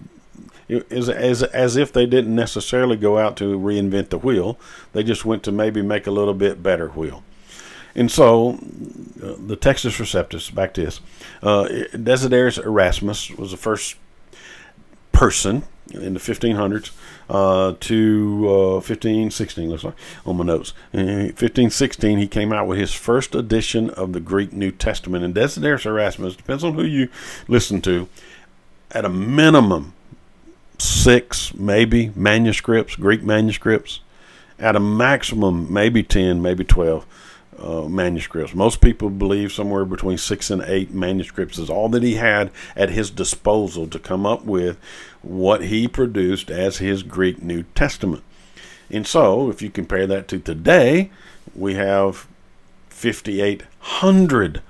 as, 0.69 1.09
as, 1.09 1.43
as 1.43 1.75
if 1.75 1.91
they 1.93 2.05
didn't 2.05 2.36
necessarily 2.36 2.95
go 2.95 3.17
out 3.17 3.38
to 3.38 3.57
reinvent 3.57 4.09
the 4.09 4.17
wheel. 4.17 4.59
They 4.93 5.03
just 5.03 5.25
went 5.25 5.43
to 5.43 5.51
maybe 5.51 5.81
make 5.81 6.07
a 6.07 6.11
little 6.11 6.34
bit 6.34 6.63
better 6.63 6.89
wheel. 6.89 7.23
And 7.95 8.09
so, 8.11 8.53
uh, 8.53 9.36
the 9.38 9.57
Textus 9.57 9.99
Receptus, 9.99 10.53
back 10.53 10.73
to 10.73 10.86
this, 10.86 10.99
uh, 11.43 11.65
Desiderius 11.93 12.63
Erasmus 12.63 13.29
was 13.31 13.51
the 13.51 13.57
first 13.57 13.97
person 15.11 15.63
in 15.91 16.15
the 16.15 16.19
1500s 16.19 16.91
uh, 17.30 17.74
to 17.80 18.45
uh, 18.47 18.74
1516, 18.76 19.69
looks 19.69 19.84
like 19.84 19.95
on 20.26 20.38
my 20.38 20.43
notes. 20.43 20.74
In 20.91 21.05
1516, 21.05 22.17
he 22.17 22.28
came 22.28 22.53
out 22.53 22.67
with 22.67 22.80
his 22.80 22.93
first 22.93 23.36
edition 23.36 23.89
of 23.91 24.13
the 24.13 24.19
Greek 24.19 24.53
New 24.53 24.71
Testament. 24.71 25.24
And 25.24 25.34
Desiderius 25.34 25.86
Erasmus, 25.86 26.36
depends 26.36 26.63
on 26.63 26.74
who 26.74 26.84
you 26.84 27.09
listen 27.47 27.82
to, 27.82 28.07
at 28.91 29.05
a 29.05 29.09
minimum, 29.09 29.93
six, 30.78 31.53
maybe, 31.53 32.11
manuscripts, 32.15 32.95
Greek 32.95 33.24
manuscripts. 33.24 33.99
At 34.59 34.76
a 34.76 34.80
maximum, 34.80 35.71
maybe 35.74 36.03
10, 36.03 36.41
maybe 36.41 36.63
12 36.63 37.05
uh, 37.64 37.88
manuscripts. 37.88 38.53
Most 38.53 38.82
people 38.82 39.09
believe 39.09 39.51
somewhere 39.51 39.86
between 39.86 40.18
six 40.18 40.51
and 40.51 40.61
eight 40.64 40.91
manuscripts 40.91 41.57
is 41.57 41.70
all 41.70 41.89
that 41.89 42.03
he 42.03 42.16
had 42.16 42.51
at 42.76 42.89
his 42.89 43.09
disposal 43.09 43.88
to 43.88 43.99
come 43.99 44.26
up 44.26 44.43
with 44.43 44.78
what 45.22 45.64
he 45.64 45.88
produced 45.88 46.51
as 46.51 46.78
his 46.78 47.03
Greek 47.03 47.41
New 47.41 47.64
Testament. 47.76 48.24
And 48.91 49.07
so, 49.07 49.49
if 49.49 49.61
you 49.61 49.70
compare 49.70 50.05
that 50.07 50.28
to 50.28 50.39
today, 50.39 51.09
we 51.55 51.76
have 51.76 52.28
5,800 52.89 54.61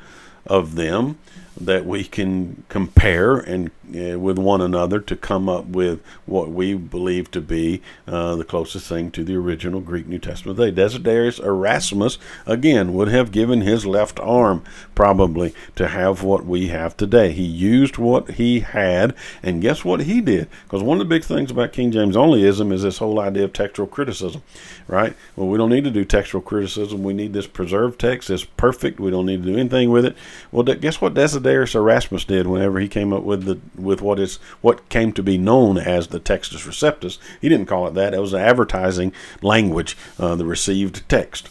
of 0.46 0.76
them 0.76 1.18
that 1.66 1.86
we 1.86 2.03
can 2.03 2.64
compare 2.70 3.38
and 3.38 3.72
uh, 3.89 4.18
with 4.18 4.39
one 4.39 4.61
another 4.61 4.99
to 4.99 5.16
come 5.16 5.47
up 5.47 5.66
with 5.66 6.01
what 6.26 6.49
we 6.49 6.74
believe 6.74 7.30
to 7.30 7.41
be 7.41 7.82
uh, 8.07 8.36
the 8.36 8.43
closest 8.43 8.88
thing 8.88 9.11
to 9.11 9.24
the 9.24 9.36
original 9.36 9.82
Greek 9.82 10.07
New 10.07 10.20
Testament. 10.20 10.57
They 10.57 10.72
Desiderius 10.72 11.39
Erasmus 11.39 12.18
again 12.45 12.93
would 12.93 13.09
have 13.09 13.32
given 13.32 13.61
his 13.61 13.86
left 13.86 14.20
arm 14.20 14.64
probably 14.95 15.53
to 15.76 15.89
have 15.89 16.24
what 16.24 16.45
we 16.45 16.68
have 16.68 16.97
today. 16.97 17.32
He 17.34 17.43
used 17.43 17.97
what 17.97 18.32
he 18.32 18.61
had, 18.61 19.14
and 19.43 19.61
guess 19.61 19.86
what 19.86 20.01
he 20.01 20.22
did? 20.22 20.49
Because 20.64 20.82
one 20.82 20.99
of 20.99 21.07
the 21.07 21.16
big 21.16 21.24
things 21.24 21.51
about 21.51 21.74
King 21.74 21.91
James 21.91 22.16
onlyism 22.16 22.72
is 22.74 22.84
this 22.84 22.97
whole 22.97 23.20
idea 23.20 23.43
of 23.43 23.53
textual 23.53 23.88
criticism, 23.88 24.41
right? 24.88 25.14
Well, 25.36 25.47
we 25.47 25.57
don't 25.57 25.70
need 25.70 25.84
to 25.84 25.91
do 25.91 26.05
textual 26.05 26.41
criticism. 26.41 27.03
We 27.03 27.14
need 27.14 27.34
this 27.34 27.47
preserved 27.47 27.99
text. 27.99 28.30
It's 28.30 28.43
perfect. 28.43 28.99
We 28.99 29.11
don't 29.11 29.26
need 29.26 29.43
to 29.43 29.51
do 29.51 29.57
anything 29.57 29.91
with 29.91 30.05
it. 30.05 30.16
Well, 30.51 30.64
guess 30.64 30.99
what 30.99 31.14
Desiderius 31.14 31.53
Erasmus 31.54 32.26
did 32.26 32.47
whenever 32.47 32.80
he 32.80 32.88
came 32.88 33.14
up 33.14 33.24
with 33.24 33.43
the 33.45 33.60
with 33.76 34.01
what 34.01 34.20
is 34.20 34.38
what 34.62 34.89
came 34.89 35.14
to 35.14 35.24
be 35.24 35.38
known 35.38 35.78
as 35.78 36.08
the 36.08 36.20
Textus 36.20 36.68
Receptus. 36.68 37.18
He 37.41 37.49
didn't 37.49 37.68
call 37.68 37.88
it 37.88 37.93
that. 37.93 38.14
It 38.14 38.20
was 38.20 38.34
an 38.34 38.41
advertising 38.41 39.14
language, 39.41 39.97
uh, 40.20 40.36
the 40.36 40.45
received 40.45 41.08
text. 41.08 41.49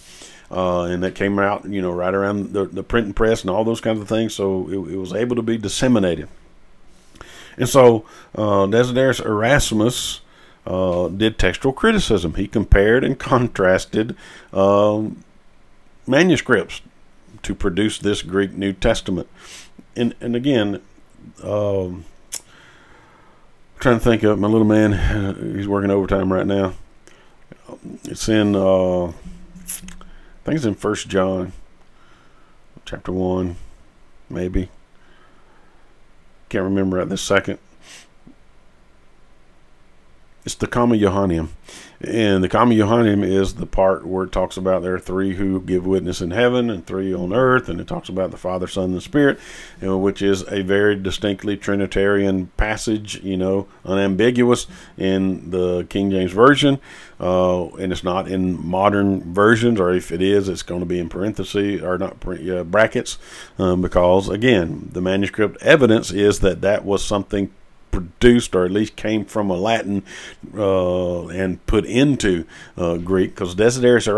Uh, 0.50 0.82
and 0.82 1.02
that 1.02 1.14
came 1.14 1.38
out, 1.38 1.64
you 1.64 1.80
know, 1.80 1.90
right 1.90 2.12
around 2.12 2.52
the, 2.52 2.66
the 2.66 2.82
printing 2.82 3.14
press 3.14 3.40
and 3.40 3.48
all 3.50 3.64
those 3.64 3.80
kinds 3.80 4.00
of 4.00 4.08
things. 4.08 4.34
So 4.34 4.68
it, 4.68 4.92
it 4.92 4.96
was 4.98 5.14
able 5.14 5.34
to 5.36 5.42
be 5.42 5.56
disseminated. 5.56 6.28
And 7.56 7.68
so 7.68 8.04
uh, 8.34 8.66
Desiderius 8.66 9.24
Erasmus 9.24 10.20
uh, 10.66 11.08
did 11.08 11.38
textual 11.38 11.72
criticism. 11.72 12.34
He 12.34 12.46
compared 12.46 13.02
and 13.02 13.18
contrasted 13.18 14.14
um, 14.52 15.24
manuscripts 16.06 16.82
to 17.42 17.54
produce 17.54 17.98
this 17.98 18.22
Greek 18.22 18.52
New 18.52 18.72
Testament. 18.72 19.28
And 19.94 20.14
and 20.20 20.34
again, 20.34 20.80
um, 21.42 22.04
trying 23.78 23.98
to 23.98 24.04
think 24.04 24.22
of 24.22 24.38
my 24.38 24.48
little 24.48 24.66
man. 24.66 25.56
He's 25.56 25.68
working 25.68 25.90
overtime 25.90 26.32
right 26.32 26.46
now. 26.46 26.74
It's 28.04 28.28
in, 28.28 28.54
uh, 28.54 29.06
I 29.06 29.12
think 30.44 30.56
it's 30.56 30.64
in 30.64 30.74
First 30.74 31.08
John, 31.08 31.52
chapter 32.84 33.12
one, 33.12 33.56
maybe. 34.30 34.68
Can't 36.48 36.64
remember 36.64 37.00
at 37.00 37.08
this 37.08 37.22
second. 37.22 37.58
It's 40.44 40.56
the 40.56 40.66
Comma 40.66 40.96
Johanneum. 40.96 41.50
And 42.00 42.42
the 42.42 42.48
Comma 42.48 42.74
Johanneum 42.74 43.22
is 43.22 43.54
the 43.54 43.66
part 43.66 44.04
where 44.04 44.24
it 44.24 44.32
talks 44.32 44.56
about 44.56 44.82
there 44.82 44.96
are 44.96 44.98
three 44.98 45.36
who 45.36 45.60
give 45.60 45.86
witness 45.86 46.20
in 46.20 46.32
heaven 46.32 46.68
and 46.68 46.84
three 46.84 47.14
on 47.14 47.32
earth, 47.32 47.68
and 47.68 47.80
it 47.80 47.86
talks 47.86 48.08
about 48.08 48.32
the 48.32 48.36
Father, 48.36 48.66
Son, 48.66 48.90
and 48.90 49.00
Spirit, 49.00 49.38
you 49.80 49.86
know, 49.86 49.96
which 49.96 50.20
is 50.20 50.42
a 50.50 50.62
very 50.62 50.96
distinctly 50.96 51.56
Trinitarian 51.56 52.46
passage, 52.56 53.22
you 53.22 53.36
know, 53.36 53.68
unambiguous 53.84 54.66
in 54.98 55.50
the 55.50 55.86
King 55.88 56.10
James 56.10 56.32
Version, 56.32 56.80
uh, 57.20 57.68
and 57.76 57.92
it's 57.92 58.02
not 58.02 58.26
in 58.26 58.66
modern 58.66 59.32
versions, 59.32 59.78
or 59.78 59.92
if 59.92 60.10
it 60.10 60.20
is, 60.20 60.48
it's 60.48 60.64
going 60.64 60.80
to 60.80 60.86
be 60.86 60.98
in 60.98 61.08
parentheses 61.08 61.82
or 61.82 61.98
not 61.98 62.16
uh, 62.26 62.64
brackets, 62.64 63.16
um, 63.60 63.80
because 63.80 64.28
again, 64.28 64.88
the 64.92 65.00
manuscript 65.00 65.56
evidence 65.62 66.10
is 66.10 66.40
that 66.40 66.62
that 66.62 66.84
was 66.84 67.04
something 67.04 67.52
produced 67.92 68.56
or 68.56 68.64
at 68.64 68.72
least 68.72 68.96
came 68.96 69.24
from 69.24 69.48
a 69.50 69.56
Latin 69.56 70.02
uh, 70.56 71.28
and 71.28 71.64
put 71.66 71.84
into 71.84 72.44
uh, 72.76 72.96
Greek 72.96 73.34
because 73.34 73.54
Desiderius 73.54 74.08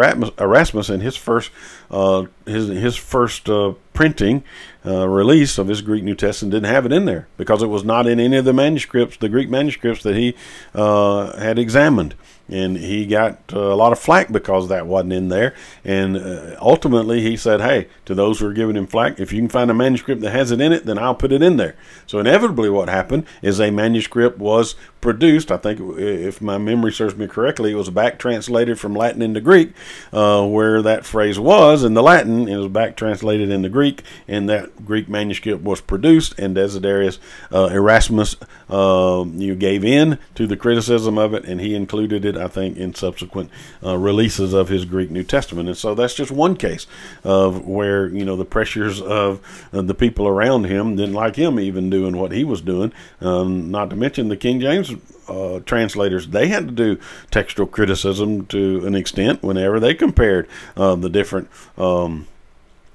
Erasmus 0.41 0.89
in 0.89 1.01
his 1.01 1.17
first 1.17 1.51
uh, 1.91 2.25
his 2.47 2.69
his 2.69 2.97
first 2.97 3.51
uh, 3.51 3.75
printing 3.93 4.43
uh, 4.87 5.07
release 5.09 5.59
of 5.59 5.69
his 5.69 5.83
Greek 5.83 6.03
New 6.03 6.15
Testament 6.15 6.53
didn't 6.53 6.73
have 6.73 6.87
it 6.87 6.93
in 6.93 7.05
there 7.05 7.29
because 7.37 7.63
it 7.63 7.67
was 7.67 7.85
not 7.85 8.07
in 8.07 8.19
any 8.19 8.37
of 8.37 8.45
the 8.45 8.53
manuscripts, 8.53 9.17
the 9.19 9.29
Greek 9.29 9.51
manuscripts 9.51 10.03
that 10.03 10.17
he 10.17 10.35
uh, 10.75 11.37
had 11.39 11.59
examined 11.59 12.15
and 12.49 12.77
he 12.77 13.07
got 13.07 13.41
uh, 13.53 13.59
a 13.59 13.77
lot 13.77 13.93
of 13.93 13.99
flack 13.99 14.31
because 14.31 14.69
that 14.69 14.87
wasn't 14.87 15.13
in 15.13 15.29
there. 15.29 15.55
And 15.85 16.17
uh, 16.17 16.57
ultimately, 16.61 17.23
he 17.23 17.37
said, 17.37 17.61
"Hey, 17.61 17.89
to 18.05 18.15
those 18.15 18.41
who 18.41 18.47
are 18.47 18.53
giving 18.53 18.77
him 18.77 18.87
flack, 18.87 19.19
if 19.19 19.33
you 19.33 19.41
can 19.41 19.49
find 19.49 19.71
a 19.71 19.75
manuscript 19.75 20.21
that 20.23 20.31
has 20.31 20.51
it 20.51 20.61
in 20.61 20.73
it, 20.73 20.85
then 20.85 20.99
I'll 20.99 21.15
put 21.15 21.33
it 21.33 21.43
in 21.43 21.57
there." 21.57 21.75
So 22.07 22.19
inevitably, 22.19 22.69
what 22.69 22.89
happened 22.89 23.27
is 23.43 23.61
a 23.61 23.71
manuscript 23.71 24.39
was 24.39 24.75
produced. 25.01 25.51
I 25.51 25.57
think, 25.57 25.81
if 25.99 26.41
my 26.41 26.59
memory 26.59 26.93
serves 26.93 27.17
me 27.17 27.27
correctly, 27.27 27.73
it 27.73 27.77
was 27.77 27.91
back 27.91 28.19
translated 28.19 28.79
from 28.79 28.95
Latin 28.95 29.23
into 29.23 29.41
Greek, 29.41 29.73
uh, 30.13 30.47
where 30.47 30.83
that 30.83 31.05
phrase 31.05 31.39
was 31.39 31.85
in 31.85 31.95
the 31.95 32.03
Latin. 32.03 32.49
It 32.49 32.57
was 32.57 32.69
back 32.69 32.97
translated 32.97 33.51
into 33.51 33.69
Greek, 33.69 34.03
and 34.29 34.49
that 34.49 34.85
Greek 34.85 35.09
manuscript 35.09 35.63
was 35.63 35.81
produced. 35.81 36.39
And 36.39 36.57
Desiderius 36.57 37.19
uh, 37.53 37.69
Erasmus, 37.73 38.37
um, 38.69 39.41
you 39.41 39.55
gave 39.55 39.85
in 39.85 40.19
to 40.35 40.47
the 40.47 40.57
criticism 40.57 41.19
of 41.19 41.35
it, 41.35 41.45
and 41.45 41.61
he 41.61 41.75
included 41.75 42.25
it 42.25 42.34
I 42.37 42.49
think, 42.49 42.77
in 42.77 42.95
subsequent 42.95 43.51
uh, 43.85 43.97
releases 43.97 44.53
of 44.53 44.69
his 44.69 44.85
Greek 44.85 45.11
New 45.11 45.23
Testament. 45.23 45.69
And 45.69 45.77
so 45.77 45.95
that's 45.95 46.15
just 46.15 46.31
one 46.31 46.57
case 46.57 46.87
of 47.23 47.67
where, 47.67 48.07
you 48.09 48.25
know, 48.25 48.37
the 48.37 48.45
pressures 48.45 49.01
of 49.01 49.41
uh, 49.73 49.83
the 49.83 49.95
people 49.95 50.27
around 50.27 50.65
him 50.65 50.97
didn't 50.97 51.15
like 51.15 51.37
him 51.37 51.59
even 51.59 51.91
doing 51.91 52.17
what 52.17 52.33
he 52.33 52.45
was 52.45 52.61
doing. 52.61 52.93
Um, 53.21 53.71
not 53.71 53.91
to 53.91 53.97
mention 53.97 54.29
the 54.29 54.37
King 54.37 54.61
James 54.61 54.93
uh, 55.29 55.61
translators, 55.61 56.29
they 56.29 56.49
had 56.49 56.69
to 56.69 56.73
do 56.75 57.01
textual 57.31 57.67
criticism 57.67 58.47
to 58.47 58.87
an 58.87 58.95
extent 58.95 59.43
whenever 59.43 59.81
they 59.81 59.95
compared 59.95 60.49
uh, 60.77 60.95
the 60.95 61.09
different. 61.09 61.49
Um, 61.79 62.27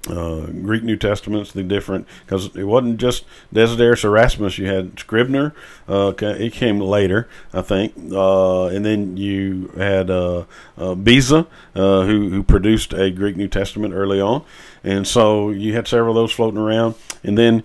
uh, 0.07 0.45
Greek 0.47 0.83
New 0.83 0.95
Testaments, 0.95 1.51
the 1.51 1.63
different 1.63 2.07
because 2.25 2.55
it 2.55 2.63
wasn't 2.63 2.99
just 2.99 3.25
Desiderius 3.53 4.03
Erasmus. 4.03 4.57
You 4.57 4.67
had 4.67 4.97
Scrivener. 4.99 5.53
Uh, 5.87 6.13
it 6.17 6.53
came 6.53 6.79
later, 6.79 7.27
I 7.53 7.61
think, 7.61 7.93
uh, 8.11 8.67
and 8.67 8.85
then 8.85 9.17
you 9.17 9.73
had 9.77 10.09
uh, 10.09 10.45
uh, 10.77 10.95
Beza, 10.95 11.47
who 11.73 12.29
who 12.29 12.43
produced 12.43 12.93
a 12.93 13.11
Greek 13.11 13.35
New 13.35 13.47
Testament 13.47 13.93
early 13.93 14.21
on, 14.21 14.43
and 14.83 15.05
so 15.05 15.49
you 15.49 15.73
had 15.73 15.87
several 15.87 16.11
of 16.11 16.15
those 16.15 16.31
floating 16.31 16.59
around, 16.59 16.95
and 17.23 17.37
then 17.37 17.63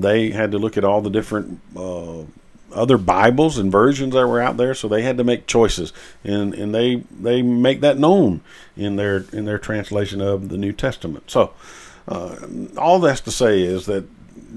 they 0.00 0.30
had 0.30 0.50
to 0.52 0.58
look 0.58 0.76
at 0.76 0.84
all 0.84 1.00
the 1.00 1.10
different 1.10 1.60
other 2.74 2.98
Bibles 2.98 3.58
and 3.58 3.70
versions 3.70 4.14
that 4.14 4.26
were 4.26 4.40
out 4.40 4.56
there, 4.56 4.74
so 4.74 4.88
they 4.88 5.02
had 5.02 5.18
to 5.18 5.24
make 5.24 5.46
choices, 5.46 5.92
and 6.22 6.54
and 6.54 6.74
they 6.74 6.96
they 7.10 7.42
make 7.42 7.80
that 7.80 7.98
known 7.98 8.40
in 8.76 8.96
their 8.96 9.24
in 9.32 9.44
their 9.44 9.58
translation 9.58 10.20
of 10.20 10.48
the 10.48 10.58
New 10.58 10.72
Testament. 10.72 11.30
So, 11.30 11.52
uh, 12.08 12.36
all 12.76 12.98
that's 12.98 13.20
to 13.22 13.30
say 13.30 13.62
is 13.62 13.86
that 13.86 14.04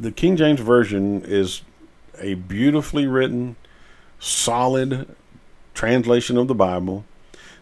the 0.01 0.11
King 0.11 0.35
James 0.35 0.59
version 0.59 1.23
is 1.25 1.61
a 2.19 2.35
beautifully 2.35 3.07
written, 3.07 3.55
solid 4.19 5.15
translation 5.73 6.37
of 6.37 6.47
the 6.47 6.55
Bible 6.55 7.05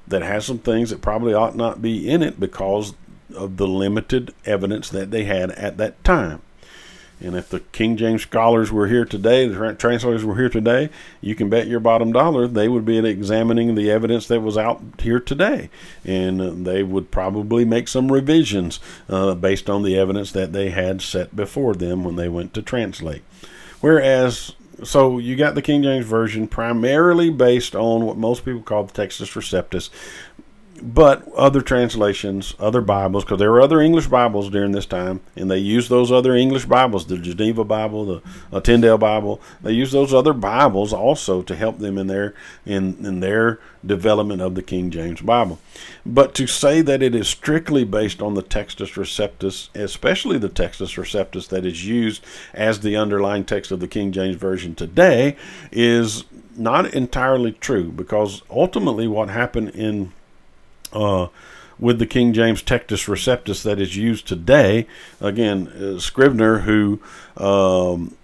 that 0.08 0.22
has 0.22 0.46
some 0.46 0.60
things 0.60 0.90
that 0.90 1.02
probably 1.02 1.34
ought 1.34 1.56
not 1.56 1.82
be 1.82 2.10
in 2.10 2.22
it 2.22 2.40
because 2.40 2.94
of 3.36 3.58
the 3.58 3.68
limited 3.68 4.34
evidence 4.46 4.90
that 4.90 5.12
they 5.12 5.26
had 5.26 5.52
at 5.52 5.78
that 5.78 6.02
time. 6.04 6.42
And 7.22 7.36
if 7.36 7.50
the 7.50 7.62
King 7.62 7.96
James 7.96 8.24
scholars 8.24 8.72
were 8.72 8.88
here 8.88 9.06
today, 9.06 9.48
the 9.48 9.74
translators 9.74 10.26
were 10.26 10.36
here 10.36 10.50
today, 10.50 10.90
you 11.22 11.34
can 11.34 11.50
bet 11.50 11.68
your 11.68 11.80
bottom 11.80 12.12
dollar 12.12 12.48
they 12.48 12.68
would 12.68 12.86
be 12.86 12.98
examining 12.98 13.76
the 13.76 13.90
evidence 13.90 14.28
that 14.28 14.42
was 14.42 14.58
out 14.58 14.82
here 15.00 15.20
today. 15.20 15.70
And 16.04 16.66
they 16.66 16.84
would 16.84 17.12
probably 17.12 17.64
make 17.64 17.88
some 17.88 18.12
revisions 18.12 18.80
uh, 19.08 19.34
based 19.36 19.70
on 19.70 19.84
the 19.84 19.98
evidence 19.98 20.32
that 20.34 20.52
they 20.52 20.72
had 20.72 21.02
set 21.02 21.36
before 21.36 21.74
them 21.74 22.04
when 22.04 22.16
they 22.18 22.30
went 22.30 22.54
to 22.56 22.62
translate. 22.62 23.24
Whereas, 23.80 24.54
so 24.84 25.18
you 25.18 25.36
got 25.36 25.56
the 25.56 25.62
King 25.62 25.84
James 25.84 26.06
Version 26.06 26.48
primarily 26.48 27.30
based 27.30 27.76
on 27.76 28.06
what 28.06 28.18
most 28.18 28.44
people 28.44 28.62
call 28.62 28.84
the 28.84 28.94
Textus 28.94 29.34
Receptus, 29.36 29.90
but 30.82 31.28
other 31.34 31.62
translations, 31.62 32.54
other 32.60 32.82
Bibles, 32.82 33.24
because 33.24 33.40
there 33.40 33.52
were 33.52 33.62
other 33.62 33.80
English 33.80 34.08
Bibles 34.08 34.50
during 34.50 34.72
this 34.72 34.86
time, 34.86 35.22
and 35.36 35.50
they 35.50 35.58
used 35.58 35.90
those 35.90 36.12
other 36.12 36.36
English 36.36 36.66
Bibles, 36.66 37.08
the 37.08 37.18
Geneva 37.18 37.64
Bible, 37.64 38.06
the 38.06 38.22
uh, 38.52 38.60
Tyndale 38.60 38.98
Bible. 38.98 39.42
They 39.62 39.72
used 39.72 39.94
those 39.94 40.14
other 40.14 40.34
Bibles 40.34 40.92
also 40.92 41.42
to 41.44 41.56
help 41.56 41.80
them 41.80 41.98
in 41.98 42.08
their 42.08 42.34
in 42.66 43.06
in 43.06 43.22
their 43.22 43.60
development 43.86 44.42
of 44.42 44.56
the 44.56 44.64
King 44.64 44.92
James 44.92 45.22
Bible. 45.22 45.60
But 46.06 46.34
to 46.36 46.48
say 46.48 46.82
that 46.82 47.02
it 47.02 47.16
is 47.16 47.28
strictly 47.28 47.84
based 47.84 48.22
on 48.22 48.34
the 48.34 48.44
Textus 48.44 48.96
Receptus, 48.96 49.70
especially 49.76 50.38
the 50.38 50.50
Textus 50.50 50.98
Receptus 50.98 51.48
that 51.50 51.66
is 51.66 51.86
used 51.86 52.24
as 52.54 52.82
the 52.82 52.96
underlying 52.96 53.46
text 53.46 53.72
of 53.72 53.80
the 53.80 53.88
King 53.88 54.12
James 54.12 54.36
Version 54.36 54.76
today, 54.76 55.38
is 55.72 56.26
not 56.58 56.94
entirely 56.94 57.52
true, 57.54 57.92
because 57.92 58.42
ultimately 58.50 59.08
what 59.08 59.30
happened 59.30 59.70
in 59.70 60.12
uh, 60.96 61.28
with 61.78 62.00
the 62.00 62.06
King 62.06 62.34
James 62.34 62.64
Textus 62.64 63.08
Receptus 63.08 63.64
that 63.64 63.80
is 63.80 63.96
used 63.96 64.28
today. 64.28 64.88
Again, 65.20 65.68
uh, 65.68 66.00
Scrivener, 66.00 66.60
who 66.60 67.02
um, 67.38 68.16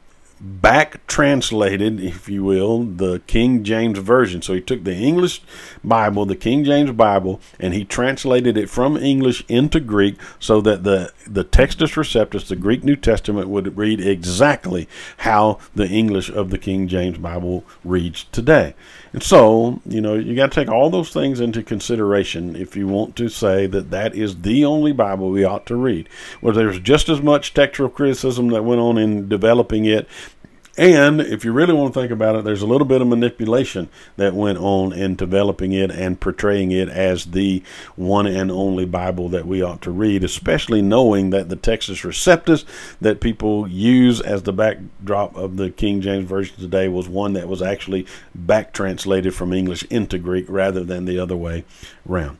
back 0.42 1.06
translated, 1.06 2.00
if 2.00 2.28
you 2.28 2.44
will, 2.44 2.84
the 2.84 3.20
King 3.28 3.64
James 3.64 4.00
Version. 4.00 4.42
So 4.42 4.54
he 4.54 4.62
took 4.62 4.84
the 4.84 4.96
English 4.96 5.42
Bible, 5.84 6.26
the 6.26 6.36
King 6.36 6.64
James 6.64 6.92
Bible, 6.92 7.40
and 7.60 7.74
he 7.74 7.86
translated 7.86 8.58
it 8.58 8.70
from 8.70 8.98
English 8.98 9.44
into 9.48 9.80
Greek 9.80 10.16
so 10.40 10.60
that 10.62 10.84
the, 10.84 11.14
the 11.28 11.46
Textus 11.46 11.96
Receptus, 11.96 12.48
the 12.48 12.56
Greek 12.56 12.84
New 12.84 12.96
Testament, 12.96 13.50
would 13.50 13.78
read 13.78 14.02
exactly 14.02 14.88
how 15.18 15.60
the 15.76 15.88
English 15.88 16.30
of 16.30 16.50
the 16.50 16.58
King 16.58 16.88
James 16.88 17.20
Bible 17.20 17.64
reads 17.84 18.24
today. 18.32 18.74
And 19.14 19.22
so, 19.22 19.82
you 19.86 20.00
know, 20.00 20.16
you 20.16 20.36
got 20.36 20.52
to 20.52 20.56
take 20.56 20.70
all 20.70 20.90
those 20.90 21.12
things 21.12 21.40
into 21.40 21.64
consideration 21.64 22.56
if 22.56 22.78
you 22.78 22.88
want 22.88 23.16
to 23.18 23.28
say 23.28 23.68
that 23.68 23.92
that 23.92 24.16
is 24.16 24.42
the 24.42 24.64
only 24.64 24.94
Bible 24.94 25.30
we 25.30 25.44
ought 25.44 25.66
to 25.66 25.76
read. 25.76 26.08
Well, 26.42 26.54
there's 26.54 26.80
just 26.80 27.10
as 27.10 27.22
much 27.22 27.54
textual 27.54 27.90
criticism 27.90 28.50
that 28.50 28.64
went 28.64 28.80
on 28.80 28.98
in 28.98 29.28
developing 29.28 29.86
it 29.86 30.08
and 30.82 31.22
if 31.22 31.46
you 31.46 31.52
really 31.54 31.76
want 31.76 31.94
to 31.94 32.00
think 32.00 32.12
about 32.12 32.36
it, 32.36 32.44
there's 32.44 32.64
a 32.64 32.66
little 32.66 32.88
bit 32.88 33.02
of 33.02 33.08
manipulation 33.08 33.88
that 34.18 34.34
went 34.34 34.58
on 34.58 34.94
in 34.94 35.16
developing 35.16 35.74
it 35.74 35.92
and 35.92 36.20
portraying 36.20 36.72
it 36.72 36.90
as 36.90 37.26
the 37.26 37.62
one 37.96 38.26
and 38.26 38.50
only 38.50 38.86
Bible 38.86 39.30
that 39.30 39.46
we 39.46 39.62
ought 39.62 39.84
to 39.84 39.92
read, 39.92 40.24
especially 40.24 40.82
knowing 40.82 41.30
that 41.30 41.50
the 41.50 41.56
Textus 41.56 42.04
Receptus 42.04 42.66
that 43.00 43.22
people 43.22 43.68
use 43.68 44.22
as 44.22 44.42
the 44.42 44.54
backdrop 44.54 45.36
of 45.36 45.58
the 45.58 45.70
King 45.70 46.02
James 46.02 46.28
Version 46.28 46.56
today 46.56 46.88
was 46.88 47.08
one 47.08 47.34
that 47.34 47.48
was 47.48 47.62
actually 47.62 48.08
back 48.34 48.74
translated 48.74 49.36
from 49.36 49.54
English 49.54 49.84
into 49.92 50.18
Greek 50.18 50.46
rather 50.50 50.84
than 50.84 51.06
the 51.06 51.20
other 51.20 51.38
way 51.38 51.64
around. 52.10 52.40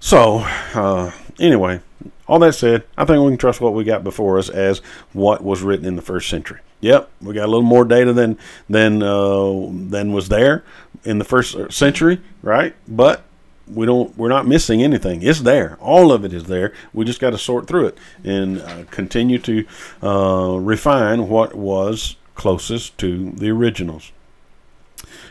So, 0.00 0.38
uh, 0.72 1.10
anyway, 1.38 1.80
all 2.26 2.38
that 2.38 2.54
said, 2.54 2.84
I 2.96 3.04
think 3.04 3.22
we 3.22 3.30
can 3.30 3.36
trust 3.36 3.60
what 3.60 3.74
we 3.74 3.84
got 3.84 4.02
before 4.02 4.38
us 4.38 4.48
as 4.48 4.78
what 5.12 5.44
was 5.44 5.60
written 5.60 5.84
in 5.84 5.96
the 5.96 6.02
first 6.02 6.30
century. 6.30 6.60
Yep, 6.82 7.10
we 7.22 7.32
got 7.32 7.44
a 7.44 7.46
little 7.46 7.62
more 7.62 7.84
data 7.84 8.12
than 8.12 8.36
than 8.68 9.02
uh, 9.02 9.68
than 9.70 10.12
was 10.12 10.28
there 10.28 10.64
in 11.04 11.18
the 11.18 11.24
first 11.24 11.72
century, 11.72 12.20
right? 12.42 12.74
But 12.88 13.22
we 13.68 13.86
don't 13.86 14.16
we're 14.18 14.28
not 14.28 14.48
missing 14.48 14.82
anything. 14.82 15.22
It's 15.22 15.40
there. 15.40 15.78
All 15.80 16.12
of 16.12 16.24
it 16.24 16.32
is 16.32 16.44
there. 16.44 16.74
We 16.92 17.04
just 17.04 17.20
got 17.20 17.30
to 17.30 17.38
sort 17.38 17.68
through 17.68 17.86
it 17.86 17.98
and 18.24 18.60
uh, 18.60 18.84
continue 18.90 19.38
to 19.38 19.64
uh, 20.02 20.58
refine 20.58 21.28
what 21.28 21.54
was 21.54 22.16
closest 22.34 22.98
to 22.98 23.30
the 23.30 23.50
originals. 23.50 24.10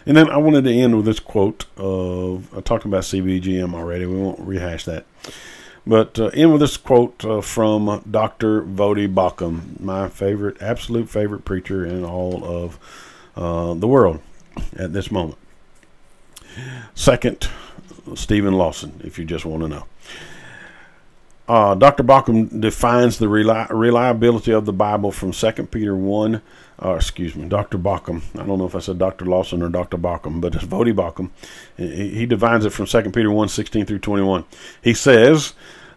And 0.06 0.16
then 0.16 0.30
I 0.30 0.38
wanted 0.38 0.64
to 0.64 0.74
end 0.74 0.96
with 0.96 1.06
this 1.06 1.20
quote 1.20 1.66
of 1.76 2.48
I 2.58 2.62
talked 2.62 2.86
about 2.86 3.04
CBGM 3.04 3.74
already. 3.74 4.06
We 4.06 4.20
won't 4.20 4.40
rehash 4.40 4.86
that. 4.86 5.06
But 5.86 6.20
uh, 6.20 6.28
in 6.30 6.52
with 6.52 6.62
this 6.62 6.78
quote 6.78 7.26
uh, 7.26 7.42
from 7.42 8.04
Dr. 8.10 8.62
Voddie 8.62 9.12
Baucham, 9.12 9.80
my 9.80 10.10
favorite, 10.10 10.62
absolute 10.62 11.10
favorite 11.10 11.44
preacher 11.44 11.86
in 11.86 12.06
all 12.06 12.44
of 12.46 12.80
uh, 13.36 13.74
the 13.74 13.88
world 13.88 14.20
at 14.76 14.94
this 14.94 15.12
moment. 15.12 15.40
Second, 16.94 17.50
Steven 18.16 18.54
Lawson, 18.54 19.02
if 19.04 19.18
you 19.18 19.26
just 19.26 19.46
want 19.46 19.64
to 19.64 19.68
know. 19.70 19.86
Uh, 21.48 21.76
Dr. 21.76 22.04
Baucham 22.04 22.62
defines 22.62 23.18
the 23.18 23.26
reli- 23.26 23.68
reliability 23.70 24.52
of 24.52 24.66
the 24.66 24.74
Bible 24.74 25.12
from 25.12 25.32
2 25.32 25.52
Peter 25.66 25.96
1, 25.96 26.42
excuse 26.84 27.36
me, 27.36 27.48
Dr. 27.48 27.78
Baucham. 27.78 28.24
I 28.36 28.46
don't 28.46 28.58
know 28.58 28.66
if 28.66 28.76
I 28.76 28.80
said 28.80 28.98
Dr. 28.98 29.26
Lawson 29.26 29.62
or 29.62 29.70
Dr. 29.70 29.98
Baucham, 29.98 30.42
but 30.42 30.56
it's 30.56 30.64
Voddie 30.64 30.96
Baucham. 30.96 31.30
He, 31.78 32.10
he 32.10 32.26
defines 32.26 32.66
it 32.66 32.72
from 32.72 32.88
2 32.88 33.12
Peter 33.12 33.32
1, 33.32 33.50
16 33.50 33.86
through 33.86 34.00
21. 34.00 34.46
He 34.82 34.94
says, 34.94 35.54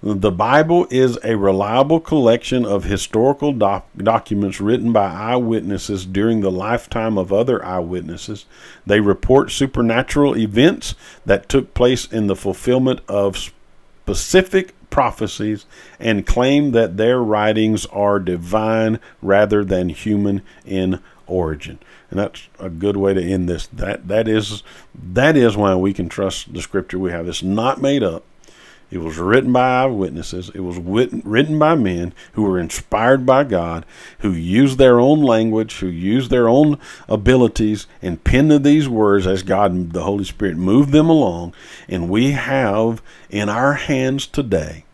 the 0.07 0.31
Bible 0.31 0.87
is 0.91 1.19
a 1.25 1.35
reliable 1.35 1.99
collection 1.99 2.67
of 2.67 2.85
historical 2.85 3.55
doc- 3.55 3.89
documents 3.97 4.61
written 4.61 4.93
by 4.93 5.07
eyewitnesses 5.07 6.05
during 6.05 6.43
the 6.43 6.51
lifetime 6.51 7.17
of 7.17 7.33
other 7.33 7.65
eyewitnesses. 7.65 8.45
They 8.85 9.01
report 9.01 9.51
supernatural 9.51 10.37
events 10.37 10.95
that 11.25 11.49
took 11.49 11.73
place 11.73 12.05
in 12.05 12.27
the 12.27 12.37
fulfillment 12.37 13.01
of 13.09 13.39
specific 13.39 14.75
prophecies 14.95 15.67
and 15.99 16.25
claim 16.25 16.71
that 16.71 16.97
their 16.97 17.21
writings 17.21 17.85
are 17.87 18.21
divine 18.21 19.01
rather 19.21 19.65
than 19.65 19.89
human 19.89 20.41
in 20.65 21.01
origin. 21.27 21.81
And 22.11 22.21
that's 22.21 22.49
a 22.61 22.71
good 22.71 22.97
way 22.97 23.13
to 23.13 23.21
end 23.21 23.49
this. 23.49 23.67
That 23.67 24.07
that 24.07 24.29
is 24.29 24.63
that 24.95 25.37
is 25.37 25.57
why 25.57 25.75
we 25.75 25.93
can 25.93 26.09
trust 26.09 26.55
the 26.55 26.63
scripture 26.63 27.01
we 27.01 27.11
have. 27.11 27.27
It's 27.27 27.43
not 27.43 27.83
made 27.83 28.05
up. 28.05 28.23
It 28.95 29.03
was 29.03 29.19
written 29.19 29.53
by 29.53 29.83
eyewitnesses. 29.83 30.53
It 30.55 30.61
was 30.61 30.79
written 30.79 31.59
by 31.59 31.75
men 31.75 32.15
who 32.35 32.45
were 32.45 32.61
inspired 32.61 33.27
by 33.27 33.43
God, 33.43 33.85
who 34.21 34.31
used 34.31 34.79
their 34.79 35.01
own 35.01 35.21
language, 35.21 35.81
who 35.81 35.89
used 35.89 36.31
their 36.31 36.49
own 36.49 36.79
abilities, 37.09 37.89
and 38.01 38.23
penned 38.23 38.53
these 38.63 38.89
words 38.89 39.27
as 39.27 39.43
God, 39.43 39.95
the 39.95 40.05
Holy 40.05 40.23
Spirit, 40.23 40.57
moved 40.57 40.93
them 40.93 41.11
along. 41.11 41.55
And 41.89 42.09
we 42.09 42.31
have 42.31 43.03
in 43.29 43.49
our 43.49 43.73
hands 43.73 44.29
today 44.29 44.85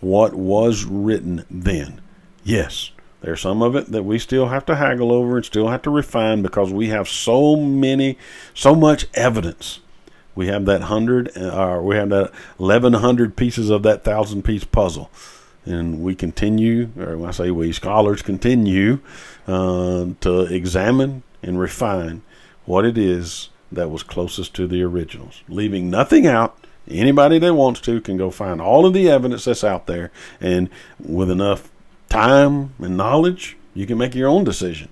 what 0.00 0.34
was 0.34 0.84
written 0.84 1.44
then. 1.50 2.00
Yes, 2.44 2.92
there's 3.22 3.40
some 3.40 3.60
of 3.60 3.74
it 3.74 3.86
that 3.90 4.04
we 4.04 4.20
still 4.20 4.50
have 4.50 4.64
to 4.66 4.76
haggle 4.76 5.10
over 5.10 5.34
and 5.36 5.44
still 5.44 5.66
have 5.66 5.82
to 5.82 5.90
refine 5.90 6.42
because 6.42 6.72
we 6.72 6.90
have 6.90 7.08
so 7.08 7.56
many, 7.56 8.18
so 8.54 8.76
much 8.76 9.06
evidence 9.14 9.80
we 10.34 10.46
have 10.46 10.64
that 10.66 10.82
hundred, 10.82 11.36
or 11.36 11.78
uh, 11.78 11.80
we 11.80 11.96
have 11.96 12.08
that 12.10 12.32
eleven 12.58 12.94
hundred 12.94 13.36
pieces 13.36 13.70
of 13.70 13.82
that 13.82 14.04
thousand 14.04 14.42
piece 14.42 14.64
puzzle, 14.64 15.10
and 15.64 16.02
we 16.02 16.14
continue, 16.14 16.90
or 16.98 17.18
when 17.18 17.28
I 17.28 17.32
say 17.32 17.50
we 17.50 17.72
scholars 17.72 18.22
continue 18.22 19.00
uh, 19.46 20.06
to 20.20 20.40
examine 20.42 21.22
and 21.42 21.58
refine 21.58 22.22
what 22.64 22.84
it 22.84 22.96
is 22.96 23.50
that 23.70 23.90
was 23.90 24.02
closest 24.02 24.54
to 24.54 24.66
the 24.66 24.82
originals, 24.82 25.42
leaving 25.48 25.90
nothing 25.90 26.26
out. 26.26 26.56
Anybody 26.88 27.38
that 27.38 27.54
wants 27.54 27.80
to 27.82 28.00
can 28.00 28.16
go 28.16 28.30
find 28.30 28.60
all 28.60 28.86
of 28.86 28.92
the 28.92 29.08
evidence 29.08 29.44
that's 29.44 29.62
out 29.64 29.86
there, 29.86 30.10
and 30.40 30.68
with 30.98 31.30
enough 31.30 31.70
time 32.08 32.74
and 32.78 32.96
knowledge, 32.96 33.56
you 33.72 33.86
can 33.86 33.98
make 33.98 34.14
your 34.14 34.28
own 34.28 34.44
decision 34.44 34.88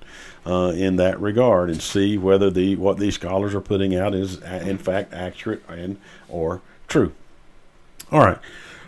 uh, 0.46 0.72
in 0.74 0.96
that 0.96 1.20
regard 1.20 1.70
and 1.70 1.82
see 1.82 2.16
whether 2.18 2.50
the 2.50 2.76
what 2.76 2.98
these 2.98 3.14
scholars 3.14 3.54
are 3.54 3.60
putting 3.60 3.94
out 3.94 4.14
is 4.14 4.40
in 4.42 4.78
fact 4.78 5.12
accurate 5.12 5.62
and 5.68 5.98
or 6.28 6.62
true. 6.88 7.12
All 8.10 8.20
right. 8.20 8.38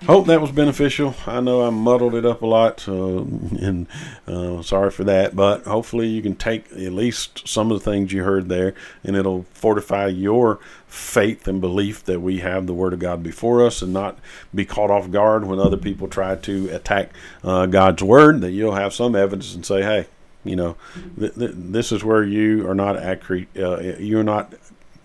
Hope 0.06 0.26
that 0.26 0.40
was 0.40 0.50
beneficial. 0.50 1.14
I 1.28 1.38
know 1.38 1.64
I 1.64 1.70
muddled 1.70 2.16
it 2.16 2.26
up 2.26 2.42
a 2.42 2.46
lot, 2.46 2.88
uh, 2.88 3.18
and 3.18 3.86
uh, 4.26 4.60
sorry 4.62 4.90
for 4.90 5.04
that. 5.04 5.36
But 5.36 5.62
hopefully, 5.62 6.08
you 6.08 6.20
can 6.20 6.34
take 6.34 6.72
at 6.72 6.92
least 6.92 7.46
some 7.46 7.70
of 7.70 7.78
the 7.78 7.88
things 7.88 8.12
you 8.12 8.24
heard 8.24 8.48
there, 8.48 8.74
and 9.04 9.14
it'll 9.14 9.44
fortify 9.52 10.08
your 10.08 10.58
faith 10.88 11.46
and 11.46 11.60
belief 11.60 12.02
that 12.06 12.18
we 12.18 12.40
have 12.40 12.66
the 12.66 12.74
Word 12.74 12.94
of 12.94 12.98
God 12.98 13.22
before 13.22 13.64
us, 13.64 13.80
and 13.80 13.92
not 13.92 14.18
be 14.52 14.64
caught 14.64 14.90
off 14.90 15.08
guard 15.12 15.44
when 15.44 15.60
other 15.60 15.76
people 15.76 16.08
try 16.08 16.34
to 16.34 16.68
attack 16.70 17.10
uh, 17.44 17.66
God's 17.66 18.02
Word. 18.02 18.40
That 18.40 18.50
you'll 18.50 18.74
have 18.74 18.92
some 18.92 19.14
evidence 19.14 19.54
and 19.54 19.64
say, 19.64 19.82
"Hey, 19.82 20.06
you 20.44 20.56
know, 20.56 20.76
th- 21.18 21.34
th- 21.34 21.52
this 21.54 21.92
is 21.92 22.04
where 22.04 22.24
you 22.24 22.68
are 22.68 22.74
not 22.74 22.96
accurate. 22.96 23.48
Uh, 23.56 23.78
you're 23.98 24.24
not 24.24 24.54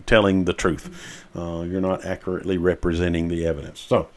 telling 0.06 0.44
the 0.44 0.52
truth. 0.52 1.24
Uh, 1.36 1.62
you're 1.62 1.80
not 1.80 2.04
accurately 2.04 2.58
representing 2.58 3.28
the 3.28 3.46
evidence. 3.46 3.80
So, 3.80 4.08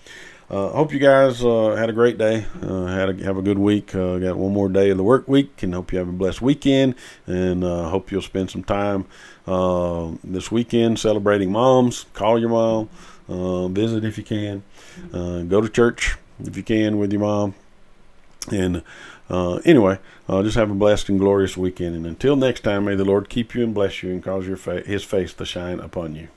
uh, 0.50 0.70
hope 0.70 0.92
you 0.92 1.00
guys 1.00 1.46
uh, 1.46 1.76
had 1.76 1.90
a 1.90 1.94
great 1.94 2.18
day. 2.18 2.46
Uh, 2.62 2.86
had 2.88 3.10
a, 3.10 3.24
have 3.24 3.38
a 3.38 3.42
good 3.42 3.60
week. 3.60 3.94
Uh, 3.94 4.18
got 4.18 4.36
one 4.36 4.52
more 4.52 4.68
day 4.68 4.90
of 4.90 4.98
the 4.98 5.04
work 5.04 5.28
week, 5.28 5.64
and 5.64 5.74
hope 5.74 5.94
you 5.94 6.00
have 6.00 6.10
a 6.10 6.14
blessed 6.14 6.42
weekend. 6.42 6.96
And 7.28 7.64
uh, 7.64 7.90
hope 7.90 8.12
you'll 8.12 8.22
spend 8.22 8.50
some 8.50 8.64
time 8.64 9.06
this 10.24 10.52
weekend 10.52 11.00
celebrating 11.00 11.52
moms. 11.52 12.06
Call 12.14 12.40
your 12.40 12.50
mom. 12.50 12.90
visit 13.74 14.04
if 14.04 14.18
you 14.18 14.24
can. 14.24 14.64
go 15.12 15.62
to 15.62 15.70
church 15.70 16.18
if 16.44 16.58
you 16.58 16.64
can 16.64 16.98
with 16.98 17.12
your 17.12 17.22
mom. 17.22 17.54
And 18.52 18.84
uh, 19.32 19.56
anyway, 19.64 19.98
uh, 20.28 20.44
just 20.44 20.58
have 20.58 20.70
a 20.70 20.76
blessed 20.76 21.08
and 21.10 21.18
glorious 21.18 21.56
weekend. 21.56 21.96
And 21.96 22.06
until 22.06 22.36
next 22.36 22.62
time, 22.62 22.86
may 22.86 22.96
the 22.96 23.06
Lord 23.06 23.30
keep 23.30 23.56
you 23.56 23.64
and 23.64 23.74
bless 23.74 24.04
you 24.04 24.12
and 24.12 24.22
cause 24.22 24.46
your 24.46 24.58
fa- 24.58 24.82
his 24.82 25.06
face 25.06 25.34
to 25.34 25.46
shine 25.46 25.80
upon 25.80 26.16
you. 26.16 26.28